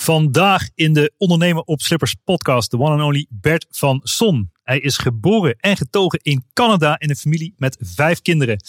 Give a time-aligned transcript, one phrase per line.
[0.00, 4.50] Vandaag in de Ondernemer op Slippers podcast de one and only Bert van Son.
[4.62, 8.62] Hij is geboren en getogen in Canada in een familie met vijf kinderen.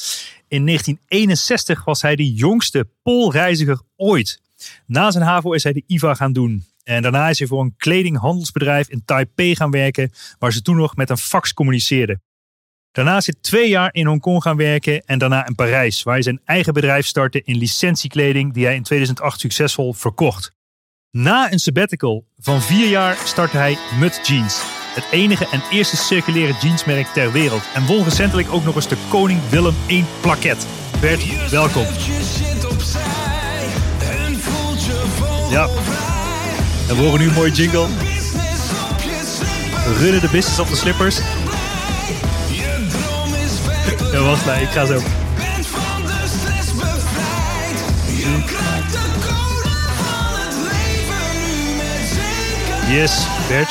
[0.47, 4.41] In 1961 was hij de jongste Poolreiziger ooit.
[4.85, 6.65] Na zijn HAVO is hij de IVA gaan doen.
[6.83, 10.95] En daarna is hij voor een kledinghandelsbedrijf in Taipei gaan werken, waar ze toen nog
[10.95, 12.21] met een fax communiceerden.
[12.91, 16.23] Daarna is hij twee jaar in Hongkong gaan werken en daarna in Parijs, waar hij
[16.23, 20.59] zijn eigen bedrijf startte in licentiekleding die hij in 2008 succesvol verkocht.
[21.11, 24.61] Na een sabbatical van vier jaar startte hij Mud Jeans.
[24.95, 27.61] Het enige en eerste circulaire jeansmerk ter wereld.
[27.73, 30.67] En won recentelijk ook nog eens de Koning Willem I plaket.
[31.01, 31.85] Bert, welkom.
[35.49, 35.67] Ja.
[36.89, 37.87] En we horen nu een mooie jingle.
[39.99, 41.19] Runnen de business op de slippers.
[44.11, 44.99] Ja, wacht, nee, ik ga zo.
[52.91, 53.69] Yes, Bert.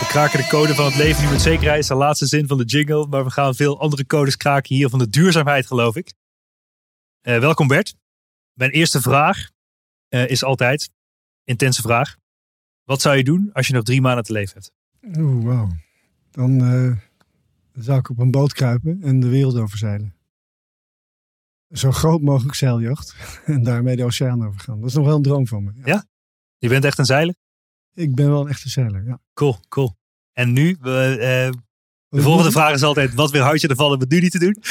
[0.00, 1.80] We kraken de code van het leven nu met zekerheid.
[1.80, 3.06] is de laatste zin van de jingle.
[3.06, 6.12] Maar we gaan veel andere codes kraken hier van de duurzaamheid, geloof ik.
[7.22, 7.94] Uh, welkom Bert.
[8.52, 9.50] Mijn eerste vraag
[10.08, 10.90] uh, is altijd,
[11.44, 12.16] intense vraag.
[12.84, 14.72] Wat zou je doen als je nog drie maanden te leven hebt?
[15.18, 15.68] Oeh, wauw.
[16.30, 16.96] Dan uh,
[17.72, 20.14] zou ik op een boot kruipen en de wereld overzeilen.
[21.70, 23.16] Zo groot mogelijk zeiljacht.
[23.44, 24.80] En daarmee de oceaan overgaan.
[24.80, 25.72] Dat is nog wel een droom van me.
[25.74, 25.82] Ja?
[25.84, 26.04] ja?
[26.58, 27.34] Je bent echt een zeiler?
[27.94, 29.20] Ik ben wel een echte zeiler, ja.
[29.34, 29.96] Cool, cool.
[30.32, 31.52] En nu, uh, de
[32.08, 34.56] volgende vraag is altijd, wat weer houd je ervan om het nu niet te doen?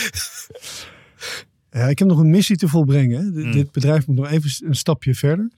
[1.74, 3.34] Ja, ik heb nog een missie te volbrengen.
[3.34, 3.52] Hmm.
[3.52, 5.52] Dit bedrijf moet nog even een stapje verder.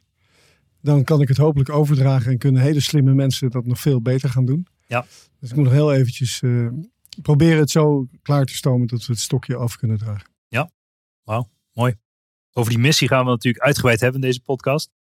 [0.81, 4.29] Dan kan ik het hopelijk overdragen en kunnen hele slimme mensen dat nog veel beter
[4.29, 4.67] gaan doen.
[4.87, 5.05] Ja.
[5.39, 6.69] Dus ik moet nog heel eventjes uh,
[7.21, 10.29] proberen het zo klaar te stomen dat we het stokje af kunnen dragen.
[10.47, 10.71] Ja,
[11.23, 11.95] wauw, mooi.
[12.53, 14.91] Over die missie gaan we natuurlijk uitgebreid hebben in deze podcast.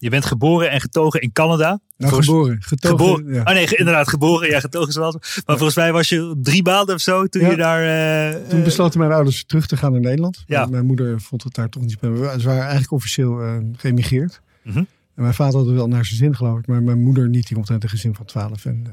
[0.00, 1.80] Je bent geboren en getogen in Canada.
[1.96, 2.62] Nou, geboren.
[2.62, 3.34] Getogen, geboren.
[3.34, 3.40] Ja.
[3.40, 4.48] Oh nee, inderdaad, geboren.
[4.48, 5.14] Ja, getogen zoals.
[5.14, 8.34] Maar volgens mij was je drie maanden of zo toen je daar...
[8.34, 10.44] Uh, toen besloten mijn ouders terug te gaan naar Nederland.
[10.46, 10.66] Ja.
[10.66, 12.10] Mijn moeder vond het daar toch niet bij.
[12.38, 14.40] Ze waren eigenlijk officieel uh, geëmigreerd.
[14.62, 14.86] Mm -hmm.
[15.14, 16.66] En mijn vader had het wel naar zijn zin geloof ik.
[16.66, 17.46] Maar mijn moeder niet.
[17.46, 18.64] Die komt uit een gezin van twaalf.
[18.64, 18.92] En uh,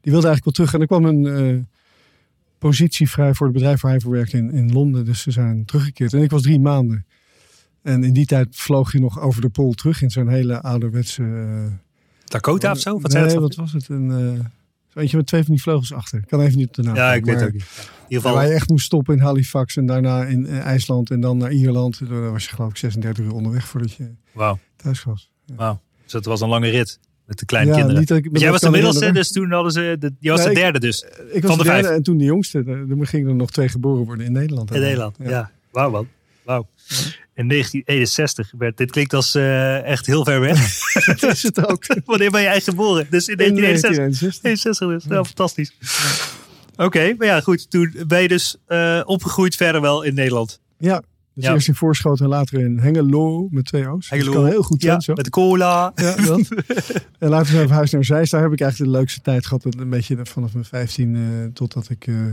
[0.00, 0.74] die wilde eigenlijk wel terug.
[0.74, 1.68] En er kwam een
[2.58, 5.04] positie vrij voor het bedrijf waar hij voor werkte in, in Londen.
[5.04, 6.12] Dus ze zijn teruggekeerd.
[6.12, 7.06] En ik was drie maanden.
[7.82, 11.22] En in die tijd vloog je nog over de pool terug in zo'n hele ouderwetse...
[11.22, 11.64] Uh,
[12.24, 13.00] Dakota of zo?
[13.00, 13.88] Wat, nee, wat was het?
[13.88, 16.18] Een, uh, eentje met twee van die vleugels achter.
[16.18, 16.94] Ik kan even niet op de naam.
[16.94, 17.54] Ja, ik weet het ook.
[17.54, 17.68] In ieder
[18.08, 18.34] geval...
[18.34, 21.52] Waar je echt moest stoppen in Halifax en daarna in uh, IJsland en dan naar
[21.52, 22.08] Ierland.
[22.08, 24.56] Daar was je geloof ik 36 uur onderweg voordat je wow.
[24.76, 25.30] thuis was.
[25.44, 25.54] Ja.
[25.54, 26.98] Wauw, dus dat was een lange rit.
[27.26, 28.00] Met de kleine ja, kinderen.
[28.00, 29.96] Niet ik, jij was de middelste, dus toen hadden ze.
[29.98, 31.04] De, je was nee, de derde dus.
[31.32, 31.96] Ik, was van de, de derde vijf.
[31.96, 32.58] en toen de jongste.
[32.58, 34.74] Er gingen er nog twee geboren worden in Nederland.
[34.74, 35.28] In Nederland, ja.
[35.28, 35.50] ja.
[35.70, 36.08] Wauw man.
[36.44, 36.68] Wauw.
[37.34, 40.78] In 1961 werd dit klinkt als uh, echt heel ver weg.
[41.06, 41.84] dat is het ook.
[42.04, 43.06] Wanneer ben jij geboren?
[43.10, 44.42] Dus in, in 1961.
[44.42, 45.16] 1961 dus.
[45.16, 45.24] Ja.
[45.24, 45.72] fantastisch.
[46.72, 47.70] Oké, okay, maar ja, goed.
[47.70, 50.60] Toen ben je dus uh, opgegroeid verder wel in Nederland.
[50.78, 51.02] Ja,
[51.34, 51.52] dus ja.
[51.52, 54.10] eerst in Voorschoten en later in Hengelo met twee O's.
[54.10, 54.30] Hengelo.
[54.30, 55.14] Dus kan heel goed zijn, ja, zo.
[55.14, 55.92] met cola.
[55.94, 56.48] Ja, dat.
[57.18, 58.30] en later zijn we verhuisd naar Zeist.
[58.30, 59.64] Daar heb ik eigenlijk de leukste tijd gehad.
[59.64, 62.26] Een beetje vanaf mijn 15 uh, totdat ik uh,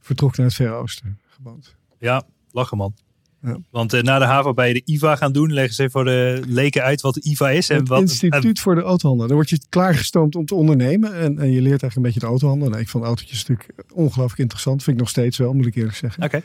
[0.00, 1.74] vertrok naar het Verre Oosten gewoond.
[1.98, 2.94] Ja, lachen man.
[3.42, 3.56] Ja.
[3.70, 6.82] Want uh, na de HAVO bij de IVA gaan doen, leggen ze voor de leken
[6.82, 7.68] uit wat de IVA is.
[7.68, 9.26] En het wat, Instituut voor de Autohandel.
[9.26, 11.14] Dan word je klaargestoomd om te ondernemen.
[11.14, 12.68] En, en je leert eigenlijk een beetje de autohandel.
[12.68, 14.82] Nou, ik vond autootjes natuurlijk ongelooflijk interessant.
[14.82, 16.22] Vind ik nog steeds wel, moet ik eerlijk zeggen.
[16.22, 16.42] Oké.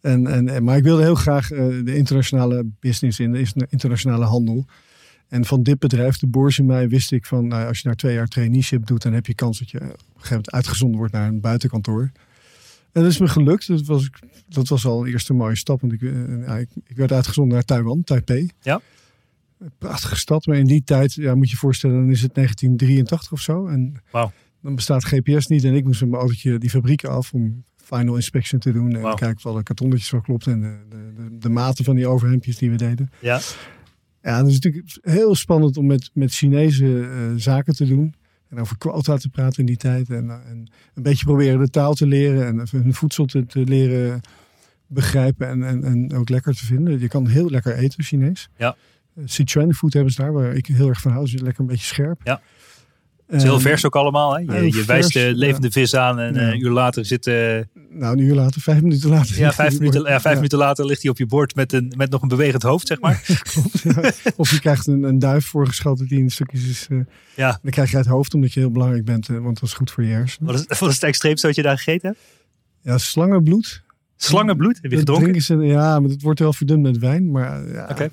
[0.00, 4.66] En, en, maar ik wilde heel graag uh, de internationale business in, de internationale handel.
[5.28, 7.96] En van dit bedrijf, de Boers in mij, wist ik van nou, als je daar
[7.96, 10.98] twee jaar traineeship doet, dan heb je kans dat je op een gegeven moment uitgezonden
[10.98, 12.10] wordt naar een buitenkantoor.
[12.92, 13.66] En dat is me gelukt.
[13.66, 14.10] Dat was,
[14.48, 15.80] dat was al eerst een mooie stap.
[15.80, 16.00] Want ik,
[16.46, 18.50] ja, ik, ik, werd uitgezonden naar Taiwan, Taipei.
[18.60, 18.80] Ja.
[19.58, 20.46] Een prachtige stad.
[20.46, 23.66] Maar in die tijd, ja, moet je je voorstellen, dan is het 1983 of zo.
[23.66, 24.30] En wow.
[24.62, 25.64] dan bestaat GPS niet.
[25.64, 28.94] En ik moest met mijn autootje die fabrieken af om final inspection te doen.
[28.94, 29.16] En wow.
[29.16, 30.46] kijken of alle kartonnetjes wel klopt.
[30.46, 33.10] En de, de, de, de maten van die overhemdjes die we deden.
[33.20, 33.40] Ja.
[34.22, 38.14] Ja, dat is natuurlijk heel spannend om met, met Chinese uh, zaken te doen.
[38.48, 40.10] En over quota te praten in die tijd.
[40.10, 42.46] En, en, een beetje proberen de taal te leren.
[42.46, 44.20] En hun voedsel te, te leren
[44.86, 45.48] begrijpen.
[45.48, 47.00] En, en, en ook lekker te vinden.
[47.00, 48.48] Je kan heel lekker eten, Chinees.
[48.56, 48.76] Ja.
[49.24, 51.24] Sichuan food hebben ze daar, waar ik heel erg van hou.
[51.24, 52.20] Dus lekker een beetje scherp.
[52.24, 52.40] Ja.
[53.28, 54.36] Het is heel vers ook allemaal.
[54.36, 54.38] Hè?
[54.38, 56.40] Je, je wijst de levende vis aan en ja.
[56.40, 57.26] een uur later zit...
[57.26, 57.58] Uh...
[57.90, 59.38] Nou, een uur later, vijf minuten later.
[59.38, 62.10] Ja, vijf, minuten, ja, vijf minuten later ligt hij op je bord met, een, met
[62.10, 63.22] nog een bewegend hoofd, zeg maar.
[63.52, 63.84] Klopt,
[64.36, 66.86] Of je krijgt een, een duif voorgeschoten die in stukjes is...
[66.90, 67.04] Uh,
[67.34, 67.58] ja.
[67.62, 70.04] Dan krijg je het hoofd omdat je heel belangrijk bent, want dat is goed voor
[70.04, 70.52] je hersenen.
[70.52, 72.20] Wat is, wat is het extreemste wat je daar gegeten hebt?
[72.82, 73.82] Ja, slangenbloed.
[74.16, 74.78] Slangenbloed?
[74.82, 75.40] Heb je gedronken?
[75.40, 77.30] Ze, ja, maar het wordt wel verdund met wijn.
[77.30, 78.10] Maar ja, okay.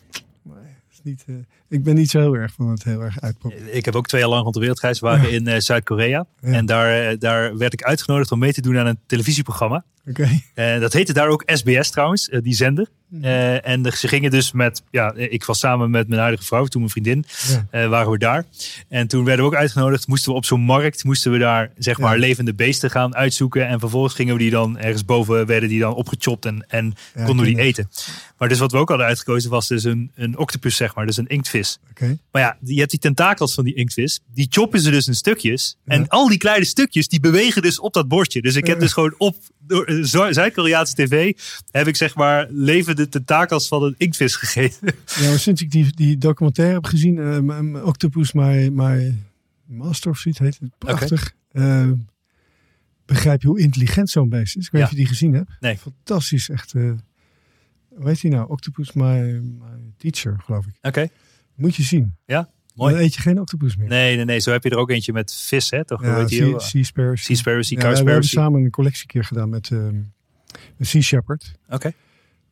[1.06, 1.36] Niet, uh,
[1.70, 3.76] ik ben niet zo heel erg van het heel erg uitproberen.
[3.76, 5.02] Ik heb ook twee jaar lang rond de wereld gereisd.
[5.02, 6.26] We waren in uh, Zuid-Korea.
[6.40, 6.52] Ja.
[6.52, 9.84] En daar, daar werd ik uitgenodigd om mee te doen aan een televisieprogramma.
[10.08, 10.44] Okay.
[10.56, 12.90] Uh, dat heette daar ook SBS trouwens, die zender.
[13.12, 16.82] Uh, en ze gingen dus met, ja, ik was samen met mijn huidige vrouw, toen
[16.82, 17.84] mijn vriendin, ja.
[17.84, 18.46] uh, waren we daar.
[18.90, 21.98] En toen werden we ook uitgenodigd, moesten we op zo'n markt, moesten we daar zeg
[21.98, 22.20] maar ja.
[22.20, 23.68] levende beesten gaan uitzoeken.
[23.68, 27.26] En vervolgens gingen we die dan ergens boven, werden die dan opgechopt en, en ja,
[27.26, 27.90] konden we die eten.
[28.38, 31.18] Maar dus wat we ook hadden uitgekozen was dus een, een octopus, zeg maar, dus
[31.18, 31.80] een inktvis.
[31.92, 32.18] Okay.
[32.32, 35.78] Maar ja, je hebt die tentakels van die inktvis, die choppen ze dus in stukjes.
[35.86, 38.42] En al die kleine stukjes, die bewegen dus op dat bordje.
[38.42, 39.36] Dus ik heb dus gewoon op
[39.68, 39.98] door
[40.32, 41.34] Zuid-Koreaanse tv
[41.72, 44.96] heb ik zeg maar levende tentakels van een inktvis gegeten.
[45.06, 49.16] Ja, maar sinds ik die, die documentaire heb gezien, uh, Octopus My, My
[49.66, 50.78] Master of zoiets heet het.
[50.78, 51.34] Prachtig.
[51.54, 51.86] Okay.
[51.86, 51.92] Uh,
[53.06, 54.66] begrijp je hoe intelligent zo'n beest is?
[54.66, 54.86] Ik weet niet ja.
[54.86, 55.50] of je die gezien hebt.
[55.60, 55.78] Nee.
[55.78, 56.74] Fantastisch, echt.
[56.74, 56.92] Uh,
[57.96, 58.50] hoe heet die nou?
[58.50, 60.74] Octopus My, my Teacher, geloof ik.
[60.78, 60.88] Oké.
[60.88, 61.10] Okay.
[61.56, 62.16] Moet je zien.
[62.26, 62.50] Ja?
[62.76, 62.94] Mooi.
[62.94, 63.88] Dan eet je geen octopus meer.
[63.88, 64.40] Nee, nee, nee.
[64.40, 65.86] Zo heb je er ook eentje met vis, hè?
[65.86, 66.04] Toch?
[66.04, 67.16] Ja, sea, sea.
[67.16, 70.14] Sea ja, We hebben samen een collectie keer gedaan met um,
[70.78, 71.52] een Sea Shepherd.
[71.66, 71.76] Oké.
[71.76, 71.94] Okay.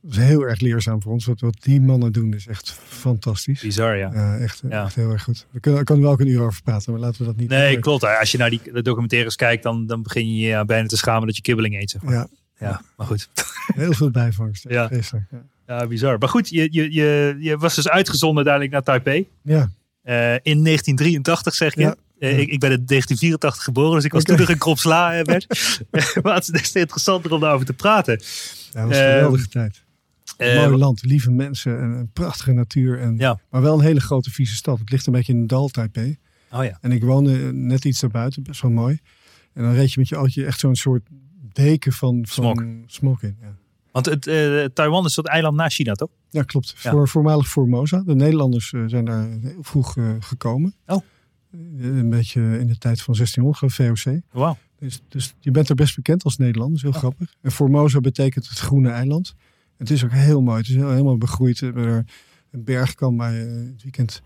[0.06, 1.26] Dat is heel erg leerzaam voor ons.
[1.26, 3.62] Wat, wat die mannen doen is echt fantastisch.
[3.62, 4.12] Bizar, ja.
[4.14, 4.84] Ja, echt, ja.
[4.84, 5.48] echt heel erg goed.
[5.52, 7.80] We kunnen, kunnen wel ook een uur over praten, maar laten we dat niet Nee,
[7.80, 8.04] klopt.
[8.20, 11.36] Als je naar die documentaires kijkt, dan, dan begin je ja, bijna te schamen dat
[11.36, 12.14] je kibbeling eet, zeg maar.
[12.14, 12.28] Ja.
[12.60, 13.30] Ja, maar goed.
[13.76, 14.66] Heel veel bijvangst.
[14.70, 14.88] Ja.
[14.88, 15.44] Vreselijk, ja.
[15.68, 16.18] ja, bizar.
[16.18, 19.28] Maar goed, je, je, je, je was dus uitgezonden uiteindelijk naar Taipei.
[19.42, 19.70] Ja.
[20.04, 21.82] Uh, in 1983 zeg je.
[21.82, 21.96] Ja.
[22.20, 24.36] Uh, ik, ik, ben in 1984 geboren, dus ik was okay.
[24.36, 25.10] toen nog een krop sla.
[26.24, 28.22] Maar het is des te interessanter om daarover te praten.
[28.74, 29.84] Ja, dat was een geweldige tijd.
[30.38, 33.00] Een mooi land, lieve mensen en een prachtige natuur.
[33.00, 33.40] En, ja.
[33.50, 34.80] Maar wel een hele grote vieze stad.
[34.80, 36.18] Het ligt een beetje in een dal, Taipei.
[36.52, 36.78] Oh ja.
[36.82, 39.00] En ik woonde net iets daarbuiten, best wel mooi.
[39.54, 41.04] En dan reed je met je autootje echt zo'n soort
[41.54, 42.64] deken van, van smog.
[42.86, 43.38] smog in.
[43.42, 43.56] Ja.
[43.92, 46.10] Want het, uh, Taiwan is dat eiland na China, toch?
[46.30, 46.76] Ja, klopt.
[46.82, 46.92] Ja.
[46.92, 48.04] Voor, voormalig Formosa.
[48.06, 49.28] De Nederlanders uh, zijn daar
[49.62, 50.76] vroeg uh, gekomen.
[50.86, 51.02] Oh.
[51.78, 54.22] Een beetje in de tijd van 1600, VOC.
[54.32, 54.58] Wauw.
[54.80, 56.82] Dus, dus je bent er best bekend als Nederlander.
[56.82, 57.16] Dat is heel oh.
[57.16, 57.36] grappig.
[57.42, 59.36] En Formosa betekent het groene eiland.
[59.78, 60.58] Het is ook heel mooi.
[60.58, 61.60] Het is helemaal begroeid.
[61.60, 62.06] We er
[62.52, 64.22] een berg kan bij het weekend.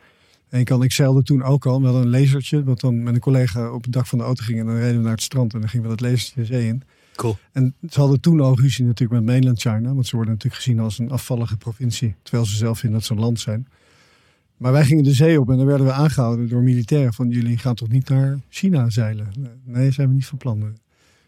[0.50, 1.80] En kan, ik zeilde toen ook al.
[1.80, 2.64] We hadden een lasertje.
[2.64, 4.60] Wat dan met een collega op het dak van de auto ging.
[4.60, 5.54] En dan reden we naar het strand.
[5.54, 6.84] En dan gingen we dat lasertje de zee in.
[7.16, 7.38] Cool.
[7.52, 9.94] En ze hadden toen al ruzie natuurlijk met mainland China.
[9.94, 12.16] Want ze worden natuurlijk gezien als een afvallige provincie.
[12.22, 13.68] Terwijl ze zelf vinden dat ze een land zijn.
[14.58, 17.14] Maar wij gingen de zee op en dan werden we aangehouden door militairen.
[17.14, 19.32] Van jullie gaan toch niet naar China zeilen?
[19.64, 20.62] Nee, zijn we niet van plan.
[20.62, 20.78] Een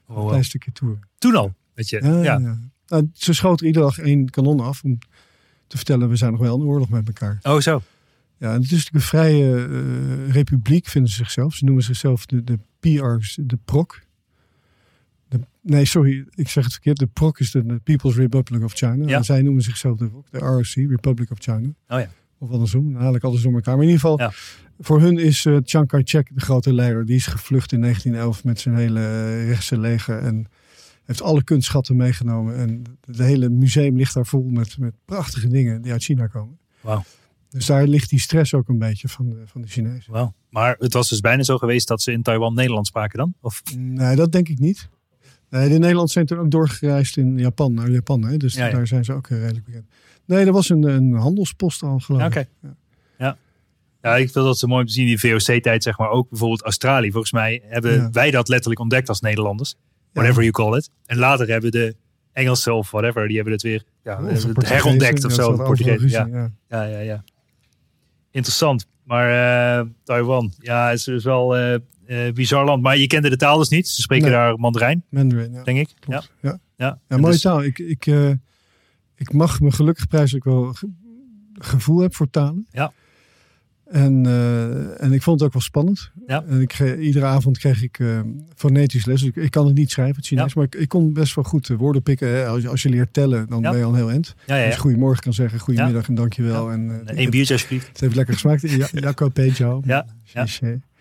[0.07, 0.27] oh, wow.
[0.27, 0.99] klein stukje tour.
[1.17, 1.53] Toen al?
[1.73, 2.01] Weet je?
[2.03, 2.39] Ja, ja.
[2.39, 2.59] ja.
[2.89, 4.83] Nou, ze schoten iedere dag één kanon af.
[4.83, 4.97] Om
[5.67, 7.39] te vertellen, we zijn nog wel in oorlog met elkaar.
[7.41, 7.81] Oh zo.
[8.37, 11.53] Ja, en het is natuurlijk een vrije uh, republiek, vinden ze zichzelf.
[11.53, 14.01] Ze noemen zichzelf de, de PR's, de PROC.
[15.27, 16.97] De, nee, sorry, ik zeg het verkeerd.
[16.97, 19.07] De PROC is de, de People's Republic of China.
[19.07, 19.17] Ja.
[19.17, 21.67] En zij noemen zichzelf de, de ROC, Republic of China.
[21.87, 22.09] Oh ja.
[22.37, 23.75] Of andersom, dan haal ik alles door elkaar.
[23.75, 24.31] Maar in ieder geval, Ja.
[24.79, 27.05] voor hun is uh, Chiang Kai-shek de grote leider.
[27.05, 30.17] Die is gevlucht in 1911 met zijn hele uh, rechtse leger.
[30.19, 30.45] En
[31.09, 32.55] heeft alle kunstschatten meegenomen.
[32.55, 36.59] En het hele museum ligt daar vol met, met prachtige dingen die uit China komen.
[36.81, 37.03] Wauw.
[37.49, 40.11] Dus daar ligt die stress ook een beetje van de, van de Chinezen.
[40.11, 40.33] Wauw.
[40.49, 43.33] Maar het was dus bijna zo geweest dat ze in Taiwan Nederlands spraken dan?
[43.41, 43.61] Of?
[43.77, 44.89] Nee, dat denk ik niet.
[45.49, 48.23] Nee, de Nederlanders zijn toen ook doorgereisd in Japan, naar Japan.
[48.23, 48.37] Hè?
[48.37, 48.71] Dus Ja, ja.
[48.71, 49.85] daar zijn ze ook eh, redelijk bekend.
[50.25, 52.39] Nee, er was een, een handelspost al geloof Oké.
[52.39, 52.49] ik.
[52.61, 52.75] Ja.
[53.17, 53.37] Ja.
[54.01, 56.29] Ja, ik vind dat zo mooi om te zien in die VOC-tijd, zeg maar ook
[56.29, 57.11] bijvoorbeeld Australië.
[57.11, 59.75] Volgens mij hebben wij dat letterlijk ontdekt als Nederlanders.
[60.13, 60.89] Whatever you call it.
[61.05, 61.95] En later hebben de
[62.31, 65.73] Engelsen of whatever, die hebben het weer ja, de het herontdekt of zo.
[65.73, 66.27] ruzie, ja.
[66.31, 66.51] ja.
[66.69, 67.23] Ja, ja, ja.
[68.31, 68.87] Interessant.
[69.03, 71.79] Maar Taiwan, ja, het is wel
[72.33, 72.83] bizar land.
[72.83, 73.87] Maar je kende de taal dus niet.
[73.87, 75.03] Ze spreken daar Mandarijn.
[75.09, 75.63] Mandarin, ja.
[75.63, 75.89] Denk ik.
[76.07, 76.23] Ja.
[76.41, 76.59] Ja.
[76.75, 76.99] Ja.
[77.07, 77.41] ja mooie dus...
[77.41, 77.63] taal.
[77.63, 78.05] Ik, ik,
[79.15, 80.75] ik mag me gelukkig prijzen dat ik wel
[81.53, 82.67] gevoel heb voor talen.
[82.71, 82.93] Ja.
[83.91, 86.11] En, uh, en ik vond het ook wel spannend.
[86.27, 86.43] Ja.
[86.47, 88.19] En ik, iedere avond kreeg ik uh,
[88.55, 89.23] fonetisch les.
[89.23, 90.53] Ik, ik, kan het niet schrijven, het Chinees.
[90.53, 92.27] Maar ik, ik, kon best wel goed woorden pikken.
[92.27, 92.45] Hè.
[92.47, 95.33] Als, je, als je leert tellen, dan ben je al heel Als je goedemorgen kan
[95.33, 96.71] zeggen, goedemiddag en dankjewel.
[96.71, 97.87] En, uh, Eén biertje alsjeblieft.
[97.87, 98.61] Het heeft lekker gesmaakt.
[98.61, 99.81] Ja, Jacco Pejo.
[99.85, 100.05] Ja.
[100.23, 100.45] Ja.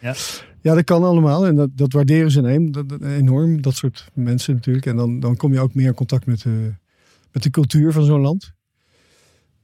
[0.01, 0.15] ja.
[0.61, 1.47] Ja, dat kan allemaal.
[1.47, 2.73] En dat, dat waarderen ze enorm.
[2.73, 3.63] Dat, enorm.
[3.63, 4.87] Dat soort mensen natuurlijk.
[4.87, 6.73] En dan, dan kom je ook meer in contact met de,
[7.33, 8.53] met de cultuur van zo'n land.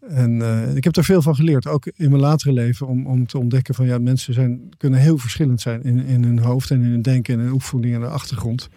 [0.08, 3.26] En uh, ik heb er veel van geleerd, ook in mijn latere leven, om, om
[3.26, 6.82] te ontdekken van ja, mensen zijn, kunnen heel verschillend zijn in, in hun hoofd en
[6.82, 8.68] in hun denken en hun opvoeding en de achtergrond.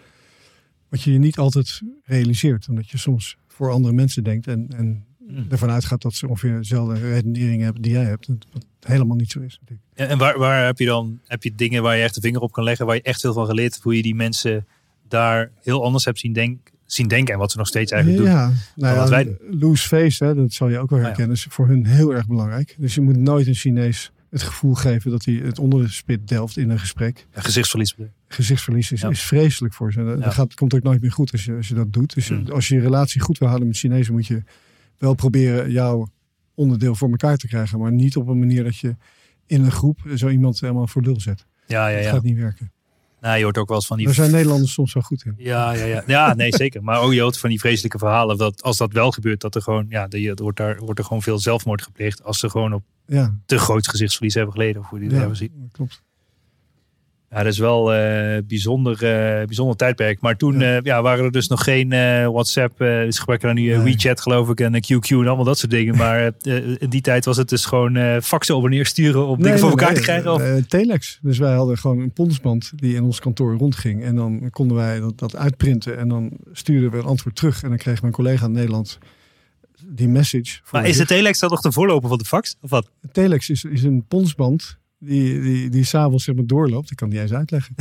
[0.88, 5.04] Wat je je niet altijd realiseert, omdat je soms voor andere mensen denkt en, en
[5.18, 5.46] mm.
[5.50, 8.26] ervan uitgaat dat ze ongeveer dezelfde redeneringen hebben die jij hebt.
[8.52, 9.58] Wat helemaal niet zo is.
[9.60, 9.88] Natuurlijk.
[9.94, 12.40] Ja, en waar, waar heb je dan heb je dingen waar je echt de vinger
[12.40, 14.66] op kan leggen, waar je echt veel van geleerd hebt, hoe je die mensen
[15.08, 16.76] daar heel anders hebt zien denken?
[16.92, 18.32] Zien denken en wat ze nog steeds eigenlijk doen.
[18.32, 19.36] Ja, nou ja, wij...
[19.50, 22.74] loose face, hè, dat zal je ook wel herkennen, is voor hun heel erg belangrijk.
[22.78, 26.28] Dus je moet nooit een Chinees het gevoel geven dat hij het onder de spit
[26.28, 27.26] delft in een gesprek.
[27.34, 27.94] Ja, gezichtsverlies.
[28.28, 30.18] Gezichtsverlies is, is vreselijk voor ze.
[30.20, 32.14] Dat gaat, komt ook nooit meer goed als je, als je dat doet.
[32.14, 32.50] Dus mm.
[32.50, 34.42] als je je relatie goed wil houden met Chinezen, moet je
[34.98, 36.08] wel proberen jouw
[36.54, 37.78] onderdeel voor elkaar te krijgen.
[37.78, 38.96] Maar niet op een manier dat je
[39.46, 41.46] in een groep zo iemand helemaal voor lul zet.
[41.66, 42.02] Ja, ja, ja.
[42.02, 42.72] Dat gaat niet werken.
[43.20, 44.06] Nou, je hoort ook wel eens van die...
[44.06, 45.34] Daar zijn Nederlanders soms wel goed in.
[45.36, 46.02] Ja, ja, ja.
[46.06, 46.82] ja nee, zeker.
[46.82, 48.36] Maar ook je hoort van die vreselijke verhalen.
[48.36, 49.86] Dat als dat wel gebeurt, dat er gewoon...
[49.88, 52.24] Ja, er wordt, daar, wordt er gewoon veel zelfmoord gepleegd.
[52.24, 53.34] Als ze gewoon op ja.
[53.46, 54.82] te groot gezichtsverlies hebben geleden.
[54.82, 55.68] Of hoe die dat hebben zien.
[55.72, 56.02] klopt.
[57.30, 60.20] Ja, dat is wel uh, bijzonder, uh, bijzonder tijdperk.
[60.20, 60.76] Maar toen ja.
[60.76, 61.02] Uh, ja.
[61.02, 61.88] waren er dus nog geen
[62.32, 62.74] WhatsApp.
[62.78, 65.96] ze gebruiken dan nu WeChat geloof ik en QQ en allemaal dat soort dingen.
[66.08, 66.32] Maar
[66.78, 69.70] in die tijd was het dus gewoon faxen op en neer sturen om dingen voor
[69.70, 70.32] elkaar te krijgen.
[70.32, 70.42] Of?
[70.68, 71.18] telex.
[71.22, 74.02] Dus wij hadden gewoon een ponsband die in ons kantoor rondging.
[74.02, 77.62] En dan konden wij dat, dat uitprinten en dan stuurden we een antwoord terug.
[77.62, 78.98] En dan kreeg mijn collega in Nederland
[79.86, 80.60] die message.
[80.70, 82.56] Maar is de telex dan nog de voorloper van de fax?
[82.60, 82.90] Of wat?
[83.12, 86.90] Telex is, is een ponsband die, die, die s'avonds zeg maar doorloopt.
[86.90, 87.74] Ik kan die eens uitleggen.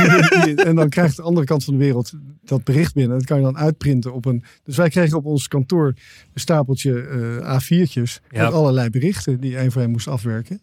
[0.68, 3.18] en dan krijgt de andere kant van de wereld dat bericht binnen.
[3.18, 4.44] Dat kan je dan uitprinten op een...
[4.62, 9.72] Dus wij kregen op ons kantoor een stapeltje uh, A4'tjes met allerlei berichten die een
[9.72, 10.62] voor een moest afwerken.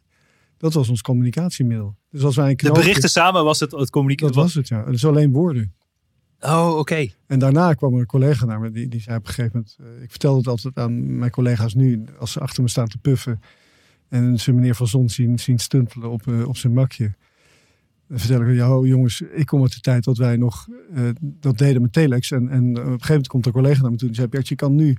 [0.57, 1.95] Dat was ons communicatiemiddel.
[2.09, 4.35] Dus als wij een De berichten samen was het het communicatie?
[4.35, 4.83] Dat was het, ja.
[4.83, 5.73] Dus alleen woorden.
[6.39, 7.07] Oh, oké.
[7.27, 9.97] En daarna kwam een collega naar me, die, die zei op een gegeven moment...
[9.97, 12.97] Uh, ik vertelde het altijd aan mijn collega's nu, als ze achter me staan te
[12.97, 13.39] puffen...
[14.11, 17.13] En ze meneer Van Zon zien, zien stuntelen op, uh, op zijn makje.
[18.07, 21.57] Dan vertel ik, ja jongens, ik kom uit de tijd dat wij nog uh, dat
[21.57, 22.31] deden met telex.
[22.31, 24.47] En, en op een gegeven moment komt een collega naar me toe en zei, Bert,
[24.47, 24.97] je kan nu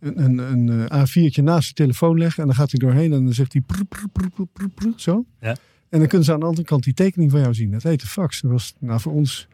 [0.00, 2.40] een, een, een eh, A4'tje naast de telefoon leggen.
[2.40, 5.24] En dan gaat hij doorheen en dan zegt hij prr, prr, prr, zo.
[5.40, 5.56] Ja.
[5.88, 7.70] En dan kunnen ze aan de andere kant die tekening van jou zien.
[7.70, 8.40] Dat heet de fax.
[8.40, 9.48] Dat was nou, voor ons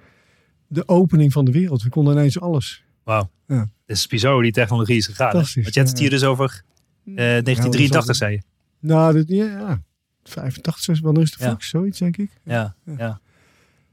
[0.67, 1.83] de opening van de wereld.
[1.83, 2.85] We konden ineens alles.
[3.05, 3.31] Wauw.
[3.47, 3.71] Ja.
[3.87, 5.33] Het is bizar hoe die technologie is gegaan.
[5.33, 6.63] Want je hebt het hier dus over
[7.05, 8.41] 1983, zei je.
[8.81, 9.83] Nou, dit, ja,
[10.25, 11.69] 85, wanneer is de fax?
[11.69, 12.31] Zoiets, denk ik.
[12.45, 13.21] Ja, ja.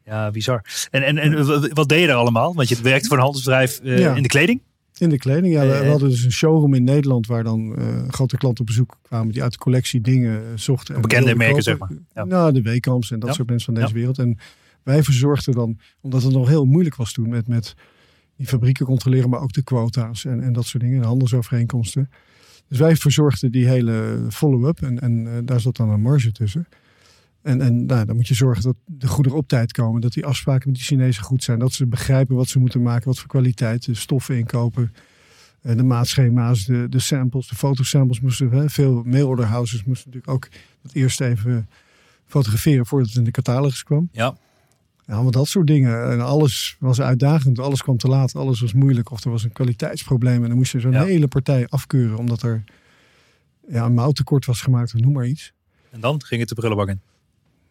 [0.05, 0.31] ja.
[0.31, 0.87] bizar.
[0.91, 2.53] En, en, en wat deed je er allemaal?
[2.53, 4.61] Want je werkte voor een handelsbedrijf uh, in de kleding?
[4.97, 5.65] In de kleding, ja.
[5.65, 8.97] we, eh, hadden dus een showroom in Nederland waar dan uh, grote klanten op bezoek
[9.01, 11.01] kwamen die uit de collectie dingen zochten.
[11.01, 11.91] Bekende merken, zeg maar.
[12.13, 12.23] Ja.
[12.23, 14.19] Nou, de Weekamps en dat soort mensen van deze wereld.
[14.19, 14.37] En
[14.83, 17.75] wij verzorgden dan, omdat het nog heel moeilijk was toen met, met
[18.35, 22.09] die fabrieken controleren, maar ook de quota's en, en dat soort dingen, de handelsovereenkomsten.
[22.73, 26.67] Dus wij verzorgden die hele follow-up en, en uh, daar zat dan een marge tussen.
[27.41, 30.01] En, en nou, dan moet je zorgen dat de goederen op tijd komen.
[30.01, 31.59] Dat die afspraken met die Chinezen goed zijn.
[31.59, 33.07] Dat ze begrijpen wat ze moeten maken.
[33.07, 33.85] Wat voor kwaliteit.
[33.85, 34.93] De stoffen inkopen.
[35.61, 36.65] En de maatschema's.
[36.65, 37.47] De, de samples.
[37.47, 38.51] De fotosamples moesten.
[38.51, 40.49] Hè, veel mailorderhouses moesten natuurlijk ook
[40.81, 41.69] dat eerst even
[42.25, 44.09] fotograferen voordat het in de catalogus kwam.
[44.11, 44.37] Ja.
[45.05, 46.11] Ja, allemaal dat soort dingen.
[46.11, 47.59] En alles was uitdagend.
[47.59, 48.35] Alles kwam te laat.
[48.35, 49.11] Alles was moeilijk.
[49.11, 50.41] Of er was een kwaliteitsprobleem.
[50.43, 52.17] En dan moest je zo'n hele partij afkeuren.
[52.17, 52.63] Omdat er
[53.67, 54.93] ja, een mouwtekort was gemaakt.
[54.93, 55.53] Of noem maar iets.
[55.91, 57.01] En dan ging het de prullenbak in?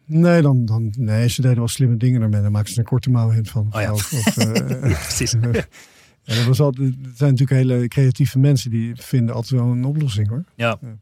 [0.05, 2.43] Nee, dan, dan, nee, ze deden wel slimme dingen ermee.
[2.43, 3.67] Dan maakten ze een korte mouw van.
[3.71, 3.93] Oh ja.
[3.93, 4.53] Of, of, uh,
[5.03, 5.33] precies.
[6.23, 8.71] ja, dat was altijd, het zijn natuurlijk hele creatieve mensen.
[8.71, 10.45] Die vinden altijd wel een oplossing hoor.
[10.55, 10.79] Ja.
[10.81, 10.97] ja.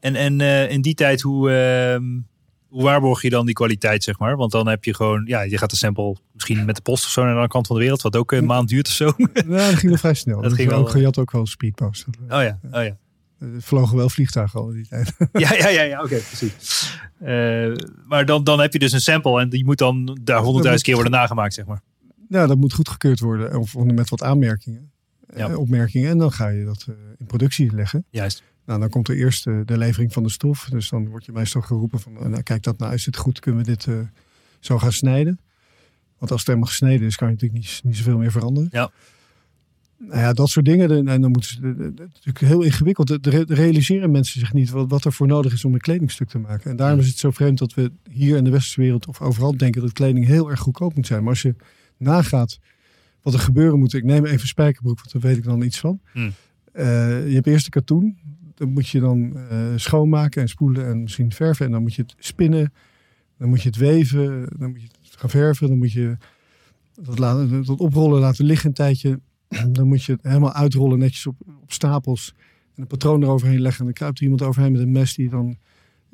[0.00, 1.50] En, en uh, in die tijd, hoe...
[2.72, 4.36] Hoe waarborg je dan die kwaliteit, zeg maar?
[4.36, 7.10] Want dan heb je gewoon, ja, je gaat de sample misschien met de post of
[7.10, 9.12] zo naar de andere kant van de wereld, wat ook een maand duurt of zo.
[9.16, 10.40] Ja, dat ging wel vrij snel.
[10.40, 12.06] Dat, ging wel, ook, je had ook wel speedpost.
[12.28, 12.96] Oh ja, oh ja.
[13.38, 15.12] Er vlogen wel vliegtuigen al die tijd.
[15.32, 16.98] Ja, ja, ja, ja oké, precies.
[17.22, 17.74] Uh,
[18.04, 20.94] maar dan, dan heb je dus een sample en die moet dan daar honderdduizend keer
[20.94, 21.80] worden nagemaakt, zeg maar.
[22.28, 23.58] Ja, dat moet goedgekeurd worden.
[23.58, 24.90] Of met wat aanmerkingen.
[25.36, 25.56] Ja.
[25.56, 26.10] opmerkingen.
[26.10, 26.86] En dan ga je dat
[27.18, 28.04] in productie leggen.
[28.10, 28.42] Juist.
[28.66, 30.68] Nou, dan komt er eerst de levering van de stof.
[30.70, 33.40] Dus dan word je meestal geroepen van, nou, kijk dat nou, is het goed?
[33.40, 33.88] Kunnen we dit
[34.60, 35.40] zo gaan snijden?
[36.18, 38.68] Want als het helemaal gesneden is, kan je natuurlijk niet, niet zoveel meer veranderen.
[38.72, 38.90] Ja.
[39.98, 41.08] Nou ja, dat soort dingen.
[41.08, 43.22] En dan moeten ze natuurlijk heel ingewikkeld.
[43.22, 46.38] De, realiseren mensen zich niet wat, wat er voor nodig is om een kledingstuk te
[46.38, 46.70] maken.
[46.70, 49.56] En daarom is het zo vreemd dat we hier in de westerse wereld of overal
[49.56, 51.20] denken dat kleding heel erg goedkoop moet zijn.
[51.20, 51.54] Maar als je
[51.96, 52.58] nagaat
[53.22, 53.94] wat er gebeuren moet.
[53.94, 56.00] Ik neem even spijkerbroek, want daar weet ik dan iets van.
[56.12, 56.32] Hmm.
[56.74, 58.18] Uh, je hebt eerst de katoen.
[58.54, 61.66] Dat moet je dan uh, schoonmaken en spoelen en misschien verven.
[61.66, 62.72] En dan moet je het spinnen.
[63.38, 64.48] Dan moet je het weven.
[64.58, 65.68] Dan moet je het gaan verven.
[65.68, 66.16] Dan moet je
[66.94, 69.20] dat, laten, dat oprollen laten liggen een tijdje.
[69.72, 72.34] Dan moet je het helemaal uitrollen netjes op, op stapels.
[72.74, 73.80] En een patroon eroverheen leggen.
[73.80, 75.56] En dan kruipt er iemand overheen met een mes die dan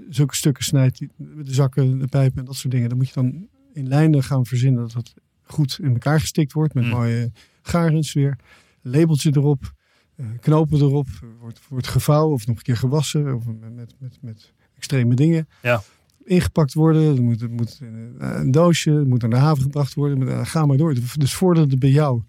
[0.09, 1.01] zulke stukken snijdt.
[1.17, 2.89] Met de zakken, de pijpen en dat soort dingen.
[2.89, 6.75] Dan moet je dan in lijnen gaan verzinnen dat dat goed in elkaar gestikt wordt.
[6.75, 6.91] Met mm.
[6.91, 8.39] mooie garens weer.
[8.83, 9.77] Labeltje erop.
[10.21, 11.07] Uh, knopen erop.
[11.41, 13.35] Wordt, wordt gevouwen of nog een keer gewassen.
[13.35, 15.49] Of met, met, met, extreme dingen.
[15.63, 15.83] Ja.
[16.25, 17.03] Ingepakt worden.
[17.03, 17.81] Het moet, het moet
[18.19, 18.91] een doosje.
[18.91, 20.47] Het moet naar de haven gebracht worden.
[20.47, 20.95] Ga maar door.
[21.19, 22.23] Dus voordat het bij jou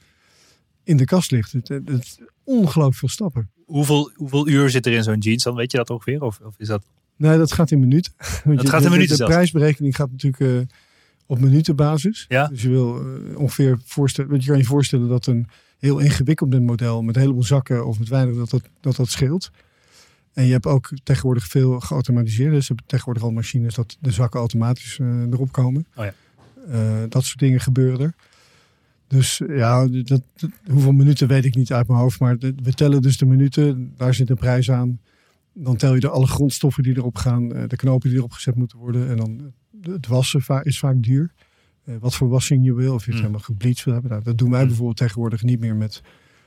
[0.84, 1.52] in de kast ligt.
[1.52, 3.50] Het, het, het ongelooflijk veel stappen.
[3.66, 5.56] Hoeveel, hoeveel uur zit er in zo'n jeans dan?
[5.56, 6.22] Weet je dat ongeveer?
[6.22, 6.84] Of, of is dat...
[7.16, 8.14] Nee, dat gaat in minuten.
[8.46, 10.60] Dat gaat in minuten De, de prijsberekening gaat natuurlijk uh,
[11.26, 12.26] op minutenbasis.
[12.28, 12.48] Ja.
[12.48, 15.48] Dus je wil uh, ongeveer voorstellen, want je kan je voorstellen dat een
[15.80, 19.52] heel ingewikkeld model met een heleboel zakken of met weinig dat dat, dat, dat scheelt.
[20.34, 22.52] En je hebt ook tegenwoordig veel geautomatiseerd.
[22.52, 25.86] Dus je hebt tegenwoordig al machines dat de zakken automatisch uh, erop komen.
[25.96, 27.08] Oh ja.
[27.08, 28.14] dat soort dingen gebeuren er.
[29.08, 30.22] Dus ja, dat,
[30.70, 32.20] hoeveel minuten weet ik niet uit mijn hoofd.
[32.20, 33.94] Maar we tellen dus de minuten.
[33.98, 35.00] Daar zit een prijs aan.
[35.54, 37.48] Dan tel je de alle grondstoffen die erop gaan.
[37.48, 39.10] De knopen die erop gezet moeten worden.
[39.10, 41.32] En dan het wassen is vaak duur.
[41.90, 42.94] Uh, wat voor wassing je wil.
[42.94, 43.26] Of je het mm.
[43.26, 44.12] helemaal gebleached wil hebben.
[44.12, 44.68] Nou, dat doen wij mm.
[44.68, 46.02] bijvoorbeeld tegenwoordig niet meer met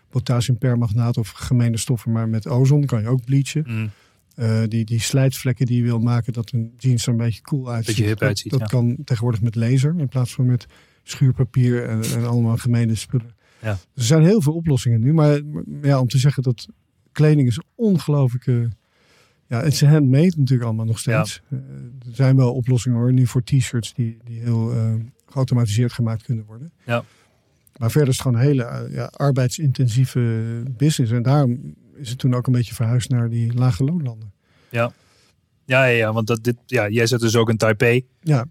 [0.09, 2.13] potassiumpermagnaat of gemene stoffen.
[2.13, 3.65] Maar met ozon kan je ook bleachen.
[3.67, 3.91] Mm.
[4.37, 7.71] Uh, die, die slijtvlekken die je wil maken, dat een jeans er een beetje cool
[7.71, 7.97] uitziet.
[7.97, 10.67] Beetje hip uitziet, dat, dat kan tegenwoordig met laser in plaats van met
[11.03, 13.35] schuurpapier en, en allemaal gemene spullen.
[13.63, 13.71] Ja.
[13.71, 15.13] Er zijn heel veel oplossingen nu.
[15.13, 15.41] Maar
[15.83, 16.69] ja, om te zeggen dat
[17.13, 18.69] kleding is ongelooflijke
[19.53, 21.43] ja, het is handmade natuurlijk allemaal nog steeds.
[21.49, 21.57] Ja.
[21.57, 24.95] Uh, er zijn wel oplossingen hoor, nu voor t-shirts die, die heel uh,
[25.27, 26.73] geautomatiseerd gemaakt kunnen worden.
[26.85, 27.05] Ja.
[27.77, 31.13] Maar verder is het gewoon een hele uh, ja, arbeidsintensieve business.
[31.13, 34.33] En daarom is het toen ook een beetje verhuisd naar die lage loonlanden.
[34.69, 34.93] Ja,
[35.65, 38.07] ja, ja, ja want dat, dit, ja, jij zet dus ook een Taipei.
[38.21, 38.45] Ja,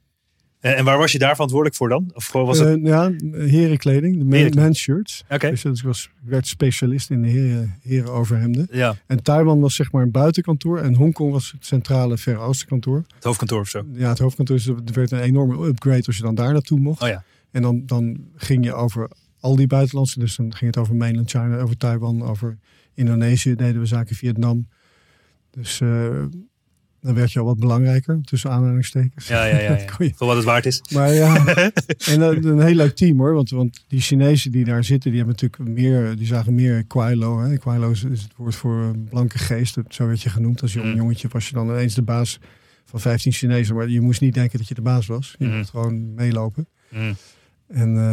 [0.62, 2.12] en, en waar was je daar verantwoordelijk voor dan?
[2.13, 2.80] Of was het...
[2.80, 5.24] Uh, ja, herenkleding, de man shirts.
[5.39, 8.67] Dus ik, was, ik werd specialist in de heren, heren overhemden.
[8.71, 8.95] Ja.
[9.08, 10.80] En Taiwan was zeg maar een buitenkantoor.
[10.80, 13.04] En Hongkong was het centrale Verre Oosten kantoor.
[13.15, 13.86] Het hoofdkantoor of zo?
[13.93, 14.56] Ja, het hoofdkantoor.
[14.56, 17.02] Dus er werd een enorme upgrade als je dan daar naartoe mocht.
[17.02, 17.24] Oh ja.
[17.52, 20.19] En dan, dan ging je over al die buitenlandse.
[20.19, 22.58] Dus dan ging het over mainland China, over Taiwan, over
[22.93, 23.56] Indonesië.
[23.56, 24.67] Deden we zaken Vietnam.
[25.52, 25.80] Dus...
[25.80, 26.24] Uh,
[27.02, 29.28] dan werd je al wat belangrijker, tussen aanhalingstekens.
[29.28, 29.78] Ja, ja, ja.
[29.78, 30.10] ja.
[30.16, 30.82] Voor wat het waard is.
[30.94, 31.46] Maar ja,
[32.12, 33.34] en een, een heel leuk team hoor.
[33.34, 37.40] Want, want die Chinezen die daar zitten, die hebben natuurlijk meer, die zagen meer Kwailo.
[37.40, 37.58] Hè.
[37.58, 39.78] Kwailo is, het woord voor blanke geest.
[39.90, 40.96] Zo werd je genoemd als jong mm.
[40.96, 41.28] jongetje.
[41.32, 42.40] Was je dan ineens de baas
[42.86, 43.76] van 15 Chinezen.
[43.76, 45.36] Maar je moest niet denken dat je de baas was.
[45.38, 45.58] Je mm.
[45.58, 46.68] moest gewoon meelopen.
[46.90, 47.16] Mm.
[47.68, 48.12] En uh,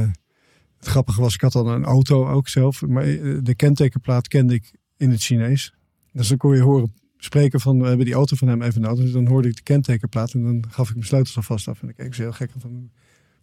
[0.78, 2.86] het grappige was, ik had dan een auto ook zelf.
[2.86, 5.74] Maar eh, de kentekenplaat kende ik in het Chinees.
[6.12, 9.04] Dus dan kon je horen spreken van, we hebben die auto van hem even nodig.
[9.04, 11.82] Dus dan hoorde ik de kentekenplaat en dan gaf ik mijn sleutels alvast af.
[11.82, 12.90] En ik keek ze heel gek van,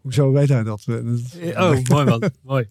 [0.01, 0.85] hoezo weet hij dat?
[0.87, 2.67] Oh, mooi man, mooi.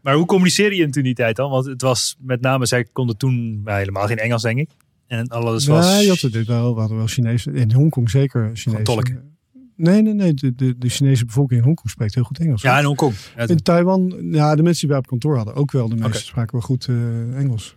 [0.00, 1.50] Maar hoe communiceerde je toen die tijd dan?
[1.50, 4.70] Want het was met name, zij konden toen helemaal geen Engels, denk ik.
[5.06, 5.86] En alles was...
[5.86, 7.46] Nee, je had het wel, we hadden wel Chinees.
[7.46, 8.84] In Hongkong zeker Chinees.
[8.84, 9.08] Tolk.
[9.76, 10.34] Nee, nee, nee.
[10.34, 12.62] De, de, de, Chinese bevolking in Hongkong spreekt heel goed Engels.
[12.62, 13.14] Ja, in Hongkong.
[13.46, 15.88] in Taiwan, ja, de mensen die wij op kantoor hadden ook wel.
[15.88, 17.76] De meeste spraken wel goed uh, Engels.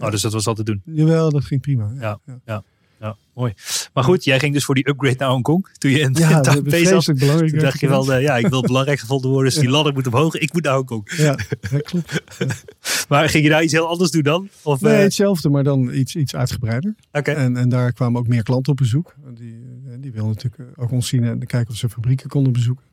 [0.00, 0.82] Oh, dus dat was altijd doen.
[0.84, 1.92] Jawel, dat ging prima.
[2.00, 2.62] Ja, ja,
[2.98, 3.16] ja.
[3.34, 3.52] mooi.
[3.94, 5.68] Maar goed, jij ging dus voor die upgrade naar Hongkong.
[5.78, 7.18] Toen je in ja, Taipei zat.
[7.18, 7.50] belangrijk.
[7.50, 9.52] Toen dacht je wel, uh, ja, ik wil belangrijk gevonden worden.
[9.52, 10.34] Dus die ladder moet omhoog.
[10.34, 11.12] Ik moet naar Hongkong.
[11.16, 11.38] Ja,
[11.70, 12.22] dat klopt.
[13.08, 14.48] maar ging je daar iets heel anders doen dan?
[14.62, 15.00] Of, nee, uh...
[15.00, 16.94] hetzelfde, maar dan iets, iets uitgebreider.
[17.10, 19.14] En, en daar kwamen ook meer klanten op bezoek.
[19.34, 22.84] Die, eh, die wilden natuurlijk ook ons zien en kijken of ze fabrieken konden bezoeken.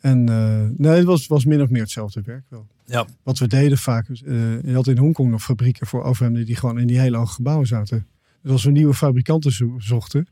[0.00, 2.66] En uh, nee, het was, was min of meer hetzelfde werk wel.
[2.84, 3.06] Ja.
[3.22, 6.78] Wat we deden vaak, uh, je had in Hongkong nog fabrieken voor overhemden die gewoon
[6.78, 8.06] in die hele hoge gebouwen zaten.
[8.42, 10.26] Dus als we nieuwe fabrikanten zo zochten,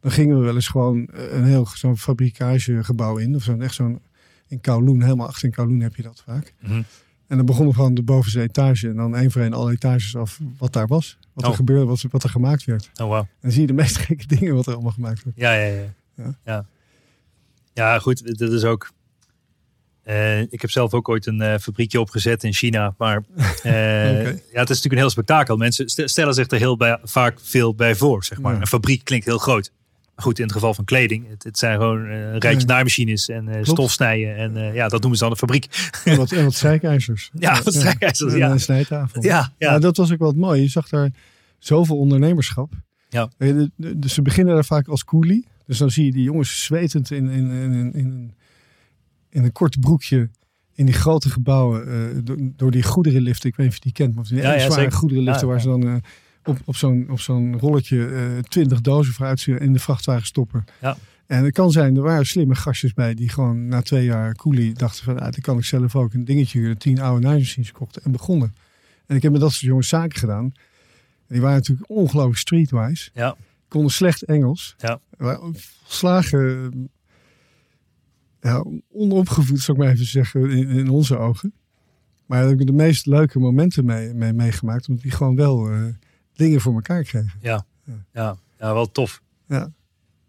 [0.00, 3.34] dan gingen we wel eens gewoon eh, een heel zo'n fabrikagegebouw in.
[3.34, 4.00] Of zo'n echt zo'n
[4.48, 6.54] in Kowloon, helemaal achter in Kowloon heb je dat vaak.
[6.60, 6.84] Mm -hmm.
[7.26, 10.16] En dan begonnen we gewoon de bovenste etage en dan één voor één alle etages
[10.16, 11.18] af wat daar was.
[11.32, 11.50] Wat oh.
[11.50, 12.90] er gebeurde, wat, wat er gemaakt werd.
[12.94, 13.18] Oh wow.
[13.18, 15.36] En dan zie je de meest gekke dingen wat er allemaal gemaakt werd.
[15.36, 15.94] Ja, ja, ja.
[16.14, 16.66] Ja, ja.
[17.72, 18.92] ja goed, dit is ook
[20.50, 22.94] ik heb zelf ook ooit een fabriekje opgezet in China.
[22.98, 25.56] Maar ja, het is natuurlijk een heel spektakel.
[25.56, 28.24] Mensen stellen zich er heel vaak veel bij voor.
[28.24, 28.54] Zeg maar.
[28.60, 29.72] Een fabriek klinkt heel groot.
[30.14, 31.28] Goed, in het geval van kleding.
[31.28, 34.36] Het, het zijn gewoon uh, rijtje naaimachines en stofsnijden.
[34.36, 35.90] En ja, dat noemen ze dan een fabriek.
[36.04, 37.30] En wat, en wat strijkijzers.
[37.38, 38.46] Ja, wat strijkijzers, ja.
[38.46, 39.22] En een snijtafel.
[39.22, 39.78] Ja, ja.
[39.78, 40.60] dat was ook wat mooi.
[40.60, 41.10] Je zag daar
[41.58, 42.72] zoveel ondernemerschap.
[43.08, 43.28] Ja.
[43.76, 45.46] Dus ze beginnen daar vaak als coolie.
[45.66, 48.34] Dus dan zie je die jongens zwetend in, in, in, in,
[49.30, 50.30] in, een kort broekje
[50.74, 53.48] in die grote gebouwen door, door, die goederenliften.
[53.48, 55.68] Ik weet niet of je die kent, maar die ja, ja, zware goederenliften waar ze
[55.68, 56.02] dan
[56.44, 60.64] op, op zo'n op zo'n rolletje uh, twintig dozen vooruit in de vrachtwagen stoppen.
[60.80, 60.96] Ja.
[61.26, 64.72] En het kan zijn, er waren slimme gastjes bij die gewoon na twee jaar coolie
[64.72, 68.02] dachten van, ah, dan kan ik zelf ook een dingetje huren, tien oude naaimachines kochten
[68.02, 68.54] en begonnen.
[69.06, 70.44] En ik heb met dat soort jongens zaken gedaan.
[70.44, 70.52] En
[71.28, 73.10] die waren natuurlijk ongelooflijk streetwise.
[73.14, 73.36] Ja.
[73.68, 74.74] Konden slecht Engels.
[74.78, 75.00] Ja.
[75.86, 76.90] Slagen,
[78.40, 81.52] ja, onopgevoed zou ik maar even zeggen, in, in onze ogen.
[82.26, 84.88] Maar daar heb ik de meest leuke momenten mee, mee meegemaakt.
[84.88, 85.72] Omdat die gewoon wel...
[85.72, 85.84] Uh,
[86.40, 87.32] dingen voor elkaar krijgen.
[87.40, 87.64] Ja,
[88.12, 88.36] ja.
[88.58, 89.22] ja, wel tof.
[89.46, 89.72] Ja.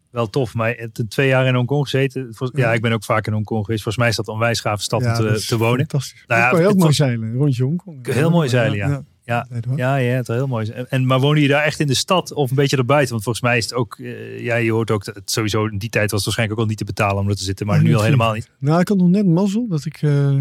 [0.10, 2.34] Wel tof, maar twee jaar in Hongkong gezeten.
[2.54, 3.84] Ja, ik ben ook vaak in Hongkong geweest.
[3.84, 5.78] Volgens mij is dat een onwijs gave stad om te, te wonen.
[5.78, 6.24] Fantastisch.
[6.28, 8.08] Nou ja, kan ook mooi zeilen, rondje Hongkong.
[8.08, 9.04] Heel mooi zeilen, ja.
[9.32, 10.70] Ja, ja, ja, het is heel mooi.
[10.70, 13.12] En, maar wonen je daar echt in de stad of een beetje erbuiten?
[13.12, 15.78] Want volgens mij is het ook, uh, ja, je hoort ook, dat het sowieso in
[15.78, 17.82] die tijd was het waarschijnlijk ook al niet te betalen om er te zitten, maar
[17.82, 18.50] nu al helemaal niet.
[18.60, 20.36] Nou, ik had nog net mazzel dat ik uh,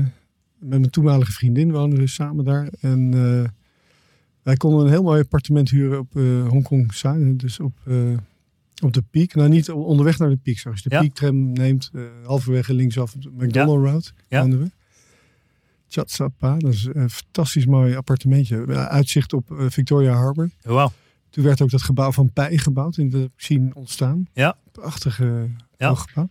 [0.59, 2.69] met mijn toenmalige vriendin woonde dus samen daar.
[2.81, 3.45] En uh,
[4.43, 6.13] wij konden een heel mooi appartement huren op
[6.49, 7.41] Hongkong Zuid.
[7.41, 7.73] Dus op,
[8.83, 9.35] op de Peak.
[9.35, 10.61] Nou, niet onderweg naar de Peak.
[10.65, 11.01] Als je de ja.
[11.01, 11.91] Peak tram neemt,
[12.25, 13.91] halverwege linksaf de McDonald ja.
[13.91, 14.13] Road.
[14.29, 14.49] Ja.
[14.49, 14.71] we.
[15.93, 18.67] Chatsapa, dat is een fantastisch mooi appartementje.
[18.77, 20.51] Uitzicht op Victoria Harbour.
[21.31, 22.97] Toen werd ook dat gebouw van Pij gebouwd.
[22.97, 24.29] In de zien ontstaan.
[24.33, 24.57] Ja.
[24.73, 25.95] Prachtige ja.
[25.95, 26.29] gebouw.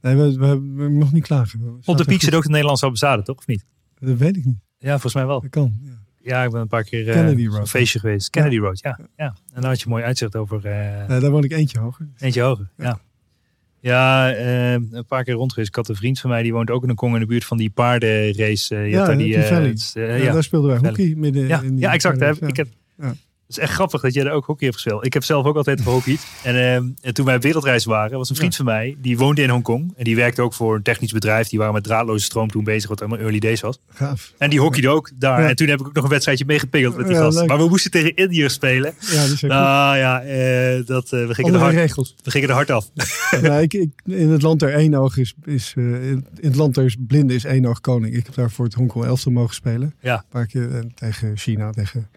[0.00, 1.80] Nee, we, we, we, nog niet klagen.
[1.84, 3.36] Op de Peak zit ook de Nederlandse ambassade, toch?
[3.36, 3.64] Of niet?
[3.98, 4.58] Dat weet ik niet.
[4.78, 5.40] Ja, volgens mij wel.
[5.40, 6.00] Dat kan, ja.
[6.22, 8.30] Ja, ik ben een paar keer uh, een feestje geweest.
[8.30, 8.98] Kennedy Road, ja.
[9.16, 9.36] ja.
[9.54, 10.56] En dan had je mooi uitzicht over...
[10.56, 12.08] Uh, daar woon ik eentje hoger.
[12.18, 13.00] Eentje hoger, ja.
[13.82, 15.68] Ja, uh, een paar keer rond geweest.
[15.68, 17.44] Ik had een vriend van mij, die woont ook in een Kong in de buurt
[17.44, 18.74] van die paardenrace.
[18.74, 19.76] Uh, ja, die, die Valley.
[20.22, 22.42] ja, daar speelden wij hockey midden ja, in die Ja, exact.
[22.42, 22.68] Ik heb,
[23.52, 25.06] is echt grappig dat jij er ook hockey hebt gespeeld.
[25.06, 26.26] Ik heb zelf ook altijd gehockeyd.
[26.42, 29.42] En, uh, en toen wij op wereldreis waren, was een vriend van mij, die woonde
[29.42, 29.92] in Hongkong.
[29.96, 31.48] En die werkte ook voor een technisch bedrijf.
[31.48, 33.78] Die waren met draadloze stroom toen bezig, wat helemaal early days was.
[33.88, 34.32] Gaaf.
[34.38, 35.48] En die hockeyde ook daar.
[35.48, 37.46] En toen heb ik ook nog een wedstrijdje meegepingeld met die gast.
[37.46, 38.94] Maar we moesten tegen Indiërs spelen.
[38.98, 42.16] Ja, dat is Nou ja, uh, dat, uh, we, gingen hard, regels.
[42.22, 42.90] we gingen er hard af.
[43.42, 46.74] ja, ik, ik, in het land der één oog is, is uh, in het land
[46.74, 48.14] der blinden is één oog koning.
[48.14, 49.94] Ik heb daar voor het Hongkong elftal mogen spelen.
[50.00, 50.16] Ja.
[50.16, 52.08] Een paar keer tegen China, tegen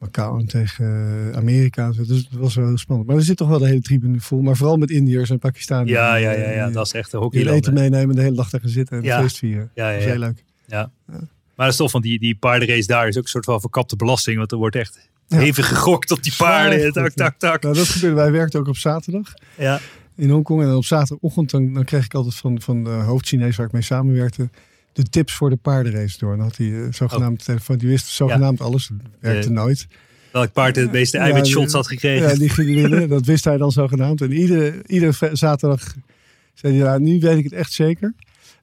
[0.00, 0.84] Macau tegen
[1.30, 1.90] eh, Amerika.
[1.90, 3.08] Dus het was wel heel spannend.
[3.08, 4.40] Maar er zit toch wel de hele tribune vol.
[4.40, 5.86] Maar vooral met Indiërs en Pakistanen.
[5.86, 6.70] Ja, ja, ja, ja.
[6.70, 7.42] dat is echt een hockey.
[7.42, 9.20] Die eten meenemen, de hele dag daar gaan zitten en ja.
[9.20, 9.70] feest vieren.
[9.74, 10.44] Ja, ja, Dat is heel leuk.
[10.66, 10.90] Ja.
[11.06, 13.96] Maar dat is toch van die, die paardenrace daar is ook een soort van verkapte
[13.96, 14.36] belasting.
[14.36, 16.92] Want er wordt echt even gegokt op die paarden.
[16.92, 17.62] Tak, tak, tak.
[17.62, 18.16] Nou, dat gebeurde.
[18.16, 19.34] Wij werkten ook op zaterdag.
[19.56, 19.80] Ja.
[20.16, 20.62] In Hongkong.
[20.62, 23.82] En op zaterdagochtend dan, dan kreeg ik altijd van, van de hoofd-Chinees waar ik mee
[23.82, 24.48] samenwerkte
[24.92, 26.32] de tips voor de paardenrace door.
[26.32, 27.46] En dan had hij uh, zogenaamd oh.
[27.46, 27.78] telefoon.
[27.78, 28.90] Die wist zogenaamd alles.
[29.20, 29.86] werkte nooit.
[30.32, 32.28] Welk paard het meeste eiwitshots had gekregen.
[32.28, 33.08] Ja, die ging winnen.
[33.08, 34.20] Dat wist hij dan zogenaamd.
[34.20, 35.94] En iedere, iedere zaterdag
[36.54, 38.14] zei hij, ja, nu weet ik het echt zeker.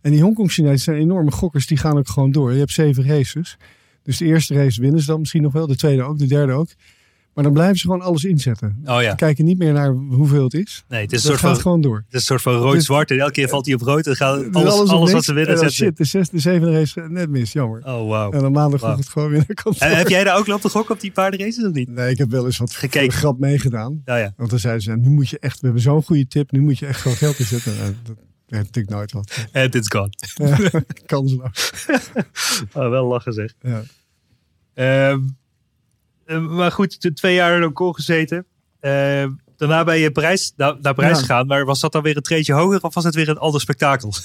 [0.01, 1.67] En die Hongkong-Chinezen zijn enorme gokkers.
[1.67, 2.51] Die gaan ook gewoon door.
[2.53, 3.57] Je hebt zeven races.
[4.03, 5.67] Dus de eerste race winnen ze dan misschien nog wel.
[5.67, 6.69] De tweede ook, de derde ook.
[7.37, 8.79] Maar dan blijven ze gewoon alles inzetten.
[8.85, 9.09] Oh ja.
[9.09, 10.83] Ze kijken niet meer naar hoeveel het is.
[10.87, 11.95] Nee, het is een soort gaat van, gewoon door.
[11.95, 13.11] Het is een soort van rood-zwart.
[13.11, 14.07] En elke keer valt hij op rood.
[14.07, 15.75] En gaat alles, alles, alles wat ze willen zetten.
[15.75, 17.51] Shit, de zesde, de zevende race net mis.
[17.51, 17.79] Jammer.
[17.85, 18.35] Oh, wow.
[18.35, 18.97] En dan maandag wow.
[18.97, 19.45] het gewoon weer
[19.77, 21.89] En heb jij daar ook lopen gokken op die paardenraces of niet?
[21.89, 23.11] Nee, ik heb wel eens wat Gekeken.
[23.11, 24.01] grap meegedaan.
[24.05, 24.33] Ja, ja.
[24.37, 26.51] Want dan zeiden ze, nu moet je echt, we hebben zo'n goede tip.
[26.51, 27.73] Nu moet je echt gewoon geld inzetten.
[28.03, 28.15] dat
[28.47, 29.47] heb natuurlijk nooit wat.
[29.51, 30.11] En it's gone.
[30.35, 31.71] Ja, kansloos.
[32.73, 33.53] oh, wel lachen zeg.
[33.61, 33.83] Ja.
[35.11, 35.25] Um, uh,
[36.35, 38.45] maar goed, twee jaar in Hongkong gezeten.
[38.81, 39.25] Uh,
[39.57, 41.21] daarna ben je Parijs, naar, naar Parijs ja.
[41.21, 41.47] gegaan.
[41.47, 44.13] Maar was dat dan weer een treetje hoger of was het weer een ander spektakel?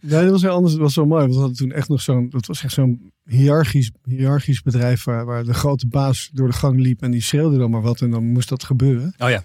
[0.00, 0.72] Nee, dat was heel anders.
[0.72, 1.20] Het was zo mooi.
[1.20, 5.24] Want we hadden toen echt nog zo'n, dat was echt zo'n hiërarchisch, hiërarchisch bedrijf waar,
[5.24, 8.10] waar de grote baas door de gang liep en die schreeuwde dan maar wat en
[8.10, 9.14] dan moest dat gebeuren.
[9.18, 9.44] Oh ja.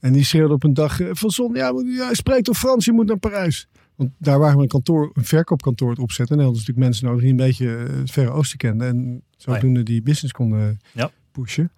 [0.00, 3.06] En die schreeuwde op een dag van zon, ja, ja spreekt toch Frans, je moet
[3.06, 3.68] naar Parijs.
[3.96, 6.36] Want daar waren we een kantoor, een verkoopkantoor het opzetten.
[6.36, 7.66] En dan hadden natuurlijk mensen nodig die een beetje
[8.00, 8.88] het Verre Oosten kenden.
[8.88, 9.92] En zodoende oh ja.
[9.92, 11.72] die business konden ja pushen.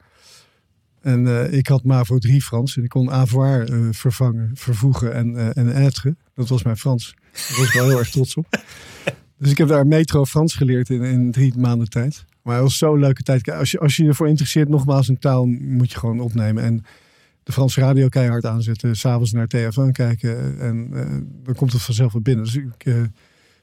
[1.04, 5.34] En uh, ik had MAVO 3 Frans en ik kon avoir uh, vervangen, vervoegen en,
[5.34, 6.16] uh, en être.
[6.34, 7.14] Dat was mijn Frans.
[7.32, 8.46] Daar was ik wel heel erg trots op.
[9.38, 12.24] Dus ik heb daar metro Frans geleerd in, in drie maanden tijd.
[12.42, 13.50] Maar het was zo'n leuke tijd.
[13.50, 16.62] Als je, als je ervoor interesseert, nogmaals een taal moet je gewoon opnemen.
[16.62, 16.84] En
[17.42, 18.96] de Franse radio keihard aanzetten.
[18.96, 20.60] S'avonds naar TF1 kijken.
[20.60, 20.90] En
[21.42, 22.44] dan komt het vanzelf weer binnen.
[22.44, 23.06] Dus ik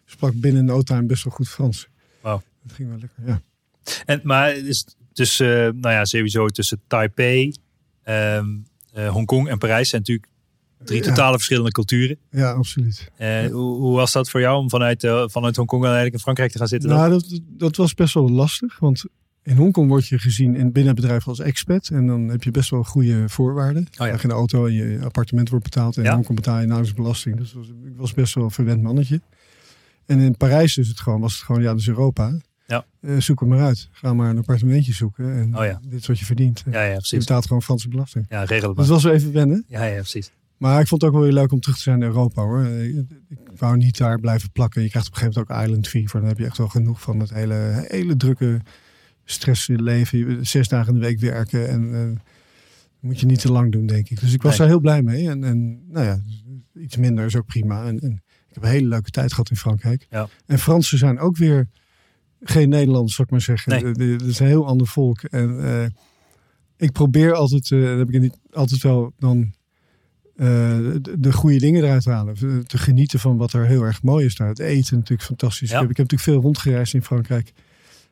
[0.05, 1.87] sprak binnen no time best wel goed Frans.
[2.21, 2.41] Wauw.
[2.63, 3.41] Dat ging wel lekker, ja.
[4.05, 7.53] En, maar is dus, nou ja, sowieso tussen Taipei,
[8.05, 8.65] um,
[8.97, 10.27] uh, Hongkong en Parijs zijn natuurlijk
[10.83, 12.17] drie totale verschillende culturen.
[12.29, 13.11] Ja, absoluut.
[13.19, 16.51] Uh, hoe, hoe, was dat voor jou om vanuit, uh, vanuit Hongkong eigenlijk in Frankrijk
[16.51, 16.89] te gaan zitten?
[16.89, 19.03] Nou, dat, dat was best wel lastig, want
[19.43, 21.89] in Hongkong word je gezien in binnen het bedrijf als expat.
[21.89, 23.83] En dan heb je best wel goede voorwaarden.
[23.83, 24.13] Oh ja.
[24.13, 25.97] Je een auto en je appartement wordt betaald.
[25.97, 27.37] En in Hongkong betaal je nauwelijks belasting.
[27.37, 29.21] Dus was, ik was best wel een verwend mannetje.
[30.05, 32.37] En in Parijs is het gewoon, was het gewoon, ja, dus Europa.
[32.71, 32.85] Ja.
[33.01, 33.89] Uh, zoek hem maar uit.
[33.91, 35.33] Ga maar een appartementje zoeken.
[35.33, 35.79] En oh ja.
[35.87, 36.63] dit is wat je verdient.
[36.71, 37.09] Ja, ja, precies.
[37.09, 38.25] Je betaalt gewoon Franse belasting.
[38.29, 38.77] Ja, regel het.
[38.77, 39.65] Dus dat was wel even wennen.
[39.67, 40.31] Ja, ja, precies.
[40.57, 42.65] Maar ik vond het ook wel weer leuk om terug te zijn in Europa hoor.
[42.65, 44.81] Ik, ik wou niet daar blijven plakken.
[44.81, 46.19] Je krijgt op een gegeven moment ook island fever.
[46.19, 48.61] Dan heb je echt wel genoeg van het hele, hele drukke
[49.25, 50.45] stress in leven.
[50.45, 51.67] Zes dagen in de week werken.
[51.67, 52.19] En uh,
[52.99, 54.19] moet je niet te lang doen, denk ik.
[54.19, 55.29] Dus ik was daar heel blij mee.
[55.29, 56.21] En, en nou ja,
[56.73, 57.85] iets minder is ook prima.
[57.85, 60.07] En, en ik heb een hele leuke tijd gehad in Frankrijk.
[60.09, 60.27] Ja.
[60.45, 61.67] En Fransen zijn ook weer
[62.43, 63.95] geen Nederlanders, zou ik maar zeggen.
[63.97, 64.11] Nee.
[64.11, 65.23] Het is een heel ander volk.
[65.23, 65.85] En uh,
[66.77, 69.53] ik probeer altijd, uh, dat heb ik niet altijd wel dan
[70.35, 70.47] uh,
[71.01, 72.35] de, de, goede dingen eruit te halen.
[72.67, 74.47] Te genieten van wat er heel erg mooi is daar.
[74.47, 75.69] Het eten natuurlijk fantastisch.
[75.69, 75.75] Ja.
[75.75, 77.53] Ik, heb, ik heb natuurlijk veel rondgereisd in Frankrijk.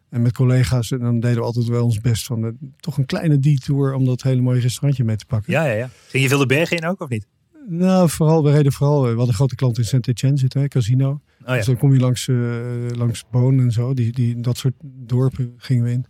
[0.10, 3.40] En met collega's, en dan deden we altijd wel ons best van toch een kleine
[3.40, 5.54] detour om dat hele mooie restaurantje mee te pakken.
[5.54, 5.90] Ja, ja, ja.
[6.08, 7.28] Ging je veel de bergen in ook of niet?
[7.72, 11.10] Nou, vooral, we reden vooral, we hadden een grote klant in Saint-Etienne zitten, hè, casino.
[11.10, 11.56] Oh, ja.
[11.56, 15.54] Dus dan kom je langs, uh, langs Boon en zo, die, die, dat soort dorpen
[15.58, 16.06] gingen we in.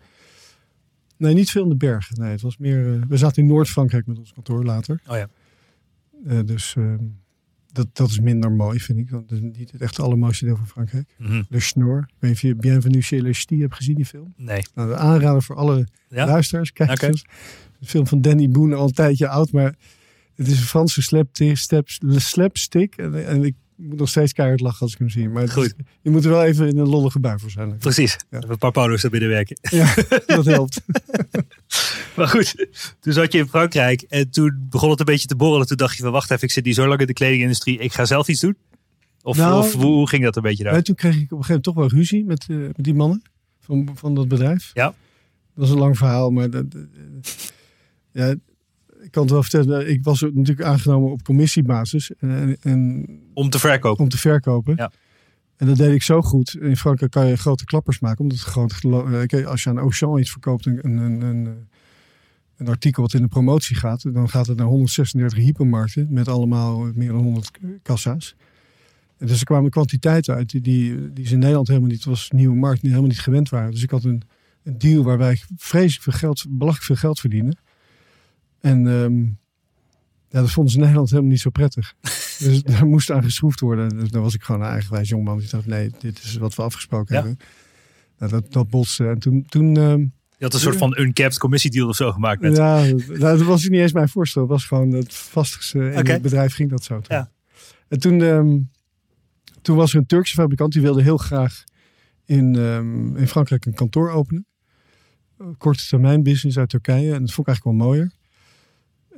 [1.17, 2.21] Nee, niet veel in de bergen.
[2.21, 5.01] Nee, het was meer, uh, we zaten in Noord-Frankrijk met ons kantoor later.
[5.07, 5.29] Oh ja.
[6.25, 6.75] Uh, dus
[7.71, 9.09] dat, dat is minder mooi, vind ik.
[9.09, 11.07] Dat is niet het echt allermooiste deel van Frankrijk.
[11.17, 11.45] Mm -hmm.
[11.49, 11.99] Le Schnoor.
[11.99, 14.33] Ik weet niet of je Bienvenue chez les Ch'tis hebt gezien, die film.
[14.37, 14.61] Nee.
[14.73, 16.25] Nou, de aanrader voor alle ja?
[16.25, 16.73] luisteraars.
[16.73, 17.09] Kijk okay.
[17.09, 17.25] eens.
[17.79, 19.75] De film van Danny Boone, al een tijdje oud, maar
[20.39, 21.97] het is een Franse slapstick.
[22.17, 25.29] slapstick en, en ik moet nog steeds keihard lachen als ik hem zie.
[25.29, 25.65] Maar het Goed.
[25.65, 27.77] Is, je moet er wel even in een lollige bui voor zijn.
[27.77, 28.17] Precies.
[28.29, 28.37] Ja.
[28.37, 29.57] Even een paar paulo's er binnen werken.
[29.61, 29.93] Ja,
[30.25, 30.81] dat helpt.
[32.15, 32.67] maar goed,
[32.99, 35.67] toen zat je in Frankrijk en toen begon het een beetje te borrelen.
[35.67, 37.77] Toen dacht je van wacht even, ik zit hier zo lang in de kledingindustrie.
[37.77, 38.57] Ik ga zelf iets doen.
[39.21, 40.75] Of, Nou, of hoe, hoe ging dat een beetje daar?
[40.75, 42.93] Ja, toen kreeg ik op een gegeven moment toch wel ruzie met, uh, met die
[42.93, 43.21] mannen
[43.59, 44.71] van, van dat bedrijf.
[44.73, 44.85] Ja.
[44.85, 44.95] Dat
[45.53, 46.81] was een lang verhaal, maar dat, uh,
[48.11, 48.35] ja,
[49.09, 49.89] ik kan het wel vertellen.
[49.89, 52.11] Ik was natuurlijk aangenomen op commissiebasis.
[52.19, 54.03] En, en, om te verkopen?
[54.03, 54.73] Om te verkopen.
[54.75, 54.91] Ja.
[55.57, 56.57] En dat deed ik zo goed.
[56.59, 58.19] In Frankrijk kan je grote klappers maken.
[58.19, 61.67] Omdat het gewoon, als je aan Auchan iets verkoopt, een, een, een,
[62.57, 66.91] een artikel wat in de promotie gaat, dan gaat het naar 136 hypermarkten met allemaal
[66.93, 68.35] meer dan 100 kassa's.
[69.17, 72.27] En dus er kwamen kwantiteiten uit die, die, die ze in Nederland helemaal niet, was
[72.29, 73.71] een nieuwe markt, die helemaal niet gewend waren.
[73.71, 74.21] Dus ik had een,
[74.63, 77.55] een deal waarbij ik vreselijk veel geld, belachelijk veel geld verdiende.
[78.61, 79.37] En um,
[80.29, 81.93] ja, dat vonden ze in Nederland helemaal niet zo prettig.
[82.39, 83.89] dus daar moest aan geschroefd worden.
[83.89, 85.37] Dus dan was ik gewoon een eigenwijs jongman.
[85.37, 87.21] Die dacht, nee, dit is wat we afgesproken ja.
[87.21, 87.39] hebben.
[88.17, 89.07] Nou, dat, dat botste.
[89.07, 89.45] En toen...
[89.47, 92.57] toen um, je had een soort van uncapped commissiedeal of zo gemaakt met.
[92.57, 94.41] Ja, nou, dat was niet eens mijn voorstel.
[94.41, 95.79] Dat was gewoon het vastigste.
[95.79, 96.13] In okay.
[96.13, 97.01] het bedrijf ging dat zo.
[97.07, 97.31] Ja.
[97.87, 98.69] En toen, um,
[99.61, 100.73] toen was er een Turkse fabrikant.
[100.73, 101.63] Die wilde heel graag
[102.25, 104.45] in, um, in Frankrijk een kantoor openen.
[105.57, 107.13] Korte termijn business uit Turkije.
[107.13, 108.11] En dat vond ik eigenlijk wel mooier.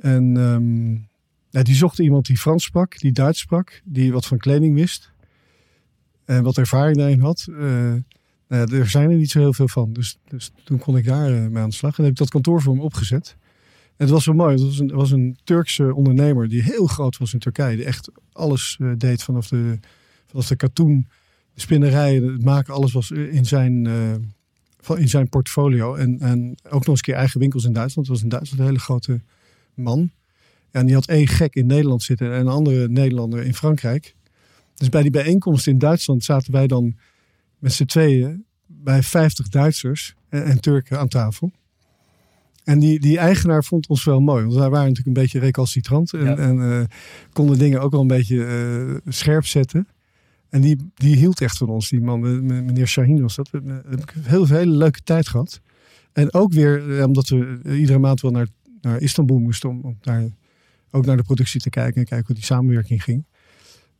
[0.02, 1.08] En um,
[1.50, 5.12] ja, die zocht iemand die Frans sprak, die Duits sprak, die wat van kleding wist.
[6.24, 7.46] En wat ervaring daarin had.
[7.48, 8.02] Uh, nou
[8.48, 9.92] ja, er zijn er niet zo heel veel van.
[9.92, 11.98] Dus, dus toen kon ik daar uh, mee aan de slag.
[11.98, 13.36] En heb ik dat kantoor voor hem opgezet.
[13.96, 14.52] En het was wel mooi.
[14.52, 17.76] Het was een, was een Turkse ondernemer die heel groot was in Turkije.
[17.76, 19.78] Die echt alles uh, deed vanaf de,
[20.26, 21.08] vanaf de katoen,
[21.54, 22.74] de spinnerijen, het maken.
[22.74, 23.86] Alles was in zijn,
[24.96, 25.94] in zijn portfolio.
[25.94, 28.08] En, en ook nog eens een keer eigen winkels in Duitsland.
[28.08, 29.20] Het was in Duitsland een hele grote
[29.74, 30.10] man.
[30.70, 34.14] En die had één gek in Nederland zitten en een andere Nederlander in Frankrijk.
[34.74, 36.96] Dus bij die bijeenkomst in Duitsland zaten wij dan
[37.58, 41.50] met z'n tweeën bij 50 Duitsers en, en, Turken aan tafel.
[42.64, 46.12] En die, die eigenaar vond ons wel mooi, want wij waren natuurlijk een beetje recalcitrant
[46.12, 46.36] en, Ja.
[46.36, 46.82] en uh,
[47.32, 49.88] konden dingen ook wel een beetje uh, scherp zetten.
[50.48, 53.50] En die, die hield echt van ons, die man, meneer Shaheen was dat.
[53.50, 55.60] We hebben een heel, hele leuke tijd gehad.
[56.12, 58.46] En ook weer, omdat we iedere maand wel naar
[58.82, 60.28] naar Istanbul moesten om, om daar
[60.90, 63.24] ook naar de productie te kijken en kijken hoe die samenwerking ging.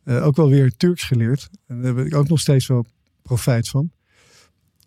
[0.05, 1.49] Uh, ook wel weer Turks geleerd.
[1.67, 2.85] En daar heb ik ook nog steeds wel
[3.21, 3.91] profijt van.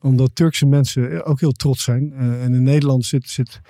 [0.01, 2.13] Omdat Turkse mensen ook heel trots zijn.
[2.13, 3.61] Uh, en in Nederland zit, zit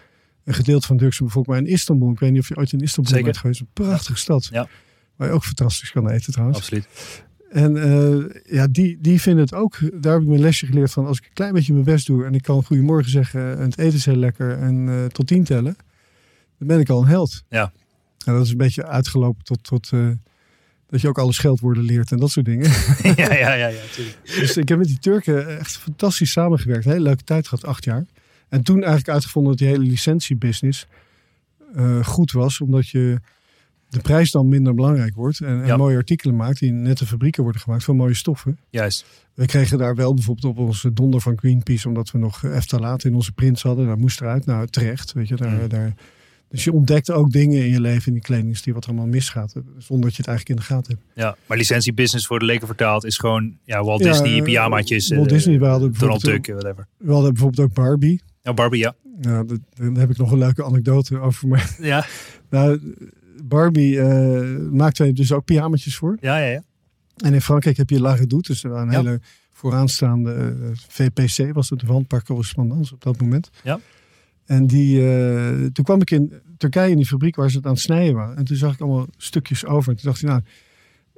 [0.45, 1.57] een gedeelte van de Turkse bevolking.
[1.57, 3.27] Maar in Istanbul, ik weet niet of je ooit in Istanbul Zeker.
[3.27, 3.61] bent geweest.
[3.61, 4.49] Een prachtige stad.
[4.51, 4.69] Ja.
[5.17, 6.59] Waar je ook fantastisch kan eten trouwens.
[6.59, 6.89] Absoluut.
[7.51, 9.79] En uh, ja, die, die vinden het ook.
[10.03, 11.07] Daar heb ik mijn lesje geleerd van.
[11.07, 12.25] Als ik een klein beetje mijn best doe.
[12.25, 13.59] En ik kan goedemorgen zeggen.
[13.59, 14.59] En het eten is heel lekker.
[14.59, 15.77] En tot tien tellen
[16.59, 17.43] dan ben ik al een held.
[17.49, 17.73] Ja.
[18.25, 20.11] En dat is een beetje uitgelopen tot, tot uh,
[20.87, 22.71] dat je ook alle scheldwoorden leert en dat soort dingen.
[23.17, 23.81] ja, ja, ja, ja,
[24.25, 26.85] Dus ik heb met die Turken echt fantastisch samengewerkt.
[26.85, 28.07] Hele leuke tijd gehad, acht jaar.
[28.49, 30.87] En toen eigenlijk uitgevonden dat die hele licentiebusiness
[31.77, 33.21] uh, goed was, omdat je
[33.89, 35.41] de prijs dan minder belangrijk wordt.
[35.41, 38.59] En, en mooie artikelen maakt die in nette fabrieken worden gemaakt van mooie stoffen.
[38.71, 39.05] Juist.
[39.35, 43.15] We kregen daar wel bijvoorbeeld op onze donder van Greenpeace, omdat we nog eftalaat in
[43.15, 43.87] onze prints hadden.
[43.87, 44.47] Daar moest eruit.
[44.47, 45.13] Nou, terecht.
[45.13, 45.69] Weet je, daar, mm.
[45.69, 45.95] daar,
[46.49, 49.53] dus je ontdekt ook dingen in je leven, in die kledingstil, wat er allemaal misgaat.
[49.79, 51.07] Zonder dat je het eigenlijk in de gaten hebt.
[51.15, 55.09] Ja, maar licentiebusiness voor de leken vertaald is gewoon ja, Walt Disney, pyjamaatjes.
[55.09, 56.87] Walt Disney, we hadden Donald Duck, whatever.
[56.97, 58.23] We hadden bijvoorbeeld ook Barbie.
[58.43, 58.95] Oh, Barbie, ja.
[59.21, 61.49] Ja, daar heb ik nog een leuke anekdote over.
[61.49, 62.07] Maar, ja.
[62.51, 62.95] nou,
[63.45, 66.17] Barbie uh, maakt wij dus ook pyjama's voor.
[66.21, 66.63] Ja, ja, ja.
[67.17, 69.21] En in Frankrijk heb je La Redoute, dus een hele
[69.53, 73.51] vooraanstaande uh, eh, VPC was het, de wandparkcorrespondance op dat moment.
[73.63, 73.81] Ja.
[74.47, 77.73] En die, uh, toen kwam ik in Turkije in die fabriek waar ze het aan
[77.73, 78.37] het snijden waren.
[78.37, 79.91] En toen zag ik allemaal stukjes over.
[79.91, 80.41] En toen dacht ik, nou,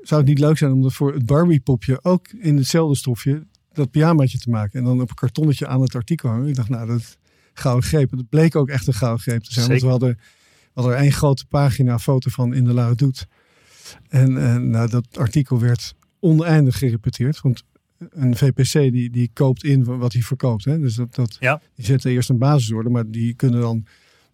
[0.03, 3.47] zou het niet leuk zijn om dat voor het Barbie popje ook in hetzelfde stofje
[3.73, 4.79] dat pyjamaatje te maken.
[4.79, 6.49] En dan op een kartonnetje aan het artikel hangen.
[6.49, 7.19] Ik dacht, nou, dat
[7.53, 8.11] gouden greep.
[8.11, 9.67] Het bleek ook echt een gouden greep te zijn.
[9.67, 9.87] Zeker.
[9.89, 10.25] Want we hadden,
[10.63, 13.27] we hadden er één grote pagina foto van in de Lara Doet.
[14.09, 17.41] En, en nou, dat artikel werd oneindig gerepeteerd.
[17.41, 17.65] Want
[18.11, 20.65] een VPC die, die koopt in wat hij verkoopt.
[20.65, 20.79] Hè?
[20.79, 21.61] Dus dat, dat, ja.
[21.75, 23.87] die zetten eerst een basisorde, maar die kunnen dan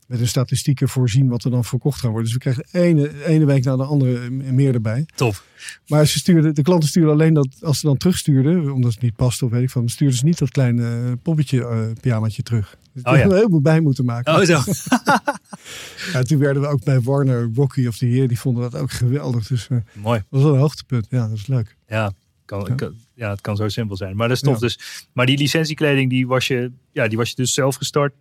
[0.07, 2.24] met de statistieken voorzien wat er dan verkocht gaat worden.
[2.24, 5.07] Dus we krijgen ene, ene week na de andere meer erbij.
[5.14, 5.44] Top.
[5.87, 9.16] Maar ze stuurden, de klanten stuurden alleen dat als ze dan terugstuurden, omdat het niet
[9.16, 12.77] past of weet ik van, stuurden ze niet dat kleine poppetje, uh, pyjamaatje terug.
[12.92, 13.29] Dus oh, ja.
[13.29, 14.35] we heel veel bij moeten maken.
[14.35, 14.53] Oh, zo.
[16.12, 18.29] ja, toen werden we ook bij Warner Rocky of the Year.
[18.29, 19.46] Die vonden dat ook geweldig.
[19.46, 20.18] Dus uh, Mooi.
[20.18, 21.07] Dat was wel een hoogtepunt.
[21.11, 21.77] Ja, dat is leuk.
[21.88, 22.12] Ja,
[22.44, 22.74] kan, ja.
[22.74, 24.16] Kan, ja, het kan zo simpel zijn.
[24.16, 24.59] Maar dat is tof.
[24.59, 28.14] Dus, maar die licentiekleding, die was, je, ja, die was je dus zelf gestart.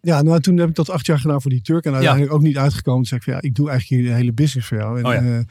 [0.00, 1.84] Ja, nou toen heb ik dat acht jaar gedaan voor die Turk.
[1.84, 3.02] En uiteindelijk ook niet uitgekomen.
[3.02, 4.98] Dus ik van, ja, ik doe eigenlijk hier de hele business voor jou.
[4.98, 5.22] En oh, ja.
[5.22, 5.46] uh, aan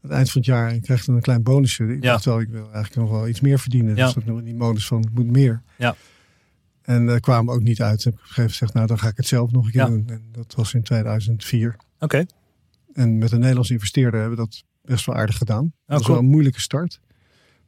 [0.00, 1.84] het eind van het jaar krijg je dan een klein bonusje.
[1.84, 3.96] Ik dacht wel, ik wil eigenlijk nog wel iets meer verdienen.
[3.96, 4.12] Ja.
[4.12, 5.62] Dus dat die modus van, het moet meer.
[5.78, 5.96] Ja.
[6.82, 8.04] En daar uh, kwamen ook niet uit.
[8.04, 9.70] Heb ik op een gegeven moment gezegd, nou dan ga ik het zelf nog een
[9.70, 9.86] keer Ja.
[9.86, 10.04] doen.
[10.08, 11.76] En dat was in 2004.
[11.98, 12.24] Oké.
[12.92, 15.62] En met een Nederlandse investeerder hebben we dat best wel aardig gedaan.
[15.62, 16.16] dat was Oh, cool.
[16.16, 17.00] wel een moeilijke start.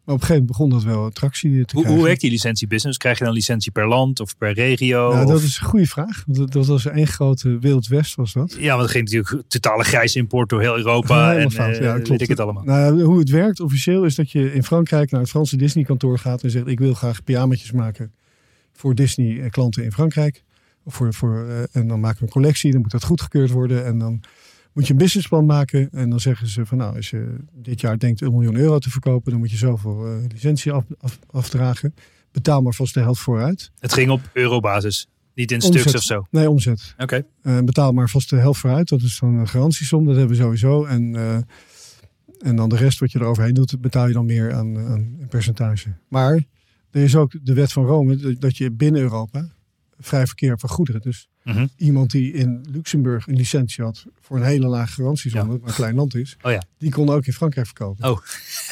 [0.04, 1.94] Maar op een gegeven moment begon dat wel attractie te Hoe, krijgen.
[1.94, 2.98] hoe werkt die licentiebusiness?
[2.98, 5.12] Krijg je dan licentie per land of per regio?
[5.12, 6.22] Ja, of- dat is een goede vraag.
[6.26, 8.56] Want dat, dat was één grote Wild West was dat.
[8.58, 11.36] Ja, want het ging natuurlijk totale grijs import door heel Europa.
[11.36, 11.76] En fout.
[11.76, 12.20] eh, weet klopt.
[12.22, 12.64] ik het allemaal.
[12.64, 16.18] Nou, hoe het werkt officieel is dat je in Frankrijk naar het Franse Disney kantoor
[16.18, 18.12] gaat en zegt ik wil graag pyjamaatjes maken
[18.72, 20.42] voor Disney eh, klanten in Frankrijk.
[20.84, 23.84] Of voor, voor, eh, en dan maken we een collectie, dan moet dat goedgekeurd worden
[23.86, 24.20] en dan
[24.74, 25.88] moet je een businessplan maken.
[25.92, 28.90] En dan zeggen ze van nou, als je dit jaar denkt een miljoen euro te
[28.90, 31.94] verkopen, dan moet je zoveel eh, licentie af, af- afdragen.
[32.32, 33.70] Betaal maar vast de helft vooruit.
[33.78, 35.08] Het ging op eurobasis.
[35.34, 35.80] Niet in Omzet.
[35.80, 36.26] stuks of zo.
[36.30, 36.94] Nee, omzet.
[36.98, 37.24] Oké.
[37.42, 38.88] Eh, betaal maar vast de helft vooruit.
[38.88, 40.04] Dat is dan een garantiesom.
[40.04, 40.84] Dat hebben we sowieso.
[40.84, 41.36] En, eh,
[42.38, 45.26] en dan de rest wat je eroverheen doet, betaal je dan meer aan, aan een
[45.28, 45.88] percentage.
[46.08, 46.34] Maar
[46.90, 49.48] er is ook de wet van Rome dat- dat je binnen Europa
[49.98, 51.00] vrij verkeer van goederen.
[51.00, 51.66] Dus Mhm.
[51.76, 55.46] iemand die in Luxemburg een licentie had voor een hele lage garantiesom, Ja.
[55.46, 56.62] dat maar een klein land is, Oh ja.
[56.78, 58.10] die kon ook in Frankrijk verkopen.
[58.10, 58.20] Oh.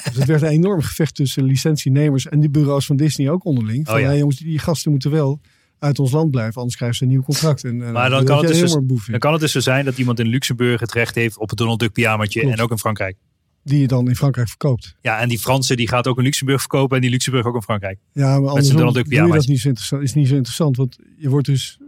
[0.05, 3.87] Dus het werd een enorm gevecht tussen licentienemers en die bureaus van Disney ook onderling.
[3.87, 4.07] Van, Oh ja.
[4.07, 5.41] hey, jongens, die gasten moeten wel
[5.79, 7.65] uit ons land blijven, anders krijgen ze een nieuw contract.
[7.65, 9.07] En, en Maar dan kan het dus dus-.
[9.07, 11.59] Dan kan het dus zo zijn dat iemand in Luxemburg het recht heeft op het
[11.59, 12.41] Donald Duck pyjamaatje.
[12.41, 12.57] Klopt.
[12.57, 13.17] En ook in Frankrijk.
[13.65, 14.97] die je dan in Frankrijk verkoopt.
[15.01, 17.63] Ja, en die Franse die gaat ook in Luxemburg verkopen en die Luxemburg ook in
[17.63, 17.99] Frankrijk.
[18.13, 20.77] Ja, maar zijn andersom doe je dat niet zo interessant, is niet zo interessant.
[20.77, 21.82] Want je wordt dus, eh,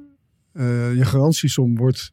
[0.96, 2.12] je garantiesom wordt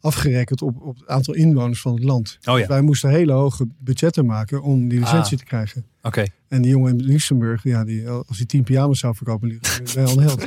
[0.00, 2.38] afgerekend op, op het aantal inwoners van het land.
[2.44, 5.38] Oh Dus ja, wij moesten hele hoge budgetten maken om die licentie Ah.
[5.38, 5.84] te krijgen.
[6.02, 6.24] oké.
[6.48, 9.60] En die jongen in Luxemburg, ja, die, als hij tien pyjama's zou verkopen,
[9.94, 10.44] ben al een held.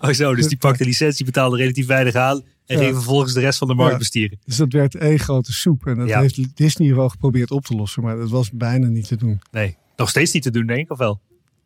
[0.00, 2.42] Oh zo, dus die pakt de licentie, betaalde relatief weinig aan.
[2.66, 2.82] En Ja.
[2.82, 3.98] ging vervolgens de rest van de markt Ja.
[3.98, 4.38] bestieren.
[4.44, 5.86] Dus dat werd één grote soep.
[5.86, 9.16] En dat heeft Disney wel geprobeerd op te lossen, maar dat was bijna niet te
[9.16, 9.40] doen.
[9.50, 11.20] Nee, nog steeds niet te doen, denk ik, of wel?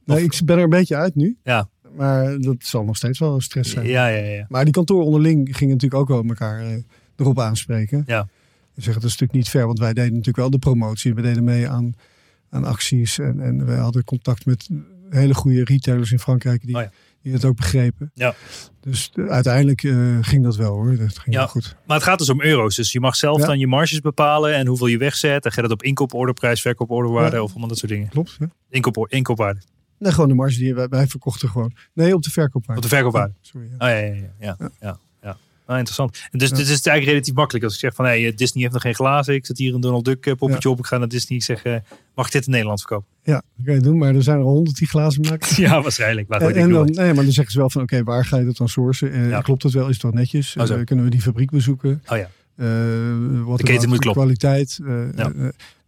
[0.05, 1.37] Nee, ik ben er een beetje uit nu.
[1.43, 1.69] Ja.
[1.97, 3.87] Maar dat zal nog steeds wel een stress zijn.
[3.87, 4.47] Ja, ja, ja.
[4.49, 6.77] Maar die kantoor onderling gingen natuurlijk ook wel elkaar eh,
[7.17, 8.03] erop aanspreken.
[8.07, 8.19] Ja.
[8.19, 11.15] En zeggen, dat is natuurlijk niet ver, want wij deden natuurlijk wel de promotie.
[11.15, 11.95] We deden mee aan,
[12.51, 14.69] aan acties en, en we hadden contact met
[15.11, 16.91] hele goede retailers in Frankrijk die, Oh ja.
[17.23, 18.11] die het ook begrepen.
[18.15, 18.35] Ja.
[18.81, 20.97] Dus eh, uiteindelijk eh, ging dat wel hoor.
[20.97, 21.39] Dat ging Ja.
[21.39, 21.77] wel goed.
[21.87, 22.77] Maar het gaat dus om euro's.
[22.77, 23.47] Dus je mag zelf Ja.
[23.47, 25.45] dan je marges bepalen en hoeveel je wegzet.
[25.45, 28.09] En gaat het op inkooporderprijs, verkooporderwaarde of allemaal dat soort dingen.
[28.09, 28.39] Klopt.
[28.71, 29.61] Inkoop, inkoopwaarde.
[29.99, 31.73] Nee, gewoon de marge die wij, wij verkochten gewoon.
[31.93, 32.83] Nee, op de verkoopwaarde.
[32.83, 33.35] Op de verkoopwaarde.
[33.41, 33.67] Sorry.
[33.79, 33.87] ja.
[33.87, 34.57] Oh ja, ja, ja.
[34.59, 35.37] ja, ja, ja.
[35.67, 36.19] Ah, interessant.
[36.31, 36.57] En dus Ja.
[36.57, 37.65] dit is eigenlijk relatief makkelijk.
[37.65, 39.35] Als ik zeg van hey, Disney heeft nog geen glazen.
[39.35, 40.79] Ik zet hier een Donald Duck eh, poppetje op.
[40.79, 41.39] Ik ga naar Disney.
[41.39, 41.77] Ik zeg, eh,
[42.15, 43.07] mag ik dit in Nederland verkopen?
[43.23, 45.63] Ja, dat kan je doen, maar er zijn er honderd die glazen maken.
[45.63, 46.29] ja, waarschijnlijk.
[46.29, 48.37] Maar En, ik en dan, nee, maar dan zeggen ze wel van, oké, waar ga
[48.39, 49.13] je dat dan sourcen?
[49.13, 49.41] Eh, Ja.
[49.41, 49.89] Klopt dat wel?
[49.89, 50.57] Is dat netjes?
[50.57, 50.71] Oh.
[50.71, 52.03] Eh, kunnen we die fabriek bezoeken?
[52.09, 52.29] Oh ja.
[53.45, 54.77] wat de keten moet kwaliteit.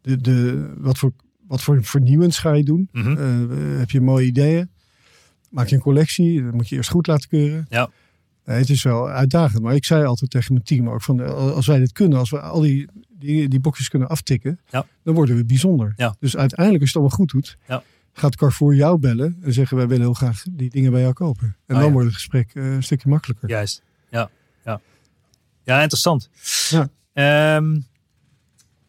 [0.02, 1.12] de, de, wat, voor,
[1.48, 2.88] wat voor vernieuwends ga je doen?
[2.92, 3.48] Mhm.
[3.78, 4.70] heb je mooie ideeën?
[5.50, 6.42] Maak je een collectie?
[6.42, 7.66] Dat moet je eerst goed laten keuren.
[7.68, 7.90] Ja.
[8.44, 9.62] Nee, het is wel uitdagend.
[9.62, 11.20] Maar ik zei altijd tegen mijn team ook van
[11.54, 14.86] als wij dit kunnen, als we al die, die, die boxjes kunnen aftikken, ja.
[15.02, 15.92] dan worden we bijzonder.
[15.96, 16.16] Ja.
[16.20, 17.82] Dus uiteindelijk, als je het allemaal goed doet, ja.
[18.12, 21.56] gaat Carrefour jou bellen en zeggen wij willen heel graag die dingen bij jou kopen.
[21.66, 23.48] En ah, dan wordt het gesprek uh, een stukje makkelijker.
[23.48, 24.30] Juist, ja.
[24.64, 24.80] Ja,
[25.62, 26.30] ja interessant.
[26.70, 27.56] Ja.
[27.56, 27.86] Um,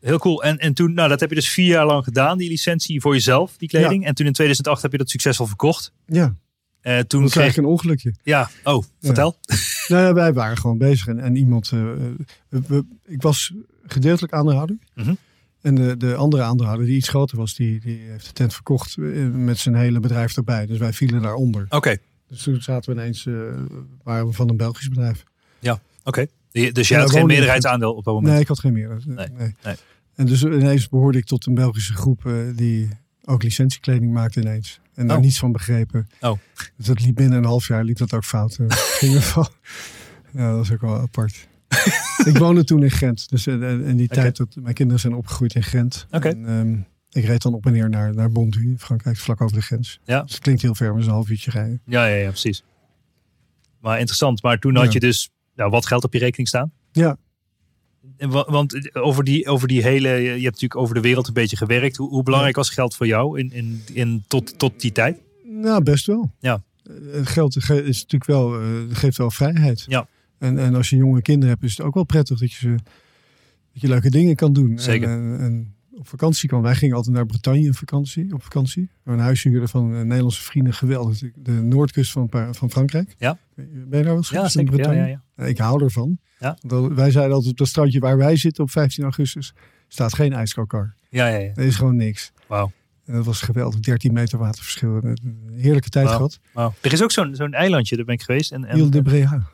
[0.01, 0.43] heel cool.
[0.43, 3.13] En, en toen, nou dat heb je dus vier jaar lang gedaan, die licentie voor
[3.13, 4.05] jezelf, die kleding.
[4.05, 5.91] En toen in 2008 heb je dat succesvol verkocht.
[6.05, 6.35] Ja.
[6.81, 8.13] Uh, toen dat kreeg ik een ongelukje.
[8.23, 9.37] Ja, oh, vertel.
[9.87, 11.71] nou ja, wij waren gewoon bezig en, en iemand.
[11.71, 11.81] Uh,
[12.49, 13.53] we, ik was
[13.85, 14.77] gedeeltelijk aandeelhouder.
[14.95, 15.17] Mm
[15.61, 18.97] En de, de andere aandeelhouder, die iets groter was, die, die heeft de tent verkocht
[19.31, 20.65] met zijn hele bedrijf erbij.
[20.65, 21.65] Dus wij vielen daaronder.
[21.69, 21.97] Oké.
[22.27, 23.27] Dus toen zaten we ineens,
[24.03, 25.23] waren we van een Belgisch bedrijf.
[25.59, 26.25] Ja, oké.
[26.51, 28.33] Dus jij had geen meerderheidsaandeel op dat moment?
[28.33, 29.05] Nee, ik had geen meerderheid.
[29.37, 29.53] Nee.
[29.63, 29.75] nee.
[30.15, 32.89] En dus ineens behoorde ik tot een Belgische groep die
[33.25, 34.79] ook licentiekleding maakte ineens.
[34.93, 35.23] En daar oh.
[35.23, 36.09] niets van begrepen.
[36.21, 36.37] Oh.
[36.77, 38.57] Dus dat liep binnen een half jaar, liep dat ook fout.
[38.99, 39.47] ja,
[40.31, 41.47] dat was ook wel apart.
[42.31, 43.29] ik woonde toen in Gent.
[43.29, 46.07] Dus in eh, die tijd dat mijn kinderen zijn opgegroeid in Gent.
[46.11, 46.29] Oké.
[46.29, 46.77] Ehm,
[47.11, 49.99] ik reed dan op en neer naar, naar Bondu in Frankrijk, vlak over de grens.
[50.03, 50.21] Ja.
[50.21, 51.81] Dus het klinkt heel ver, maar een half uurtje rijden.
[51.85, 52.63] Ja, ja, ja, precies.
[53.79, 54.43] Maar interessant.
[54.43, 55.29] Maar toen had je dus
[55.59, 56.71] nou, wat geld op je rekening staan?
[56.91, 57.17] Ja,
[58.27, 61.97] want over die, over die hele, je hebt natuurlijk over de wereld een beetje gewerkt.
[61.97, 65.19] Hoe, hoe belangrijk was geld voor jou in, in, in, tot, tot die tijd?
[65.43, 66.31] Nou, best wel.
[66.39, 66.63] Ja.
[67.11, 69.85] Het geld is natuurlijk wel, uh, geeft wel vrijheid.
[69.87, 70.07] Ja.
[70.37, 72.69] En, en als je jonge kinderen hebt, is het ook wel prettig dat je,
[73.73, 74.79] dat je leuke dingen kan doen.
[74.79, 75.09] Zeker.
[75.09, 76.61] En, en, op vakantie kan.
[76.61, 78.33] Wij gingen altijd naar Bretagne op vakantie.
[78.33, 78.89] Op vakantie.
[79.03, 80.73] Een huisje van uh, Nederlandse vrienden.
[80.73, 81.21] Geweldig.
[81.35, 83.15] De noordkust van, van Frankrijk.
[83.17, 83.37] Ja.
[83.55, 84.77] Ben je daar wel eens ja, zeker.
[84.77, 85.45] Ja, ja, ja.
[85.45, 86.19] Ik hou ervan.
[86.39, 86.57] Ja.
[86.95, 89.53] wij zeiden altijd op dat strandje waar wij zitten op 15 augustus
[89.87, 90.95] staat geen ijskokar.
[91.09, 91.51] Ja, ja, ja.
[91.55, 92.31] Er is gewoon niks.
[92.47, 92.71] Wauw.
[93.05, 93.79] En dat was geweldig.
[93.79, 94.99] 13 meter waterverschil.
[95.03, 96.39] Een heerlijke tijd gehad.
[96.53, 96.73] Wow.
[96.81, 98.51] Er is ook zo'n zo'n eilandje, daar ben ik geweest.
[98.51, 99.47] En, en, Ile de Brea.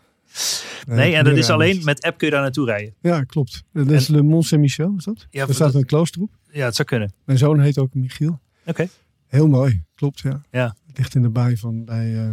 [0.88, 2.94] Nee, en dat is alleen met app kun je daar naartoe rijden.
[3.02, 3.64] Ja, klopt.
[3.74, 5.28] Dat is Le Mont Saint-Michel, is dat?
[5.30, 6.32] Ja, daar staat een klooster op.
[6.52, 7.14] Ja, het zou kunnen.
[7.26, 8.40] Mijn zoon heet ook Michiel.
[8.66, 8.88] Oké.
[9.28, 10.42] Heel mooi, klopt, ja.
[10.52, 10.76] Ja.
[10.88, 12.30] Het ligt in de baai van bij, uh,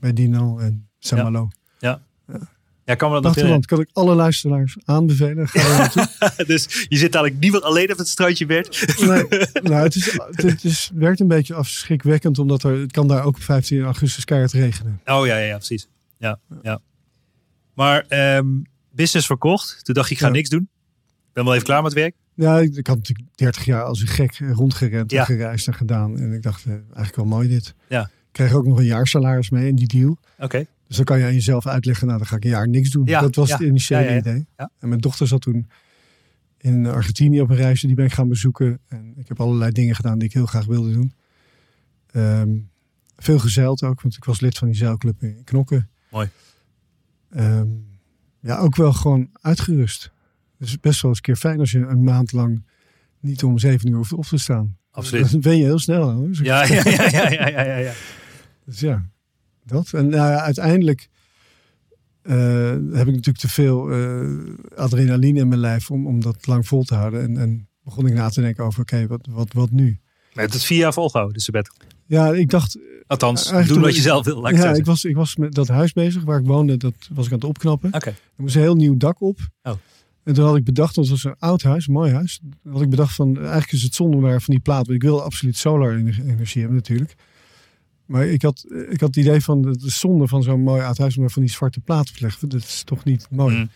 [0.00, 1.48] bij Dino en Saint-Malo.
[1.78, 2.02] Ja.
[2.26, 2.40] ja.
[2.88, 5.48] Ja, kan me dat nog kan ik alle luisteraars aanbevelen.
[6.46, 8.98] dus je zit eigenlijk niet meer alleen op het strandje, Bert?
[9.00, 9.06] nee,
[9.70, 13.36] nou, het, is, het is, werkt een beetje afschrikwekkend, omdat er, het kan daar ook
[13.36, 15.00] op 15 augustus keihard regenen.
[15.04, 15.88] Oh ja, ja, ja precies.
[16.18, 16.80] Ja, ja.
[17.78, 18.04] Maar
[18.36, 20.68] um, business verkocht, toen dacht ik, ik ga niks doen.
[21.02, 22.14] Ik ben wel even klaar met werk.
[22.34, 26.18] Ja, ik, ik, had natuurlijk 30 jaar als een gek rondgerend en gereisd en gedaan.
[26.18, 27.74] En ik dacht, eh, eigenlijk wel mooi dit.
[27.88, 28.02] Ja.
[28.02, 30.18] Ik kreeg ook nog een jaarsalaris mee in die deal.
[30.38, 30.66] Oké.
[30.86, 33.06] Dus dan kan je aan jezelf uitleggen, nou dan ga ik een jaar niks doen.
[33.06, 34.46] Ja, dat was het initiële idee.
[34.56, 35.70] En mijn dochter zat toen
[36.58, 38.78] in Argentinië op een reisje, die ben ik gaan bezoeken.
[38.88, 41.12] En ik heb allerlei dingen gedaan die ik heel graag wilde doen.
[42.10, 42.56] Ehm,
[43.16, 45.88] veel gezeild ook, want ik was lid van die zeilclub in Knokken.
[46.10, 46.28] Mooi.
[47.30, 47.68] Ehm,
[48.40, 50.12] ja, ook wel gewoon uitgerust.
[50.58, 52.64] Dus best wel eens een keer fijn als je een maand lang
[53.20, 54.76] niet om zeven uur hoeft op te staan.
[54.90, 55.30] Absoluut.
[55.30, 56.10] Dan ben je heel snel.
[56.10, 56.28] Hoor.
[56.30, 57.92] Ja, ja, ja, ja, ja, ja, ja.
[58.64, 59.08] Dus ja,
[59.64, 59.92] dat.
[59.92, 61.08] En nou ja, uiteindelijk
[62.22, 66.66] uh, heb ik natuurlijk te veel uh, adrenaline in mijn lijf om, om dat lang
[66.66, 67.22] vol te houden.
[67.22, 70.00] En, en begon ik na te denken over, oké, wat, wat, wat nu?
[70.34, 71.87] Maar het vier jaar volgehouden, de sabbatical.
[72.08, 72.78] Ja, ik dacht...
[73.06, 74.48] Althans, doen wat je zelf wil.
[74.48, 76.76] Ja, ik was, ik was met dat huis bezig waar ik woonde.
[76.76, 77.94] Dat was ik aan het opknappen.
[77.94, 78.08] Oké.
[78.08, 79.38] Er moest een heel nieuw dak op.
[79.62, 79.72] Oh.
[80.24, 82.40] En toen had ik bedacht, dat was een oud huis, een mooi huis.
[82.70, 84.88] Had ik bedacht van, eigenlijk is het zonde om daar van die plaat.
[84.88, 87.14] Ik wil absoluut solar energie hebben natuurlijk.
[88.06, 91.16] Maar ik had, ik had het idee van, de zonde van zo'n mooi oud huis
[91.16, 92.48] om daar van die zwarte platen te leggen.
[92.48, 93.56] Dat is toch niet mooi.
[93.56, 93.70] Mm.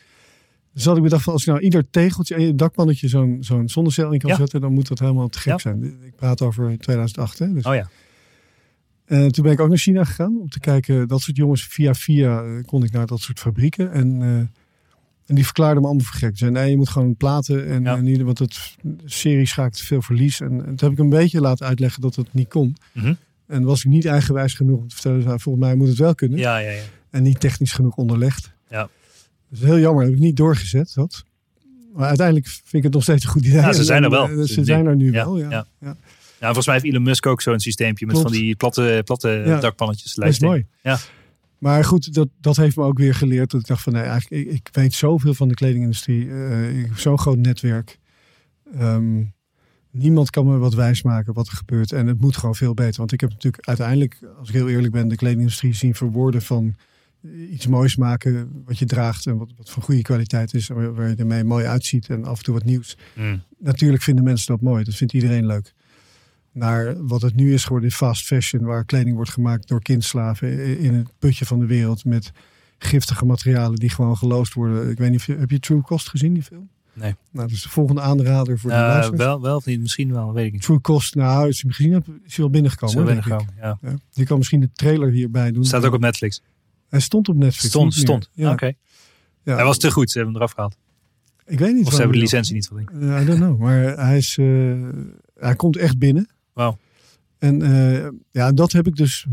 [0.74, 3.68] Dus had ik bedacht van, als ik nou ieder tegeltje en je dakpannetje zo'n zo'n
[3.68, 5.84] zonnecel in kan zetten, dan moet dat helemaal te gek zijn.
[5.84, 7.38] Ik praat over 2008.
[7.38, 7.64] Hè, dus.
[7.64, 7.88] Oh ja.
[9.12, 11.94] En toen ben ik ook naar China gegaan om te kijken, dat soort jongens via
[11.94, 13.92] via eh, kon ik naar dat soort fabrieken.
[13.92, 14.36] En, uh,
[15.26, 16.38] en die verklaarden me allemaal voor gek.
[16.38, 17.96] Zeiden, nee, je moet gewoon platen en, ja.
[17.96, 20.40] en want het serie schaakt veel verlies.
[20.40, 22.76] En, en toen heb ik een beetje laten uitleggen dat het niet kon.
[22.92, 23.16] Mm -hmm.
[23.46, 26.14] En was ik niet eigenwijs genoeg om te vertellen, nou, volgens mij moet het wel
[26.14, 26.38] kunnen.
[26.38, 26.82] Ja, ja, ja.
[27.10, 28.52] En niet technisch genoeg onderlegd.
[28.70, 28.88] Ja.
[29.48, 30.92] Dus heel jammer, heb ik niet doorgezet.
[30.94, 31.24] Dat.
[31.94, 33.60] Maar uiteindelijk vind ik het nog steeds een goed idee.
[33.60, 34.46] Ja, ze zijn er wel.
[34.46, 35.66] Ze zijn er nu ja, wel, ja.
[36.42, 36.46] Ja.
[36.46, 39.60] volgens mij heeft Elon Musk ook zo'n systeempje met van die platte, platte ja.
[39.60, 40.14] dakpannetjes.
[40.14, 40.66] Dat is mooi.
[40.82, 40.98] Ja.
[41.58, 43.50] Maar goed, dat, dat heeft me ook weer geleerd.
[43.50, 46.24] Dat ik dacht van nee, eigenlijk, ik, ik weet zoveel van de kledingindustrie.
[46.24, 47.98] Uh, ik heb zo'n groot netwerk.
[48.80, 49.34] Um,
[49.90, 51.92] niemand kan me wat wijsmaken wat er gebeurt.
[51.92, 52.96] En het moet gewoon veel beter.
[52.96, 56.74] Want ik heb natuurlijk uiteindelijk, als ik heel eerlijk ben, de kledingindustrie zien verwoorden van
[57.50, 61.08] iets moois maken wat je draagt en wat, wat van goede kwaliteit is, waar, waar
[61.08, 62.96] je ermee mooi uitziet en af en toe wat nieuws.
[63.14, 63.42] Mm.
[63.58, 65.74] Natuurlijk vinden mensen dat mooi, dat vindt iedereen leuk.
[66.52, 70.78] Naar wat het nu is geworden in fast fashion, waar kleding wordt gemaakt door kindslaven
[70.78, 72.32] in het putje van de wereld met
[72.78, 74.90] giftige materialen die gewoon geloosd worden.
[74.90, 76.68] Ik weet niet, heb je True Cost gezien, die film?
[76.92, 77.14] Nee.
[77.30, 79.80] Nou, dat is de volgende aanrader voor de uh, Wel, wel of niet?
[79.80, 80.62] Misschien wel, weet ik niet.
[80.62, 82.98] True Cost, nou, je gezien hebt, is hij wel binnengekomen.
[82.98, 83.78] Is binnengekomen, ja.
[83.82, 83.94] ja.
[84.10, 85.64] Je kan misschien de trailer hierbij doen.
[85.64, 86.42] Staat ook op Netflix.
[86.88, 87.66] Hij stond op Netflix.
[87.66, 88.30] Stond, stond.
[88.32, 88.52] Ja.
[88.52, 88.72] Oké.
[89.42, 89.54] Ja.
[89.54, 90.76] Hij was te goed, ze hebben hem eraf gehaald.
[91.46, 91.86] Ik weet niet.
[91.86, 92.90] Of ze hebben de licentie niet van ik.
[92.90, 94.88] I don't know, maar hij, is, uh,
[95.34, 96.28] hij komt echt binnen.
[96.52, 96.78] Wauw.
[97.38, 99.26] En uh, ja, dat heb ik dus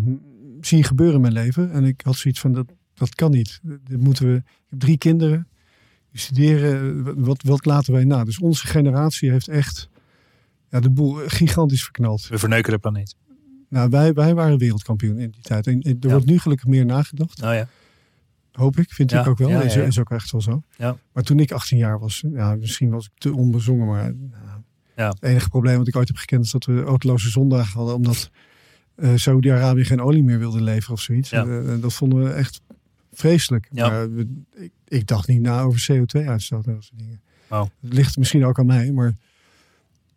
[0.62, 1.72] zien gebeuren in mijn leven.
[1.72, 3.60] En ik had zoiets van, dat, dat kan niet.
[3.84, 5.48] Dit moeten we, ik heb drie kinderen.
[6.12, 8.24] Die studeren, wat, wat laten wij na?
[8.24, 9.90] Dus onze generatie heeft echt
[10.70, 12.28] ja, de boel gigantisch verknald.
[12.28, 13.16] We verneuken de planeet.
[13.70, 15.68] Nou, wij, wij waren wereldkampioen in die tijd.
[15.68, 17.44] En er wordt nu gelukkig meer nagedacht.
[17.44, 17.68] Oh ja.
[18.52, 19.50] Hoop ik, vind ik ook wel.
[19.50, 20.62] Ja, is, is, ook echt wel zo.
[20.78, 20.98] Ja.
[21.12, 24.49] Maar toen ik 18 jaar was, ja, misschien was ik te onbezongen, maar nou,
[25.00, 25.10] ja.
[25.10, 28.30] het enige probleem wat ik ooit heb gekend is dat we autoloze zondagen hadden, omdat
[28.95, 31.34] uh, Saudi-Arabië geen olie meer wilde leveren of zoiets.
[31.34, 32.62] Uh, dat vonden we echt
[33.14, 33.70] vreselijk.
[33.72, 37.22] Maar we, ik, ik, dacht niet na over CO2-uitstoot en dat soort dingen.
[37.82, 39.16] Het ligt misschien ook aan mij, maar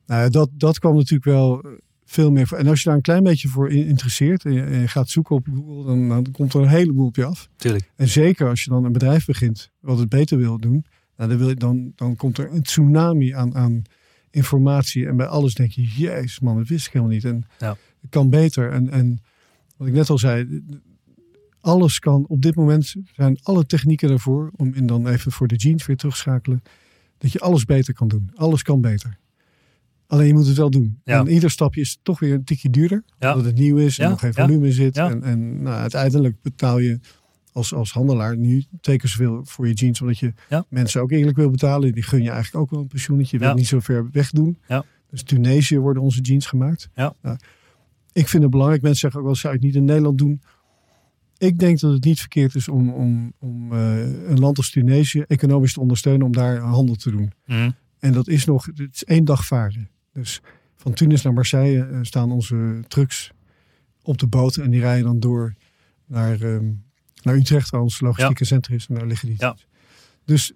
[0.07, 1.65] nou, dat, dat kwam natuurlijk wel
[2.05, 2.59] veel meer voor.
[2.59, 5.85] En als je daar een klein beetje voor interesseert en je, gaat zoeken op Google,
[5.85, 7.49] dan, dan, komt er een heleboel op je af.
[7.57, 7.91] Tuurlijk.
[7.97, 10.85] En zeker als je dan een bedrijf begint wat het beter wil doen,
[11.17, 13.83] nou, dan, wil je, dan, dan komt er een tsunami aan, aan
[14.33, 15.07] informatie.
[15.07, 17.25] En bij alles denk je, jezus man, dat wist ik helemaal niet.
[17.25, 17.77] En ja.
[18.01, 18.71] het kan beter.
[18.71, 19.21] En, en
[19.77, 20.63] wat ik net al zei,
[21.61, 25.57] alles kan op dit moment zijn alle technieken ervoor om in dan even voor de
[25.57, 26.63] jeans weer terugschakelen.
[27.19, 28.31] Dat je alles beter kan doen.
[28.35, 29.19] Alles kan beter.
[30.07, 31.01] Alleen je moet het wel doen.
[31.05, 33.05] En ieder stapje is toch weer een tikje duurder.
[33.19, 34.97] Omdat het nieuw is en nog geen volume zit.
[34.97, 37.01] En, en nou, uiteindelijk betaal je
[37.53, 40.01] als, als handelaar nu twee keer zoveel voor je jeans.
[40.01, 40.33] Omdat je
[40.69, 41.93] mensen ook eerlijk wil betalen.
[41.93, 43.39] Die gun je eigenlijk ook wel een pensioenetje.
[43.39, 44.59] Je wil niet zo ver weg doen.
[45.11, 46.89] Dus Tunesië worden onze jeans gemaakt.
[46.95, 47.37] Nou,
[48.13, 48.83] ik vind het belangrijk.
[48.83, 50.43] Mensen zeggen ook wel, zou ik niet in Nederland doen?
[51.39, 55.25] Ik denk dat het niet verkeerd is om, om, om uh, een land als Tunesië
[55.27, 57.33] economisch te ondersteunen om daar handel te doen.
[57.47, 57.75] Mm.
[57.99, 59.89] En dat is nog, het is één dag varen.
[60.13, 60.41] Dus
[60.77, 63.33] van Tunis naar Marseille uh, staan onze trucks
[64.03, 64.57] op de boot.
[64.57, 65.55] En die rijden dan door
[66.07, 66.83] naar, um,
[67.25, 68.49] naar Utrecht, waar ons logistieke ja.
[68.49, 68.87] centrum is.
[68.89, 69.37] En daar liggen die.
[69.39, 69.57] Ja.
[70.25, 70.53] Dus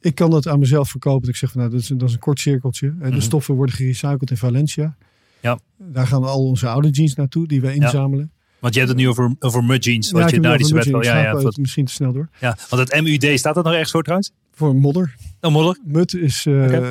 [0.00, 1.28] ik kan dat aan mezelf verkopen.
[1.28, 2.86] Ik zeg van nou, dat is, dat is een kort cirkeltje.
[2.86, 3.04] Mm -hmm.
[3.04, 3.20] De mhm.
[3.20, 4.96] stoffen worden gerecycled in Valencia.
[5.40, 5.58] Ja.
[5.78, 8.32] Daar gaan al onze oude jeans naartoe die wij inzamelen.
[8.60, 10.10] Want je hebt het nu over, over mud jeans.
[10.10, 11.02] Wat ja, je daar die wet wel.
[11.02, 12.28] Ja, ja, misschien te snel door.
[12.40, 14.32] Ja, want het MUD, staat dat nog ergens voor trouwens?
[14.52, 15.16] Voor modder.
[15.40, 15.78] Oh, modder?
[15.84, 16.82] Mud is uh, okay.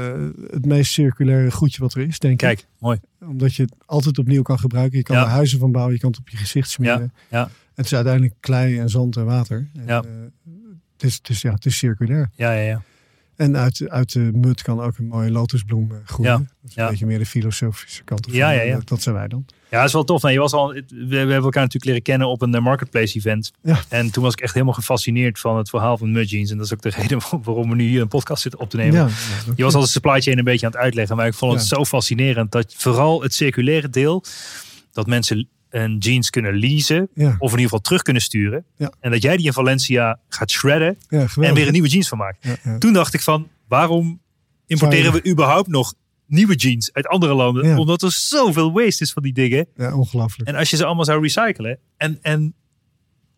[0.51, 2.65] het meest circulaire goedje wat er is, denk Kijk, ik.
[2.65, 2.99] Kijk, mooi.
[3.19, 4.97] Omdat je het altijd opnieuw kan gebruiken.
[4.97, 7.13] Je kan er huizen van bouwen, je kan het op je gezicht smeren.
[7.29, 7.39] Ja.
[7.39, 7.49] ja.
[7.79, 9.67] Het is uiteindelijk klei en zand en water.
[9.73, 10.03] Ja.
[10.03, 10.51] En, uh,
[10.93, 12.29] het, is, het, is, ja, het is circulair.
[12.35, 12.81] Ja, ja, ja.
[13.35, 16.31] En uit, uit de mud kan ook een mooie lotusbloem groeien.
[16.31, 16.89] Ja, dat is een ja.
[16.89, 18.27] beetje meer de filosofische kant.
[18.31, 18.79] Ja, ja, ja.
[18.85, 19.45] Dat, zijn wij dan.
[19.69, 20.21] Ja, dat is wel tof.
[20.21, 23.51] Nee, je was al, we, we hebben elkaar natuurlijk leren kennen op een marketplace event.
[23.61, 23.79] Ja.
[23.89, 26.51] En toen was ik echt helemaal gefascineerd van het verhaal van Mud Jeans.
[26.51, 28.77] En dat is ook de reden waarom we nu hier een podcast zitten op te
[28.77, 28.93] nemen.
[28.93, 29.09] Ja,
[29.55, 31.15] je was al de supply chain een beetje aan het uitleggen.
[31.15, 34.23] Maar ik vond het zo fascinerend dat vooral het circulaire deel,
[34.91, 37.09] dat mensen een jeans kunnen leasen.
[37.13, 37.27] Ja.
[37.27, 38.65] Of in ieder geval terug kunnen sturen.
[38.77, 38.93] Ja.
[38.99, 40.97] En dat jij die in Valencia gaat shredden.
[41.07, 42.47] Ja, en weer een nieuwe jeans van maakt.
[42.79, 44.21] Toen dacht ik van, waarom
[44.67, 45.93] importeren we überhaupt nog
[46.25, 47.77] nieuwe jeans uit andere landen?
[47.77, 49.67] Omdat er zoveel waste is van die dingen.
[49.75, 50.49] Ja, ongelooflijk.
[50.49, 51.79] En als je ze allemaal zou recyclen.
[51.97, 52.53] En, en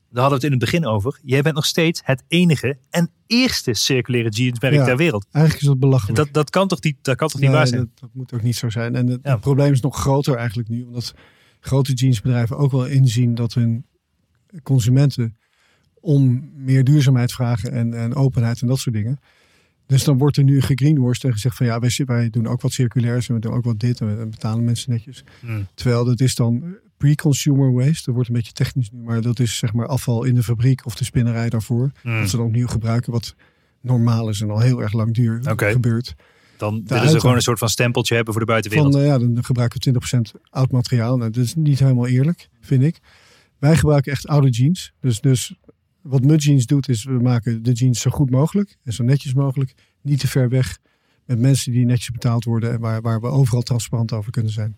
[0.10, 1.20] daar hadden we het in het begin over.
[1.24, 4.86] Jij bent nog steeds het enige en eerste circulaire jeansmerk Ja.
[4.86, 5.26] ter wereld.
[5.32, 6.18] Eigenlijk is dat belachelijk.
[6.18, 7.80] Dat, dat kan toch niet, dat kan toch niet Nee, waar zijn?
[7.82, 8.96] Dat, dat moet ook niet zo zijn.
[8.96, 9.32] En het, Ja.
[9.32, 10.84] het probleem is nog groter eigenlijk nu.
[10.84, 11.14] Omdat
[11.62, 13.86] grote jeansbedrijven ook wel inzien dat hun
[14.64, 15.38] consumenten
[16.00, 19.20] om meer duurzaamheid vragen en, en openheid en dat soort dingen.
[19.86, 22.72] Dus dan wordt er nu gegreenworst en gezegd van ja, wij, wij doen ook wat
[22.72, 25.24] circulairs en we doen ook wat dit en we betalen mensen netjes.
[25.40, 25.68] Hmm.
[25.74, 28.02] Terwijl dat is dan pre-consumer waste.
[28.06, 30.86] Dat wordt een beetje technisch nu, maar dat is zeg maar afval in de fabriek
[30.86, 31.92] of de spinnerij daarvoor.
[32.02, 32.20] Hmm.
[32.20, 33.36] Dat ze dan opnieuw gebruiken wat
[33.82, 35.72] normaal is en al heel erg lang duur Oké.
[35.72, 36.16] gebeurt.
[36.62, 38.94] Dan willen ze gewoon een soort van stempeltje hebben voor de buitenwereld.
[38.94, 41.18] Van, eh, ja, dan gebruiken we 20% oud materiaal.
[41.18, 43.00] Nou, dat is niet helemaal eerlijk, vind ik.
[43.58, 44.94] Wij gebruiken echt oude jeans.
[45.00, 45.56] Dus, dus
[46.02, 49.34] wat Mud Jeans doet, is we maken de jeans zo goed mogelijk en zo netjes
[49.34, 49.74] mogelijk.
[50.02, 50.80] Niet te ver weg
[51.26, 54.78] met mensen die netjes betaald worden en waar, waar we overal transparant over kunnen zijn.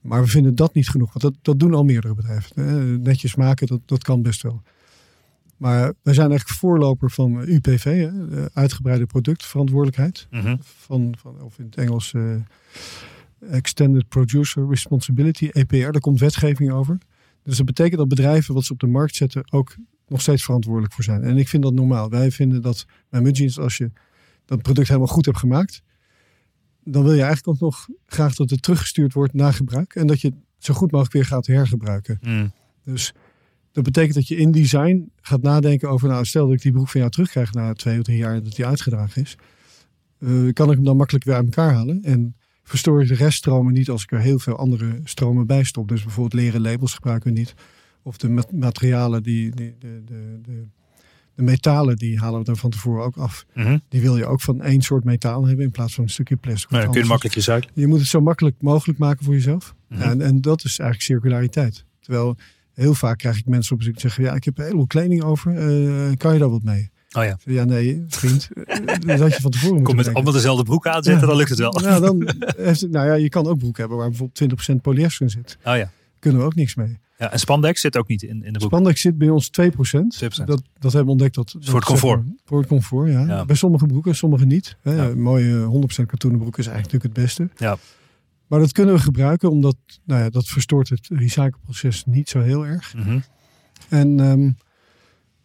[0.00, 2.56] Maar we vinden dat niet genoeg, want dat, dat doen al meerdere bedrijven.
[2.56, 4.62] Eh, Netjes maken, dat, dat kan best wel.
[5.58, 10.56] Maar wij zijn eigenlijk voorloper van UPV, hè, de uitgebreide productverantwoordelijkheid Mhm.
[10.60, 12.34] van, van of in het Engels eh,
[13.50, 15.76] Extended Producer Responsibility, EPR.
[15.76, 16.98] Daar komt wetgeving over.
[17.42, 19.76] Dus dat betekent dat bedrijven wat ze op de markt zetten ook
[20.08, 21.22] nog steeds verantwoordelijk voor zijn.
[21.22, 22.10] En ik vind dat normaal.
[22.10, 23.90] Wij vinden dat bij Mudjeans, als je
[24.44, 25.82] dat product helemaal goed hebt gemaakt,
[26.84, 29.94] dan wil je eigenlijk ook nog graag dat het teruggestuurd wordt na gebruik.
[29.94, 32.18] En dat je het zo goed mogelijk weer gaat hergebruiken.
[32.22, 32.52] Mm.
[32.84, 33.12] Dus
[33.78, 36.88] dat betekent dat je in design gaat nadenken over, nou stel dat ik die broek
[36.88, 39.36] van jou terugkrijg na twee of drie jaar dat die uitgedragen is.
[40.18, 42.02] Uh, kan ik hem dan makkelijk weer uit elkaar halen?
[42.02, 45.88] En verstoor ik de reststromen niet als ik er heel veel andere stromen bij stop.
[45.88, 47.54] Dus bijvoorbeeld leren labels gebruiken we niet.
[48.02, 50.66] Of de materialen, die, die de, de, de,
[51.34, 53.46] de, metalen, die halen we er van tevoren ook af.
[53.54, 53.78] Mhm.
[53.88, 56.70] Die wil je ook van één soort metaal hebben in plaats van een stukje plastic.
[56.70, 57.70] Nou, kun je makkelijk recyclen.
[57.74, 59.74] Je moet het zo makkelijk mogelijk maken voor jezelf.
[59.88, 60.02] Mhm.
[60.02, 61.84] en, en dat is eigenlijk circulariteit.
[62.00, 62.36] Terwijl
[62.78, 65.22] heel vaak krijg ik mensen op bezoek die zeggen: Ja, ik heb een heleboel kleding
[65.22, 65.52] over.
[65.52, 66.90] Uh, kan je daar wat mee?
[67.12, 67.38] Oh ja.
[67.44, 68.48] Ja, nee, vriend.
[69.06, 71.80] dat had je van tevoren Kom met allemaal dezelfde broek aanzetten, dan lukt het wel.
[71.82, 75.30] Ja, dan heeft nou ja, je kan ook broek hebben waar bijvoorbeeld 20% polyester in
[75.30, 75.58] zit.
[75.64, 75.90] Oh ja.
[76.18, 76.98] Kunnen we ook niks mee.
[77.18, 78.70] Ja, en spandex zit ook niet in, in de broek.
[78.70, 79.64] Spandex zit bij ons 2%.
[79.64, 80.44] 2%.
[80.44, 81.34] Dat, dat hebben we ontdekt.
[81.34, 82.22] Dat, voor het comfort.
[82.44, 83.44] voor het comfort, ja.
[83.44, 84.76] Bij sommige broeken, sommige niet.
[84.82, 84.94] Hè.
[84.94, 85.14] Ja.
[85.14, 85.66] Mooie
[86.02, 87.48] 100% katoenen broek is eigenlijk natuurlijk het beste.
[87.56, 87.78] Ja.
[88.48, 92.66] Maar dat kunnen we gebruiken omdat nou ja, dat verstoort het recycleproces niet zo heel
[92.66, 92.94] erg.
[92.94, 93.22] Mm -hmm.
[93.88, 94.56] En um,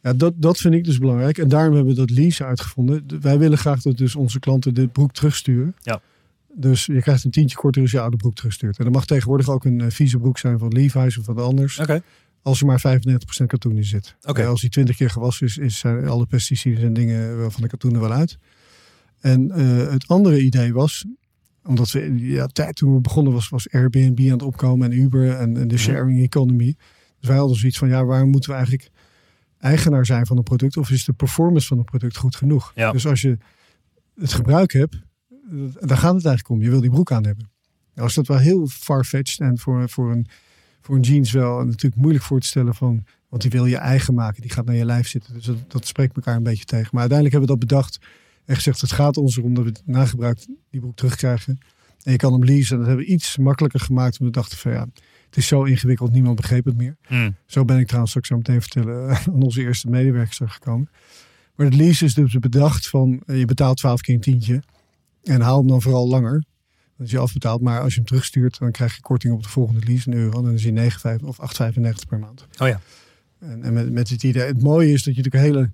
[0.02, 1.38] ja, dat, dat vind ik dus belangrijk.
[1.38, 3.22] En daarom hebben we dat lease uitgevonden.
[3.22, 5.76] Wij willen graag dat dus onze klanten de broek terugsturen.
[5.82, 6.02] Ja.
[6.56, 8.78] Dus je krijgt een tientje korter als je oude broek terugstuurt.
[8.78, 11.80] En dat mag tegenwoordig ook een uh, vieze broek zijn van Levi's of wat anders.
[11.80, 12.02] Oké.
[12.42, 12.84] Als er maar
[13.42, 14.16] 95% katoen in zit.
[14.22, 14.46] Oké.
[14.46, 17.94] als die 20 keer gewassen is, is zijn alle pesticiden en dingen van de katoen
[17.94, 18.38] er wel uit.
[19.20, 21.06] En uh, het andere idee was,
[21.64, 25.30] omdat we ja, tijd toen we begonnen was, was Airbnb aan het opkomen en Uber
[25.30, 25.84] en, en de mhm.
[25.84, 26.76] sharing economy.
[27.20, 28.90] Dus wij hadden zoiets van, ja, waar moeten we eigenlijk
[29.58, 32.72] eigenaar zijn van een product of is de performance van een product goed genoeg?
[32.76, 32.92] Ja.
[32.92, 33.38] Dus als je
[34.16, 34.96] het gebruik hebt,
[35.80, 36.62] daar gaat het eigenlijk om.
[36.62, 37.52] Je wil die broek aan hebben.
[37.96, 40.28] Als dat wel heel farfetched en voor, voor, een,
[40.82, 44.14] voor een jeans wel natuurlijk moeilijk voor te stellen van, want die wil je eigen
[44.14, 45.34] maken, die gaat naar je lijf zitten.
[45.34, 46.90] Dus dat, dat spreekt elkaar een beetje tegen.
[46.92, 48.00] Maar uiteindelijk hebben we dat bedacht
[48.46, 51.58] en gezegd, het gaat ons erom dat we nagebruikt die broek terugkrijgen.
[52.04, 52.78] En je kan hem leasen.
[52.78, 54.20] Dat hebben we iets makkelijker gemaakt.
[54.20, 54.88] Omdat we dachten van ja,
[55.26, 56.98] het is zo ingewikkeld, niemand begreep het meer.
[57.08, 57.36] Hmm.
[57.46, 60.90] Zo ben ik trouwens straks zo meteen vertellen aan onze eerste medewerkers gekomen.
[61.56, 64.64] Maar het lease is dus bedacht van eh, je betaalt 12 keer een tientje
[65.24, 66.44] en haal hem dan vooral langer.
[66.98, 69.86] Dat je afbetaalt, maar als je hem terugstuurt, dan krijg je korting op de volgende
[69.86, 70.38] lease een euro.
[70.38, 72.48] En dan is hij 9,5 of 8,95 per maand.
[72.58, 72.82] Oh ja.
[73.40, 75.72] En, en met, met het idee, het mooie is dat je natuurlijk hele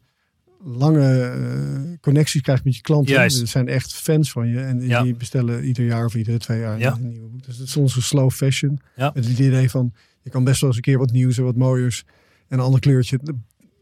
[0.64, 3.14] lange uh, connecties krijgt met je klanten.
[3.14, 3.42] Juist.
[3.42, 4.60] Er zijn echt fans van je.
[4.60, 6.94] En die bestellen ieder jaar of iedere twee jaar ja.
[6.94, 7.46] een nieuwe boek.
[7.46, 8.80] Dus het is onze slow fashion.
[8.96, 9.12] Ja.
[9.14, 11.56] Met het idee van, je kan best wel eens een keer wat nieuws en wat
[11.56, 12.04] mooiers.
[12.48, 13.20] En een ander kleurtje.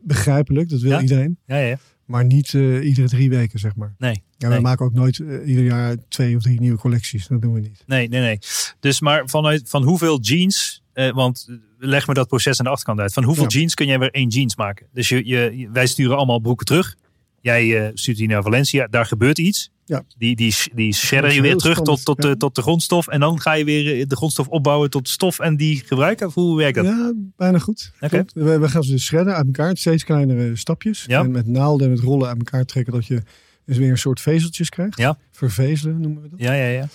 [0.01, 1.01] Begrijpelijk, dat wil ja.
[1.01, 1.37] iedereen.
[1.45, 1.77] Ja, ja.
[2.07, 3.95] Maar niet uh, iedere drie weken, zeg maar.
[3.97, 4.23] Nee.
[4.37, 7.27] Ja, wij maken ook nooit uh, ieder jaar twee of drie nieuwe collecties.
[7.27, 7.83] Dat doen we niet.
[7.85, 8.39] Nee, nee, nee.
[8.79, 11.47] Dus maar vanuit van hoeveel jeans uh, want
[11.77, 13.13] leg me dat proces aan de achterkant uit.
[13.13, 13.49] Van hoeveel ja.
[13.49, 14.87] jeans kun jij weer één jeans maken?
[14.93, 16.95] Dus je, je, wij sturen allemaal broeken terug.
[17.41, 18.87] Jij stuurt die naar Valencia.
[18.87, 19.71] Daar gebeurt iets.
[19.87, 20.03] Ja.
[20.17, 22.29] Die, die, die shredder je weer terug tot, tot, ja.
[22.29, 23.07] de, tot de grondstof.
[23.07, 26.27] En dan ga je weer de grondstof opbouwen tot stof en die gebruiken.
[26.27, 26.85] Of hoe werkt dat?
[26.85, 27.91] Ja, bijna goed.
[27.99, 28.25] Okay.
[28.33, 29.77] We, we gaan ze dus shredden uit elkaar.
[29.77, 31.03] Steeds kleinere stapjes.
[31.07, 31.23] Ja.
[31.23, 32.93] En met naalden en met rollen uit elkaar trekken.
[32.93, 33.21] Dat je
[33.65, 34.97] dus weer een soort vezeltjes krijgt.
[34.97, 35.17] Ja.
[35.31, 36.39] Vervezelen noemen we dat.
[36.39, 36.87] Ja, ja, ja.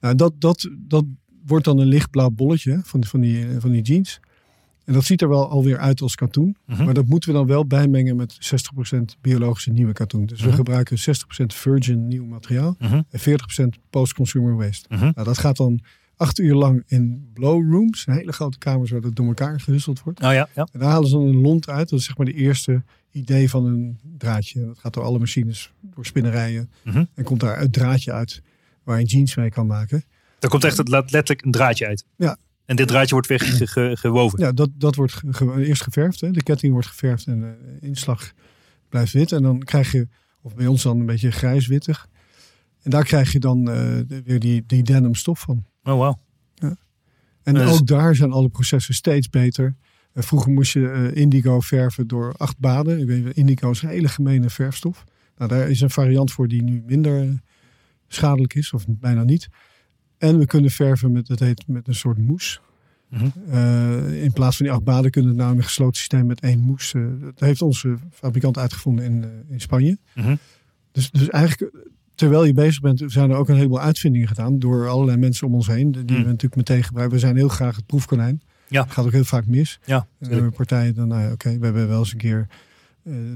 [0.00, 1.04] Nou, dat, dat, dat
[1.46, 4.20] wordt dan een lichtblauw bolletje van, van, die, van die jeans.
[4.90, 6.56] En dat ziet er wel alweer uit als katoen.
[6.66, 6.84] Mhm.
[6.84, 10.26] Maar dat moeten we dan wel bijmengen met 60% biologische nieuwe katoen.
[10.26, 13.04] Dus we gebruiken 60% virgin nieuw materiaal -hmm.
[13.10, 14.86] en 40% post-consumer waste.
[14.88, 15.00] Mhm.
[15.00, 15.80] Nou, dat gaat dan
[16.16, 18.04] acht uur lang in blow rooms.
[18.04, 20.22] Hele grote kamers waar dat door elkaar gewisseld wordt.
[20.22, 20.68] Oh ja, ja.
[20.72, 21.88] En daar halen ze dan een lont uit.
[21.88, 24.66] Dat is zeg maar de eerste idee van een draadje.
[24.66, 26.70] Dat gaat door alle machines, door spinnerijen.
[26.84, 27.04] Mhm.
[27.14, 28.42] En komt daar het draadje uit
[28.84, 30.04] waar je jeans mee kan maken.
[30.38, 32.04] Daar komt echt het, letterlijk een draadje uit.
[32.16, 32.36] Ja.
[32.70, 34.40] En dit draadje wordt weer ge, ge, gewoven.
[34.40, 36.20] Ja, dat, dat wordt ge, eerst geverfd.
[36.20, 36.30] Hè.
[36.30, 38.32] De ketting wordt geverfd en de inslag
[38.88, 39.32] blijft wit.
[39.32, 40.08] En dan krijg je,
[40.42, 42.08] of bij ons dan een beetje grijs-wittig.
[42.82, 45.64] En daar krijg je dan uh, weer die, die denim stof van.
[45.82, 46.14] Oh, wow.
[46.54, 46.76] Ja.
[47.42, 47.70] En dus...
[47.70, 49.76] ook daar zijn alle processen steeds beter.
[50.14, 53.00] Uh, vroeger moest je uh, indigo verven door acht baden.
[53.00, 55.04] Ik weet, indigo is een hele gemene verfstof.
[55.36, 57.40] Nou, daar is een variant voor die nu minder
[58.08, 59.48] schadelijk is, of bijna niet.
[60.20, 62.60] En we kunnen verven met, dat heet, met een soort moes.
[63.08, 63.32] -hmm.
[63.48, 66.60] uh, in plaats van die acht baden kunnen we nou een gesloten systeem met één
[66.60, 66.92] moes.
[66.92, 69.98] Uh, dat heeft onze fabrikant uitgevonden in, uh, in Spanje.
[70.14, 70.38] -hmm.
[70.92, 71.72] dus, dus eigenlijk,
[72.14, 75.54] terwijl je bezig bent, zijn er ook een heleboel uitvindingen gedaan door allerlei mensen om
[75.54, 75.92] ons heen.
[75.92, 76.06] Die mm.
[76.06, 77.16] we natuurlijk meteen gebruiken.
[77.16, 78.42] We zijn heel graag het proefkonijn.
[78.68, 78.84] Ja.
[78.88, 79.80] Gaat ook heel vaak mis.
[79.84, 82.46] Ja, en partijen dan, nou ja, oké, okay, we hebben wel eens een keer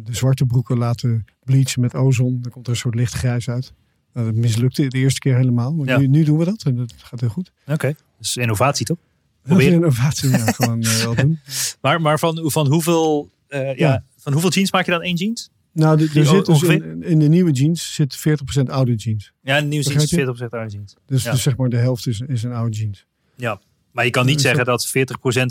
[0.04, 2.38] de zwarte broeken laten bleachen met ozon.
[2.40, 3.72] Dan komt er een soort licht grijs uit.
[4.14, 5.72] Nou, dat mislukte de eerste keer helemaal.
[5.72, 5.98] Maar ja.
[5.98, 7.52] nu, nu, doen we dat en dat gaat heel goed.
[7.62, 7.96] Oké, okay.
[8.20, 8.98] is innovatie toch?
[9.44, 11.40] Is innovatie, ja, gewoon uh, wel doen.
[11.80, 13.72] Maar, maar van, van hoeveel, uh, ja.
[13.76, 14.04] ja.
[14.16, 15.50] Van hoeveel jeans maak je dan één jeans?
[15.72, 18.18] Nou, er zit dus in, in, de nieuwe jeans zit
[18.58, 19.32] 40% oude jeans.
[19.42, 20.96] Ja, de nieuwe jeans is 40% oude jeans.
[21.06, 23.06] Dus, dus zeg maar de helft is, is een oude jeans.
[23.36, 23.60] Ja,
[23.90, 24.92] maar je kan niet dus zeggen dat 40%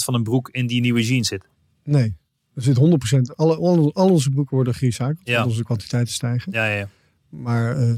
[0.04, 1.46] van een broek in die nieuwe jeans zit.
[1.84, 2.16] Nee,
[2.56, 2.82] er zit 100%.
[3.36, 5.20] Alle, alle, al onze broeken worden gerecycled.
[5.24, 5.46] Ja.
[5.46, 6.52] Onze kwantiteiten stijgen.
[6.52, 6.90] Ja, ja, ja.
[7.30, 7.94] Maar, uh,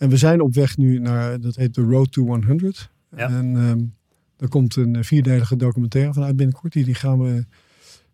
[0.00, 2.90] en we zijn op weg nu naar, dat heet de Road to 100.
[3.16, 3.28] Ja.
[3.28, 3.94] En um,
[4.36, 6.72] er komt een vierdelige documentaire vanuit binnenkort.
[6.72, 7.44] Die, die gaan we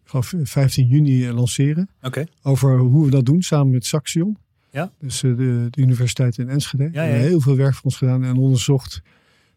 [0.05, 1.89] geloof 15 juni lanceren.
[2.03, 2.27] Okay.
[2.43, 4.37] Over hoe we dat doen samen met Saxion.
[4.71, 4.93] Ja.
[4.99, 6.89] Dus uh, de, de, universiteit in Enschede.
[6.93, 9.03] Ja, ja, heel veel werk voor ons gedaan en onderzocht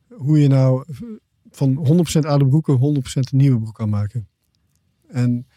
[0.08, 0.84] hoe je nou
[1.52, 4.28] van 100% oude broeken 100% nieuwe broek kan maken.
[5.08, 5.48] En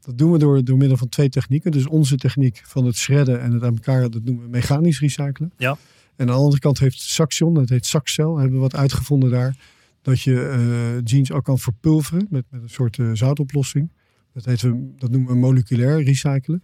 [0.00, 1.70] dat doen we door, door middel van twee technieken.
[1.70, 5.52] Dus onze techniek van het shredden en het aan elkaar, dat noemen we mechanisch recyclen.
[5.56, 5.76] Ja.
[6.22, 9.56] En aan de andere kant heeft Saxion, dat heet Saxcel, hebben we wat uitgevonden daar.
[10.02, 13.90] Dat je uh, jeans ook kan verpulveren met, met een soort uh, zoutoplossing.
[14.32, 16.62] Dat, heet we, dat noemen we moleculair recyclen.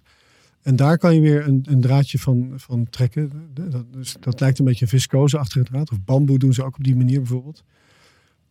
[0.63, 3.33] En daar kan je weer een, een draadje van, van trekken.
[3.55, 5.91] Dat, dus dat lijkt een beetje een viscose-achtige draad.
[5.91, 7.65] Of bamboe doen ze ook op die manier bijvoorbeeld.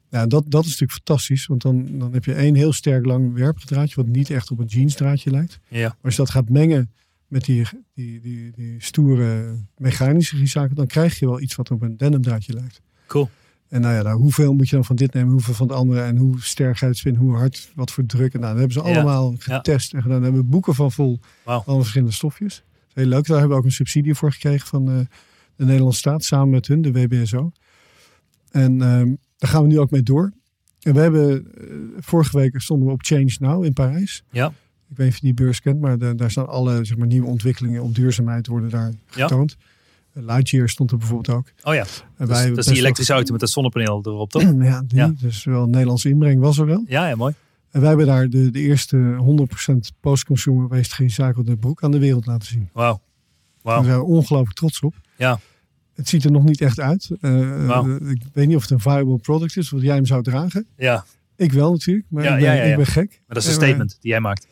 [0.10, 1.45] Ja, dat, dat is natuurlijk fantastisch.
[1.45, 3.95] Want dan, dan heb je één heel sterk lang werpdraadje.
[3.95, 5.60] Wat niet echt op een jeansdraadje lijkt.
[5.68, 5.88] Ja.
[5.88, 6.91] Maar als je dat gaat mengen
[7.28, 10.75] met die, die, die, die stoere mechanische recycle.
[10.75, 12.82] Dan krijg je wel iets wat op een denimdraadje lijkt.
[13.07, 13.30] Cool.
[13.67, 16.01] En nou ja, nou, hoeveel moet je dan van dit nemen, hoeveel van de andere
[16.01, 18.34] en hoe sterk het hoe hard, wat voor druk.
[18.34, 20.15] En nou, dat hebben ze allemaal getest en gedaan.
[20.15, 21.63] Daar hebben we boeken van vol wow.
[21.63, 22.63] van verschillende stofjes.
[22.93, 23.25] Heel leuk.
[23.25, 25.07] Daar hebben we ook een subsidie voor gekregen van de,
[25.55, 27.51] de Nederlandse staat samen met hun, de WBSO.
[28.51, 30.34] En um, daar gaan we nu ook mee door.
[30.82, 34.23] En we hebben uh, vorige week stonden we op Change Now in Parijs.
[34.32, 34.53] Ja.
[34.90, 37.08] Ik weet niet of je die beurs kent, maar de, daar staan alle zeg maar,
[37.08, 39.56] nieuwe ontwikkelingen op duurzaamheid worden daar getoond.
[39.60, 40.22] Ja.
[40.22, 41.52] Lightyear stond er bijvoorbeeld ook.
[41.64, 41.86] Oh ja,
[42.18, 44.42] en dus, dat is die elektrische auto met het zonnepaneel erop, toch?
[44.62, 46.84] ja, die, ja, dus wel een Nederlandse inbreng was er wel.
[46.88, 47.34] Ja, ja mooi.
[47.72, 49.18] En wij hebben daar de, de eerste
[49.74, 52.70] 100% post-consumer waste gerecyclede broek aan de wereld laten zien.
[52.74, 53.02] Wauw.
[53.62, 53.76] Wow.
[53.76, 54.96] Daar zijn we ongelooflijk trots op.
[55.18, 55.40] Ja.
[55.94, 57.10] Het ziet er nog niet echt uit.
[57.22, 58.10] Uh, wow.
[58.10, 60.68] Ik weet niet of het een viable product is, wat jij hem zou dragen.
[60.78, 61.06] Ja.
[61.36, 63.10] Ik wel natuurlijk, maar ja, ik, ben, ja, ik ben gek.
[63.10, 64.48] Maar dat is een statement die jij maakt.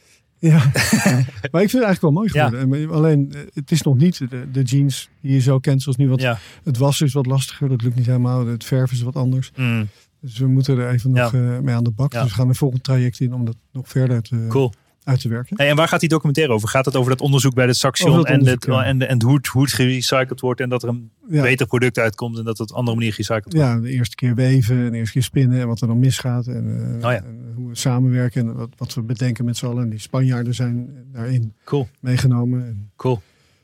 [0.47, 0.71] Ja,
[1.51, 2.89] maar ik vind het eigenlijk wel mooi geworden.
[2.89, 6.09] Alleen, eh, het is nog niet de, de, jeans die je zo kent zoals nu.
[6.09, 6.27] Want
[6.63, 8.47] het wassen is wat lastiger, dat lukt niet helemaal.
[8.47, 9.51] Het verven is wat anders.
[9.55, 9.87] Mm.
[10.21, 12.11] Dus we moeten er even nog uh, mee aan de bak.
[12.11, 14.73] Dus we gaan een volgend traject in om dat nog verder te, cool
[15.05, 15.57] uit te werken.
[15.57, 16.67] en waar gaat die documentaire over?
[16.67, 19.61] Gaat het over dat onderzoek bij de Saxion en, het, en, en hoe, het, hoe
[19.61, 22.97] het gerecycled wordt en dat er een beter product uitkomt en dat het op andere
[22.97, 23.69] manier gerecycled wordt?
[23.69, 26.47] Ja, de eerste keer weven en de eerste keer spinnen en wat er dan misgaat
[26.47, 27.15] en, uh, oh ja.
[27.15, 29.83] en hoe we samenwerken en wat, wat we bedenken met z'n allen.
[29.83, 31.87] En die Spanjaarden zijn daarin cool.
[31.99, 32.65] meegenomen.
[32.65, 33.21] En, cool.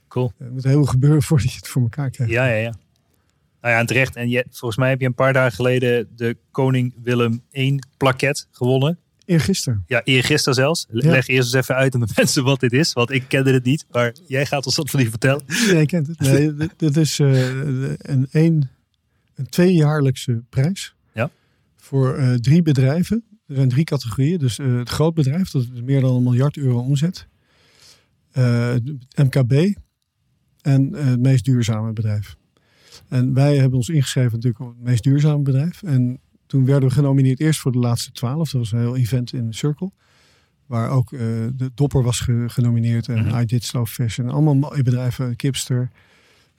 [0.08, 0.32] Cool.
[0.38, 2.34] Het moet heel gebeuren voordat je het voor elkaar krijgt.
[2.34, 2.74] Ja, ja, ja.
[3.62, 4.16] Nou ja, en terecht.
[4.16, 8.48] En je, volgens mij heb je een paar dagen geleden de Koning Willem I plaket
[8.52, 9.00] gewonnen.
[9.32, 9.84] Eergisteren.
[9.88, 10.86] Ja, eergisteren zelfs.
[10.90, 12.94] Leg eerst eens even uit aan de mensen wat dit is.
[12.94, 13.86] Want ik kende het niet.
[13.92, 15.44] Maar jij gaat ons dat van die vertellen.
[15.48, 16.20] Jij kent het.
[16.20, 17.48] Nee, dit, is uh,
[17.98, 18.70] een, een,
[19.36, 20.96] een tweejaarlijkse prijs.
[21.14, 21.30] Ja.
[21.76, 23.24] Voor uh, drie bedrijven.
[23.48, 24.40] Er zijn drie categorieën.
[24.40, 27.28] Dus uh, het groot bedrijf, dat is meer dan een miljard euro omzet.
[29.16, 29.74] MKB.
[30.62, 32.36] En het meest duurzame bedrijf.
[33.08, 35.84] En wij hebben ons ingeschreven natuurlijk op het meest duurzame bedrijf.
[35.84, 36.20] En
[36.52, 38.52] toen werden we genomineerd eerst voor de laatste twaalf.
[38.52, 39.92] Dat was een heel event in Circle.
[40.66, 41.20] Waar ook uh,
[41.56, 43.40] de Dopper was ge genomineerd en mm -hmm.
[43.40, 44.30] I Did Slow Fashion.
[44.30, 45.36] Allemaal mooie bedrijven.
[45.36, 45.90] Kipster,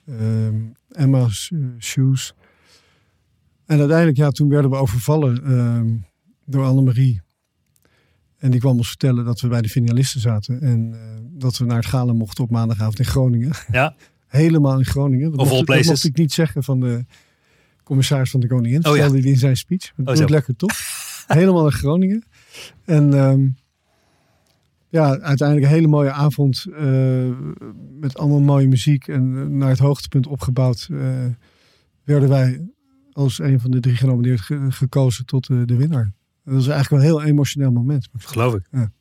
[0.09, 2.33] um, Emma's uh, Shoes.
[3.65, 6.05] En uiteindelijk, ja, toen werden we overvallen um,
[6.45, 7.21] door Annemarie.
[8.37, 10.61] En die kwam ons vertellen dat we bij de finalisten zaten.
[10.61, 10.99] En uh,
[11.39, 13.51] dat we naar het gala mochten op maandagavond in Groningen.
[13.71, 13.95] Ja.
[14.27, 15.31] Helemaal in Groningen.
[15.31, 17.05] Dat, mocht, dat mocht ik niet zeggen van de
[17.83, 18.85] commissaris van de Koningin.
[18.85, 19.09] Oh, ja.
[19.09, 19.91] hij in zijn speech.
[19.95, 20.71] Dat oh, lekker top.
[21.27, 22.23] Helemaal in Groningen.
[22.85, 23.55] En um,
[24.89, 26.65] ja, uiteindelijk een hele mooie avond.
[26.69, 27.29] Uh,
[27.99, 29.07] met allemaal mooie muziek.
[29.07, 30.87] En naar het hoogtepunt opgebouwd.
[30.91, 31.25] Uh,
[32.03, 32.67] werden wij
[33.11, 36.13] als een van de drie genomineerden gekozen tot uh, de winnaar.
[36.43, 38.07] Dat is eigenlijk wel een heel emotioneel moment.
[38.17, 38.67] Geloof ik.
[38.71, 38.91] Ja.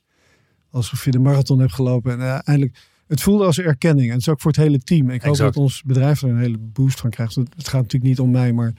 [0.71, 2.13] Alsof je de marathon hebt gelopen.
[2.13, 4.07] En uiteindelijk het voelde als erkenning.
[4.07, 5.11] En het is ook voor het hele team.
[5.11, 7.35] Ik hoop dat ons bedrijf er een hele boost van krijgt.
[7.35, 8.73] Het gaat natuurlijk niet om mij, maar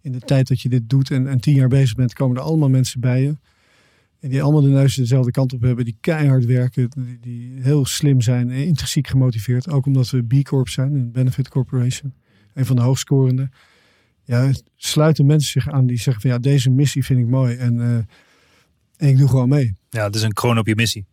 [0.00, 2.42] in de tijd dat je dit doet en, en tien jaar bezig bent, komen er
[2.42, 3.36] allemaal mensen bij je.
[4.20, 7.84] En die allemaal de neus dezelfde kant op hebben, die keihard werken, die, die heel
[7.84, 9.68] slim zijn en intrinsiek gemotiveerd.
[9.68, 12.14] Ook omdat we B Corp zijn, een Benefit Corporation,
[12.54, 13.50] een van de hoogscorende.
[14.24, 17.74] Ja, sluiten mensen zich aan die zeggen van ja, deze missie vind ik mooi en,
[17.74, 17.94] uh,
[18.96, 19.74] en ik doe gewoon mee.
[19.90, 21.06] Ja, het is een kroon op je missie.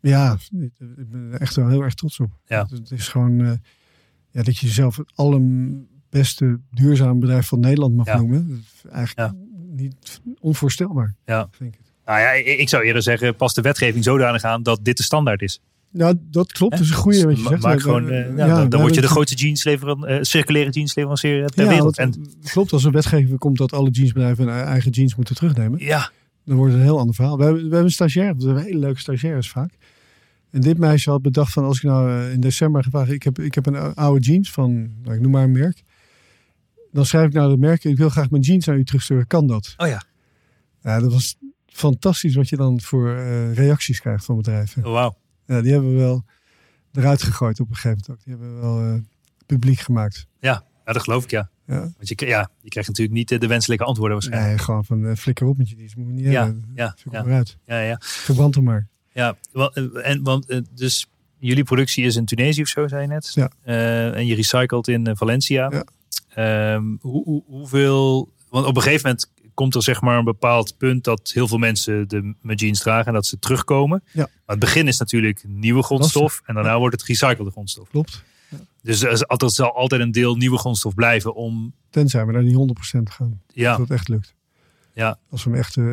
[0.00, 2.30] Ja, ik ben er echt wel heel erg trots op.
[2.46, 2.66] Ja.
[2.70, 3.52] Het is gewoon uh,
[4.30, 8.64] ja, dat je jezelf het allerbeste duurzame bedrijf van Nederland mag noemen.
[8.90, 9.34] Eigenlijk
[9.70, 11.14] niet onvoorstelbaar.
[11.24, 11.48] Ja.
[11.50, 11.80] Vind ik.
[12.04, 15.42] Nou ja, ik zou eerder zeggen, pas de wetgeving zodanig aan dat dit de standaard
[15.42, 15.60] is.
[15.90, 16.72] Nou, dat klopt.
[16.72, 17.62] Dat is een goede wat je zegt.
[17.62, 21.70] Maar gewoon, uh, ja, dan, word je de grootste jeanslever, uh, circulaire jeansleverancier ter ja,
[21.70, 21.98] wereld.
[21.98, 22.14] En...
[22.44, 25.78] Klopt, als een wetgeving komt dat alle jeansbedrijven hun eigen jeans moeten terugnemen.
[25.80, 26.10] Ja.
[26.48, 27.36] Dan wordt het een heel ander verhaal.
[27.36, 29.74] We hebben, we hebben een stagiair, we hebben hele leuke stagiaires vaak.
[30.50, 33.54] En dit meisje had bedacht van als ik nou in december gevraagd, ik heb, ik
[33.54, 34.72] heb een oude jeans van,
[35.02, 35.82] nou, ik noem maar een merk.
[36.92, 39.26] Dan schrijf ik naar het merk, ik wil graag mijn jeans naar u terugsturen.
[39.26, 39.74] Kan dat?
[39.76, 40.02] Oh ja.
[40.82, 41.36] Ja, dat was
[41.66, 44.84] fantastisch wat je dan voor uh, reacties krijgt van bedrijven.
[44.84, 45.16] Oh, wauw.
[45.46, 46.24] Ja, die hebben we wel
[46.92, 48.24] eruit gegooid op een gegeven moment ook.
[48.24, 49.00] Die hebben we wel uh,
[49.46, 50.26] publiek gemaakt.
[50.40, 51.50] Ja, ja, dat geloof ik ja.
[51.68, 51.80] Ja.
[51.80, 54.56] Want je, ja, je krijgt natuurlijk niet de wenselijke antwoorden waarschijnlijk.
[54.56, 55.96] Nee, gewoon van uh, flikker op met je dienst.
[55.96, 56.72] Moet je niet ja, hebben.
[56.74, 57.56] Ja, ja, eruit.
[57.64, 57.96] ja, ja.
[58.00, 58.86] Verbrand hem maar.
[59.12, 61.06] Ja, want, en, want dus
[61.38, 63.32] jullie productie is in Tunesië of zo, zei je net.
[63.34, 63.50] Ja.
[64.12, 65.70] en je recycelt in Valencia.
[65.70, 66.74] Ja.
[66.74, 68.28] Um, hoe, hoe, hoeveel...
[68.48, 71.58] Want op een gegeven moment komt er zeg maar een bepaald punt dat heel veel
[71.58, 74.02] mensen de jeans dragen en dat ze terugkomen.
[74.12, 74.22] Ja.
[74.22, 77.88] Maar het begin is natuurlijk nieuwe grondstof en daarna wordt het gerecyclede grondstof.
[77.88, 78.24] Klopt.
[78.82, 81.74] Dus er zal altijd een deel nieuwe grondstof blijven om...
[81.90, 83.40] Tenzij we daar niet 100% gaan.
[83.46, 83.76] Ja.
[83.76, 84.34] Dat echt lukt.
[84.92, 85.18] Ja.
[85.30, 85.84] Als we hem echt uh,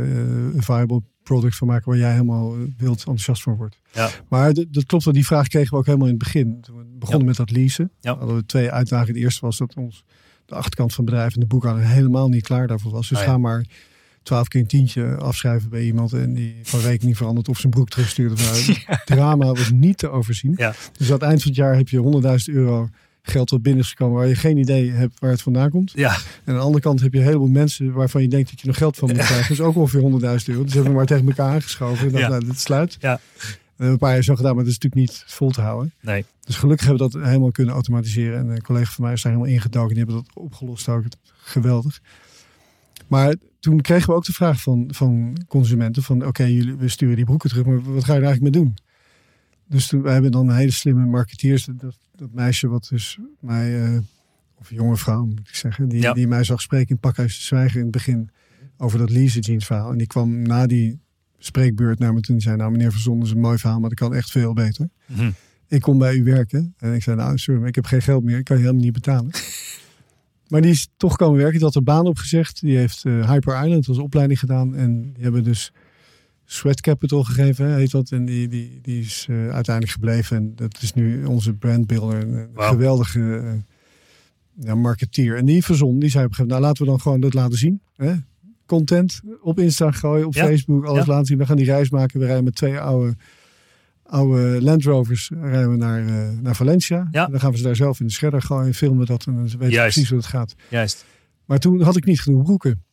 [0.56, 3.80] een viable product van maken waar jij helemaal wild enthousiast van wordt.
[3.92, 4.10] Ja.
[4.30, 6.62] Maar dat klopt wel, die vraag kregen we ook helemaal in het begin.
[6.62, 7.28] Toen we begonnen ja.
[7.28, 7.92] met dat leasen.
[8.00, 8.18] Ja.
[8.18, 9.14] Hadden we twee uitdagingen.
[9.14, 10.04] De eerste was dat ons
[10.46, 13.10] de achterkant van het bedrijf en de boekhouder helemaal niet klaar daarvoor was.
[13.10, 13.26] Dus ja.
[13.26, 13.66] ga maar
[14.26, 17.90] twaalf keer een tientje afschrijven bij iemand en die van rekening verandert of zijn broek
[17.90, 18.32] terugstuurt.
[18.32, 20.54] Of nou, drama was niet te overzien.
[20.58, 20.74] Ja.
[20.98, 22.90] Dus aan het eind van het jaar heb je 100.000 euro
[23.22, 25.92] geld wat binnen is gekomen waar je geen idee hebt waar het vandaan komt.
[25.96, 26.12] Ja.
[26.14, 28.68] En aan de andere kant heb je een heleboel mensen waarvan je denkt dat je
[28.68, 29.42] nog geld van moet krijgen.
[29.48, 30.08] Dat is ook ongeveer 100.000
[30.46, 30.64] euro.
[30.64, 32.06] Dus hebben we maar tegen elkaar aangeschoven.
[32.06, 32.28] En dan, Ja.
[32.28, 32.98] nou, dit sluit.
[33.00, 33.20] Ja.
[33.36, 33.48] We
[33.84, 35.94] hebben een paar jaar zo gedaan, maar dat is natuurlijk niet vol te houden.
[36.02, 36.26] Nee.
[36.46, 38.40] Dus gelukkig hebben we dat helemaal kunnen automatiseren.
[38.40, 39.96] En een collega van mij is daar helemaal ingedoken.
[39.96, 41.04] Die hebben dat opgelost ook.
[41.38, 42.02] Geweldig.
[43.08, 46.26] Maar toen kregen we ook de vraag van, van consumenten van...
[46.26, 48.76] oké, jullie we sturen die broeken terug, maar wat ga je er eigenlijk mee doen?
[49.68, 51.66] Dus toen, wij hebben dan een hele slimme marketeers.
[51.78, 53.84] Dat, dat meisje wat dus mij...
[53.84, 53.98] eh,
[54.60, 55.88] of jonge vrouw moet ik zeggen.
[55.90, 56.14] Die, Ja.
[56.14, 58.30] die mij zag spreken in Pakhuis de Zwijger in het begin...
[58.78, 59.92] over dat Lise Jeans verhaal.
[59.92, 61.00] En die kwam na die
[61.38, 62.36] spreekbeurt naar me toen.
[62.36, 63.80] Die zei, nou meneer Verzon, dat is een mooi verhaal...
[63.80, 65.32] maar dat kan echt veel beter Mhm.
[65.68, 66.74] ik kom bij u werken.
[66.78, 68.38] En ik zei, nou sorry, maar ik heb geen geld meer.
[68.38, 69.32] Ik kan je helemaal niet betalen.
[70.48, 71.56] maar die is toch komen werken.
[71.56, 72.62] Die had er baan opgezegd.
[72.62, 74.76] Die heeft eh, Hyper Island als opleiding gedaan.
[74.76, 75.72] En die hebben dus
[76.46, 78.12] Sweat Capital gegeven, heet dat.
[78.12, 80.38] En die, die, die is eh, uiteindelijk gebleven.
[80.38, 82.22] En dat is nu onze brandbuilder.
[82.22, 83.54] Een geweldige eh,
[84.66, 85.38] ja, marketeer.
[85.38, 87.34] En die verzon, die zei op een gegeven moment, nou laten we dan gewoon dat
[87.34, 87.82] laten zien.
[87.96, 88.14] Hè?
[88.66, 90.46] Content op Insta gooien, op Ja.
[90.46, 91.12] Facebook, alles Ja.
[91.12, 91.38] laten zien.
[91.38, 92.20] We gaan die reis maken.
[92.20, 93.16] We rijden met twee oude
[94.06, 97.08] oude Land Rovers rijden we naar, eh, naar Valencia.
[97.12, 97.26] Ja.
[97.26, 99.34] En dan gaan we ze daar zelf in de shredder gooien, filmen we dat en
[99.34, 100.56] dan weten we precies hoe het gaat.
[100.70, 101.06] Juist.
[101.46, 102.84] Maar toen had ik niet genoeg broeken.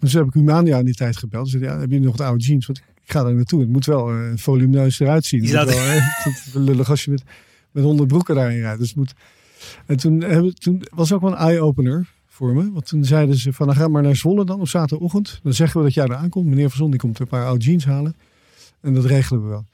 [0.00, 1.48] Dus toen heb ik Humania in die tijd gebeld.
[1.48, 2.66] Ze zei, ja, heb je nog de oude jeans?
[2.66, 3.60] Want ik ga daar naartoe.
[3.60, 5.40] Het moet wel eh, volumineus eruit zien.
[5.40, 5.84] Moet staat- wel,
[6.32, 7.22] is lullig als je met,
[7.70, 8.80] met honderd broeken daarin rijdt.
[8.80, 9.14] Dus moet...
[9.86, 12.72] En toen, hebben, toen was ook wel een eye-opener voor me.
[12.72, 15.40] Want toen zeiden ze van, nou, ga maar naar Zwolle dan op zaterdagochtend.
[15.42, 16.46] Dan zeggen we dat jij daar aankomt.
[16.46, 18.16] Meneer Van Zon die komt een paar oude jeans halen.
[18.80, 19.64] En dat regelen we wel.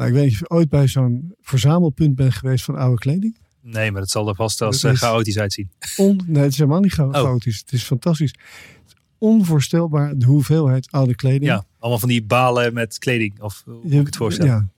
[0.00, 3.36] Nou, ik weet niet of je ooit bij zo'n verzamelpunt bent geweest van oude kleding.
[3.62, 5.70] Nee, maar dat zal er vast als uh, is- chaotisch uitzien.
[5.96, 7.10] On, nee, het is helemaal niet Oh.
[7.10, 7.58] chaotisch.
[7.58, 8.30] Het is fantastisch.
[8.30, 11.44] Het is onvoorstelbaar de hoeveelheid oude kleding.
[11.44, 13.40] Ja, allemaal van die balen met kleding.
[13.42, 14.52] Of hoe moet ik het voorstellen?
[14.52, 14.68] Ja,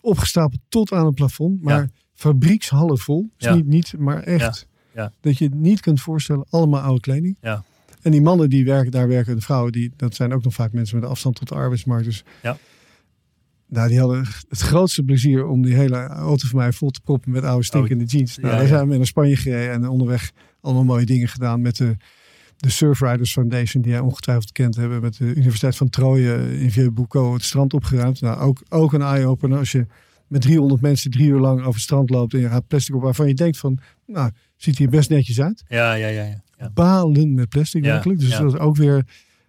[0.00, 1.62] opgestapeld tot aan het plafond.
[1.62, 1.88] Maar Ja.
[2.14, 3.30] fabriekshallen vol.
[3.36, 3.54] Dus Ja.
[3.54, 4.66] niet, niet, maar echt.
[4.94, 5.12] Ja.
[5.20, 6.44] Dat je het niet kunt voorstellen.
[6.50, 7.36] Allemaal oude kleding.
[7.40, 7.64] Ja.
[8.02, 9.72] En die mannen die werken, daar werken de vrouwen.
[9.72, 12.04] Die, dat zijn ook nog vaak mensen met afstand tot de arbeidsmarkt.
[12.04, 12.58] Dus Ja.
[13.70, 17.30] Nou, die hadden het grootste plezier om die hele auto van mij vol te proppen
[17.30, 18.36] met oude stinkende jeans.
[18.36, 21.60] Nou, Oh, ja, daar zijn we naar Spanje gereden en onderweg allemaal mooie dingen gedaan
[21.60, 21.96] met de,
[22.56, 27.32] de Surfriders Foundation, die jij ongetwijfeld kent hebben, met de Universiteit van Troje in Vieux-Boucau
[27.32, 28.20] het strand opgeruimd.
[28.20, 29.86] Nou, ook, ook een eye-opener als je
[30.26, 33.02] met 300 mensen drie uur lang over het strand loopt en je gaat plastic op
[33.02, 35.64] waarvan je denkt van, nou, ziet hier best netjes uit.
[35.68, 36.22] Ja, ja, ja.
[36.22, 36.42] ja.
[36.58, 36.70] ja.
[36.70, 38.20] Balen met plastic Ja, werkelijk.
[38.20, 39.04] Dus dat is ook weer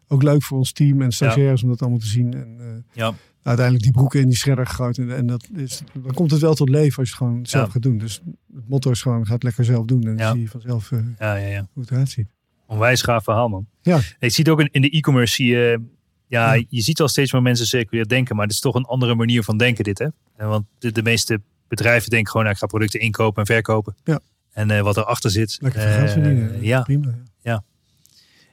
[0.08, 2.34] ook leuk voor ons team en stagiaires om dat allemaal te zien.
[2.34, 3.14] En, eh, Ja.
[3.44, 4.98] Uiteindelijk die broeken in die shredder gegooid.
[4.98, 7.66] En, en dat is, dan komt het wel tot leven als je het gewoon zelf
[7.66, 7.72] Ja.
[7.72, 7.98] gaat doen.
[7.98, 8.22] Dus
[8.56, 10.04] het motto is gewoon, ga het lekker zelf doen.
[10.08, 11.68] En dan zie je vanzelf eh, ja, ja, ja.
[11.74, 12.28] hoe het eruit ziet.
[12.68, 13.68] Onwijs gaaf verhaal, man.
[13.82, 14.00] Ja.
[14.20, 15.82] Je ziet ook in, de e-commerce, zie je,
[16.28, 16.64] ja, Ja.
[16.70, 18.36] je ziet wel steeds meer mensen circulair denken.
[18.36, 20.08] Maar het is toch een andere manier van denken dit, hè?
[20.36, 23.96] En Want de, de meeste bedrijven denken gewoon, nou, ik ga producten inkopen en verkopen.
[24.04, 24.20] Ja.
[24.52, 25.58] En eh, wat erachter zit.
[25.62, 26.64] Lekker eh, verdienen.
[26.64, 27.08] ja, Prima.
[27.08, 27.24] ja.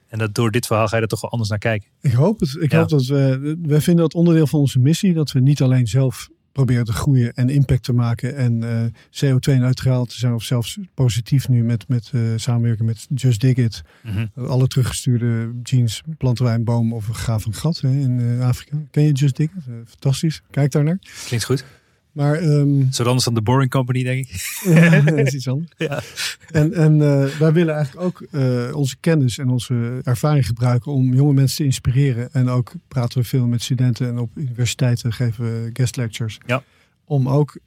[0.09, 1.89] En dat door dit verhaal ga je er toch wel anders naar kijken.
[2.01, 2.57] Ik hoop het.
[2.59, 2.79] Ik Ja.
[2.79, 5.13] hoop dat we, we vinden dat onderdeel van onze missie.
[5.13, 8.35] Dat we niet alleen zelf proberen te groeien en impact te maken.
[8.35, 8.85] En eh,
[9.25, 10.33] CO2-neutraal te zijn.
[10.33, 13.81] Of zelfs positief nu met, met eh, samenwerken met Just Dig It.
[14.03, 14.25] Mhm.
[14.47, 18.47] Alle teruggestuurde jeans planten wij een boom of een gaaf een gat hè, in eh,
[18.47, 18.77] Afrika.
[18.91, 19.63] Ken je Just Dig It?
[19.87, 20.41] Fantastisch.
[20.51, 20.99] Kijk daar naar.
[21.25, 21.65] Klinkt goed.
[22.11, 24.59] Maar, um, Zo anders dan de Boring Company, denk ik.
[24.73, 25.71] ja, dat is iets anders.
[25.77, 26.01] Ja.
[26.51, 31.13] En, en uh, wij willen eigenlijk ook uh, onze kennis en onze ervaring gebruiken om
[31.13, 32.31] jonge mensen te inspireren.
[32.31, 36.37] En ook praten we veel met studenten en op universiteiten geven we guest lectures.
[36.45, 36.63] Ja.
[37.05, 37.57] Om ook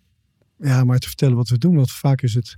[0.56, 1.76] ja, maar te vertellen wat we doen.
[1.76, 2.56] Want vaak is het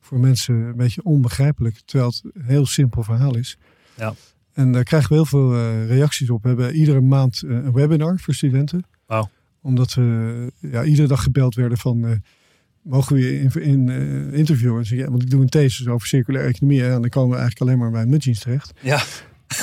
[0.00, 3.58] voor mensen een beetje onbegrijpelijk, terwijl het een heel simpel verhaal is.
[3.96, 4.14] Ja.
[4.52, 6.42] En daar krijgen we heel veel uh, reacties op.
[6.42, 8.84] We hebben iedere maand een webinar voor studenten.
[9.06, 9.30] Wauw
[9.62, 12.04] omdat we ja, iedere dag gebeld werden van...
[12.04, 12.10] Uh,
[12.82, 14.78] mogen we je in, in uh, interviewen?
[14.78, 16.84] En zeg, ja, want ik doe een thesis over circulaire economie.
[16.84, 18.72] En dan komen we eigenlijk alleen maar bij Mudgeens terecht.
[18.80, 19.02] Ja.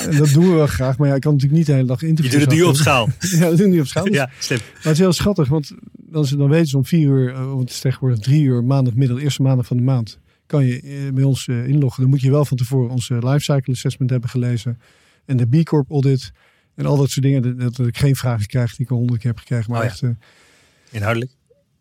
[0.08, 0.98] En dat doen we wel graag.
[0.98, 2.40] Maar ja, ik kan natuurlijk niet de hele dag interviewen.
[2.40, 3.08] Je doet het nu op schaal.
[3.40, 4.04] ja, dat doen we nu op schaal.
[4.04, 4.58] Dus, ja, slim.
[4.58, 5.48] Maar het is heel schattig.
[5.48, 9.16] Want dan, dan weten ze om vier uur, want het is tegenwoordig drie uur maandagmiddag,
[9.16, 10.18] de eerste maandag van de maand.
[10.46, 12.02] Kan je bij ons inloggen.
[12.02, 14.78] Dan moet je wel van tevoren onze lifecycle assessment hebben gelezen.
[15.24, 16.32] En de B Corp audit.
[16.74, 17.58] En al dat soort dingen.
[17.58, 19.70] Dat, dat ik geen vragen krijg die ik al honderd keer heb gekregen.
[19.70, 19.90] Maar oh ja.
[19.90, 20.02] echt...
[20.02, 20.10] Uh,
[20.90, 21.30] Inhoudelijk?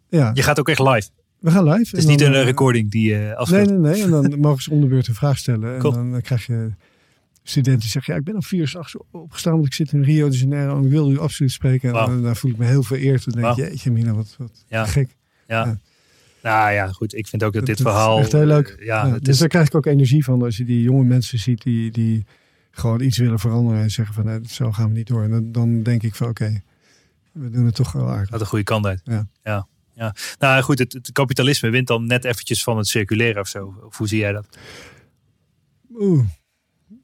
[0.10, 0.32] Ja.
[0.34, 1.10] Je gaat ook echt live?
[1.40, 1.90] We gaan live.
[1.90, 3.70] Het is niet een uh, recording die je afspeelt?
[3.70, 4.04] Nee, nee, nee.
[4.04, 5.80] En dan mogen ze onderbeurt een vraag stellen.
[5.80, 5.94] Cool.
[5.94, 6.72] En dan krijg je
[7.44, 8.14] studenten die zeggen...
[8.14, 10.78] Ja, ik ben om vier uur s'nachts opgestaan, want ik zit in Rio de Janeiro.
[10.78, 11.94] En ik wil u absoluut spreken.
[11.96, 13.26] En dan, voel ik me heel vereerd.
[13.26, 13.66] Dan denk wow.
[13.66, 14.86] jeetje Mina, wat, wat ja.
[14.86, 15.16] gek.
[15.48, 15.66] Ja.
[15.66, 15.80] ja.
[16.44, 17.16] Nou ja, goed.
[17.16, 18.18] Ik vind ook dat dit verhaal...
[18.18, 18.78] Is echt heel leuk.
[18.80, 19.38] Ja, dus is...
[19.38, 20.44] daar krijg ik ook energie van.
[20.44, 21.92] Als je die jonge mensen ziet die...
[21.92, 22.26] die
[22.80, 25.24] gewoon iets willen veranderen en zeggen van nee, zo gaan we niet door.
[25.24, 26.64] En dan, dan denk ik van oké, okay,
[27.32, 28.30] we doen het toch wel aardig.
[28.30, 29.02] Dat een goede kant uit.
[29.04, 29.28] Ja.
[29.44, 29.68] ja.
[29.94, 30.16] ja.
[30.40, 33.80] Nou goed, het, het, kapitalisme wint dan net eventjes van het circuleren of zo.
[33.84, 34.58] Of hoe zie jij dat?
[35.96, 36.26] Oeh,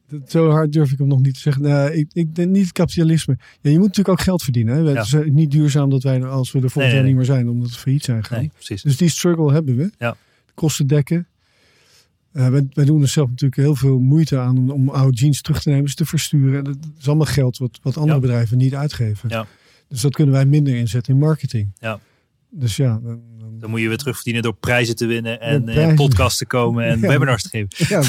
[0.07, 1.61] dat, zo hard durf ik hem nog niet te zeggen.
[1.61, 3.37] Nou, ik, ik denk niet kapitalisme.
[3.61, 4.75] Ja, je moet natuurlijk ook geld verdienen.
[4.75, 4.81] Hè?
[4.81, 5.03] Ja.
[5.03, 7.13] Het is niet duurzaam dat wij als we er volgend Nee, nee, jaar nee.
[7.13, 8.23] niet meer zijn, omdat we failliet zijn.
[8.29, 8.81] Nee, precies.
[8.81, 9.91] Dus die struggle hebben we.
[9.97, 10.15] Ja.
[10.53, 11.27] Kosten dekken.
[12.37, 15.41] Uh, wij, wij, doen er zelf natuurlijk heel veel moeite aan om, om oude jeans
[15.41, 16.63] terug te nemen, ze te versturen.
[16.63, 18.21] Dat is allemaal geld wat, wat andere Ja.
[18.21, 19.29] bedrijven niet uitgeven.
[19.29, 19.45] Ja.
[19.87, 21.71] Dus dat kunnen wij minder inzetten in marketing.
[21.79, 21.99] Ja.
[22.49, 25.93] Dus ja, dan, dan- Dan moet je weer terugverdienen door prijzen te winnen en eh,
[25.95, 27.07] podcasts te komen en Ja.
[27.07, 27.69] webinars te geven.
[27.87, 28.01] ja,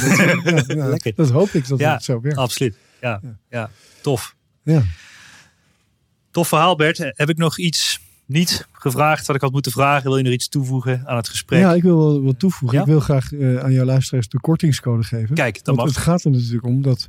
[0.51, 1.13] dat, Lekker.
[1.15, 1.93] dat hoop ik dat Ja.
[1.93, 2.39] het zo werkt.
[2.39, 2.77] Absoluut.
[3.01, 3.37] Ja, Ja.
[3.51, 3.71] ja.
[4.03, 4.37] tof.
[4.63, 4.83] Ja.
[6.31, 6.99] Tof verhaal Bert.
[6.99, 10.09] Heb ik nog iets niet gevraagd wat ik had moeten vragen?
[10.09, 11.61] Wil je nog iets toevoegen aan het gesprek?
[11.61, 12.79] ja, ik wil wel wat toevoegen.
[12.79, 12.85] Ja?
[12.85, 15.35] Ik wil graag eh, aan jouw luisteraars de kortingscode geven.
[15.35, 15.87] Kijk, dat mag.
[15.87, 17.07] het gaat er natuurlijk om dat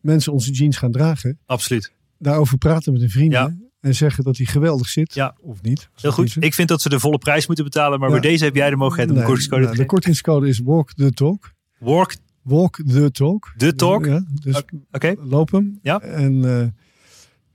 [0.00, 1.38] mensen onze jeans gaan dragen.
[1.46, 1.92] Absoluut.
[2.18, 3.38] Daarover praten met hun vrienden.
[3.40, 3.68] Ja.
[3.80, 5.14] En zeggen dat hij geweldig zit.
[5.14, 5.36] Ja.
[5.40, 5.88] Of niet.
[5.94, 6.36] Heel goed.
[6.40, 8.20] Ik vind dat ze de volle prijs moeten betalen, maar Ja.
[8.20, 9.94] bij deze heb jij de mogelijkheid om Nee, de kortingscode nou, te De geven.
[9.96, 11.52] kortingscode is walk the talk.
[11.78, 13.52] Walk Walk the talk.
[13.56, 14.06] the talk.
[14.06, 14.74] Ja, dus Oké.
[14.90, 15.14] Oké.
[15.18, 15.78] loop hem.
[15.82, 16.00] Ja.
[16.00, 16.66] En eh,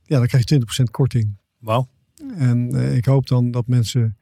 [0.03, 1.35] ja, dan krijg je 20% korting.
[1.59, 1.87] Wauw.
[2.37, 4.17] En eh, ik hoop dan dat mensen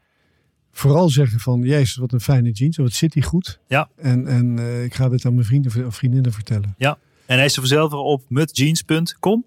[0.72, 1.62] vooral zeggen van...
[1.62, 2.78] Jezus, wat een fijne jeans.
[2.78, 3.60] Wat zit die goed.
[3.68, 3.90] Ja.
[3.96, 6.74] En, en eh, ik ga dit aan mijn vrienden of vriendinnen vertellen.
[7.26, 9.46] En hij is te verzilveren op mudjeans.com.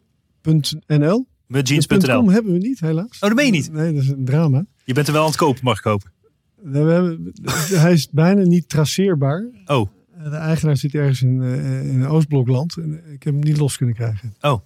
[0.87, 1.27] .nl.
[2.31, 3.11] Hebben we niet, helaas.
[3.21, 3.73] Oh, dat meen je niet.
[3.73, 4.65] Nee, dat is een drama.
[4.85, 6.13] Je bent er wel aan het kopen, mag ik hopen.
[6.63, 7.33] We hebben,
[7.83, 9.45] hij is bijna niet traceerbaar.
[9.67, 9.89] Oh,
[10.23, 12.77] De eigenaar zit ergens in, eh, in een Oostblokland.
[12.77, 14.35] En ik heb hem niet los kunnen krijgen.
[14.41, 14.61] Oh.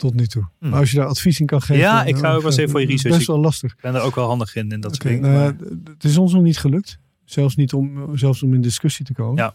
[0.00, 0.48] Tot nu toe.
[0.58, 0.68] Hm.
[0.68, 1.76] Maar als je daar advies in kan geven.
[1.76, 3.16] Ja, ik dan- ga ook wel eens even voor je research.
[3.16, 3.72] Best wel lastig.
[3.72, 5.32] ik ben er ook wel handig in, in dat soort Oké, dingen.
[5.32, 6.98] nou het is ons nog niet gelukt.
[7.24, 9.36] Zelfs, niet om, zelfs om in discussie te komen.
[9.36, 9.54] Ja.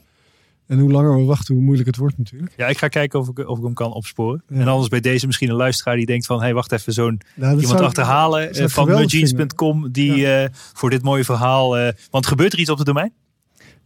[0.68, 2.54] En hoe langer we wachten, hoe moeilijk het wordt natuurlijk.
[2.58, 4.44] Ja, ik ga kijken of ik, of ik hem kan opsporen.
[4.48, 4.60] Ja.
[4.60, 6.38] En anders bij deze misschien een luisteraar die denkt van...
[6.38, 9.92] hé, hey, wacht even, zo'n Nou, iemand achterhalen eh, ik van geweldig mudjeans.com...
[9.92, 11.78] die eh, voor dit mooie verhaal...
[11.78, 13.14] eh, want gebeurt er iets op het domein?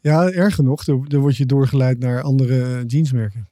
[0.01, 0.87] Ja, erger nog.
[0.87, 3.49] Er word je doorgeleid naar andere jeansmerken.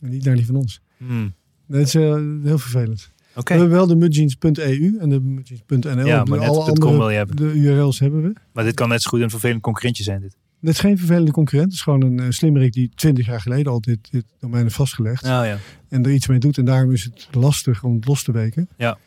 [0.00, 0.80] En niet naar die van ons.
[0.96, 1.34] Hmm,
[1.72, 2.02] Dat is eh,
[2.42, 3.10] heel vervelend.
[3.36, 6.06] Oké, We hebben wel de mudjeans.eu en de mudjeans.nl.
[6.06, 7.36] Ja, De- maar net alle het .com andere wil je hebben.
[7.36, 8.32] de URL's hebben we.
[8.52, 10.36] maar dit kan net zo goed een vervelend concurrentje zijn dit.
[10.60, 11.68] Dit is geen vervelende concurrent.
[11.70, 14.74] Het is gewoon een uh, slimmerik die twintig jaar geleden al dit, dit domein heeft
[14.74, 15.22] vastgelegd.
[15.22, 15.58] Nou ja,
[15.88, 16.58] En er iets mee doet.
[16.58, 18.68] En daarom is het lastig om het los te weken.
[18.76, 18.98] Ja.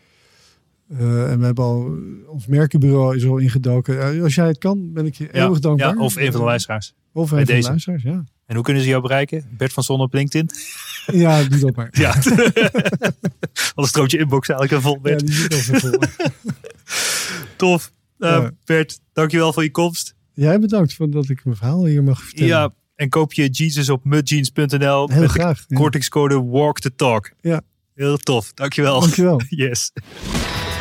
[0.90, 1.98] Eh, en we hebben al,
[2.28, 4.02] ons merkenbureau is al ingedoken.
[4.16, 5.96] Eh, als jij het kan, ben ik je ja, eeuwig dankbaar.
[5.96, 6.94] ja, of een van de luisteraars.
[7.12, 7.68] Of bij een van de deze.
[7.70, 8.24] luisteraars, ja.
[8.46, 9.46] En hoe kunnen ze jou bereiken?
[9.58, 10.50] Bert van Zon op LinkedIn?
[11.06, 11.90] Ja, doe dat maar.
[12.02, 12.10] Ja.
[13.74, 16.00] Anders stroomt je inbox eigenlijk een vol Ja, die zit al zo vol.
[17.58, 17.92] Tof.
[18.20, 18.52] Uh, Ja.
[18.66, 20.16] Bert, dankjewel voor je komst.
[20.34, 22.48] Jij bedankt voor dat ik mijn verhaal hier mag vertellen.
[22.48, 25.58] Ja, en koop je jeans op mudjeans.nl Heel met graag.
[25.58, 25.80] de ja.
[25.80, 27.32] kortingscode Walk the Talk.
[27.42, 27.62] Ja.
[27.96, 28.54] Heel tof.
[28.54, 29.00] Dankjewel.
[29.00, 29.42] Dankjewel.
[29.50, 29.92] Yes.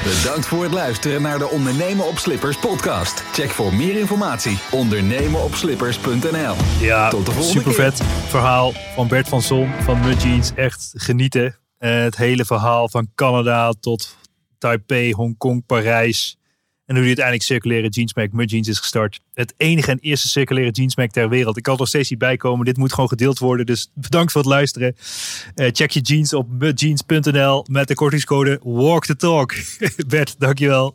[0.05, 3.21] Bedankt voor het luisteren naar de Ondernemen op Slippers podcast.
[3.33, 6.55] Check voor meer informatie ondernemenopslippers.nl.
[6.81, 10.53] Ja, Tot de volgende super vet verhaal van Bert van Zon van Mudjeans.
[10.55, 11.59] Echt genieten.
[11.79, 14.17] Eh, het hele verhaal van Canada tot
[14.59, 16.39] Taipei, Hongkong, Parijs.
[16.87, 19.21] En hoe hij uiteindelijk circulaire jeansmerk Mudjeans is gestart.
[19.35, 21.57] Het enige en eerste circulaire jeansmerk ter wereld.
[21.57, 22.65] Ik kan er nog steeds niet bij komen.
[22.65, 23.67] Dit moet gewoon gedeeld worden.
[23.67, 24.97] Dus bedankt voor het luisteren.
[25.55, 29.55] Eh, check je jeans op mudjeans.nl met de kortingscode Walk the Talk.
[30.07, 30.95] Bert, dankjewel.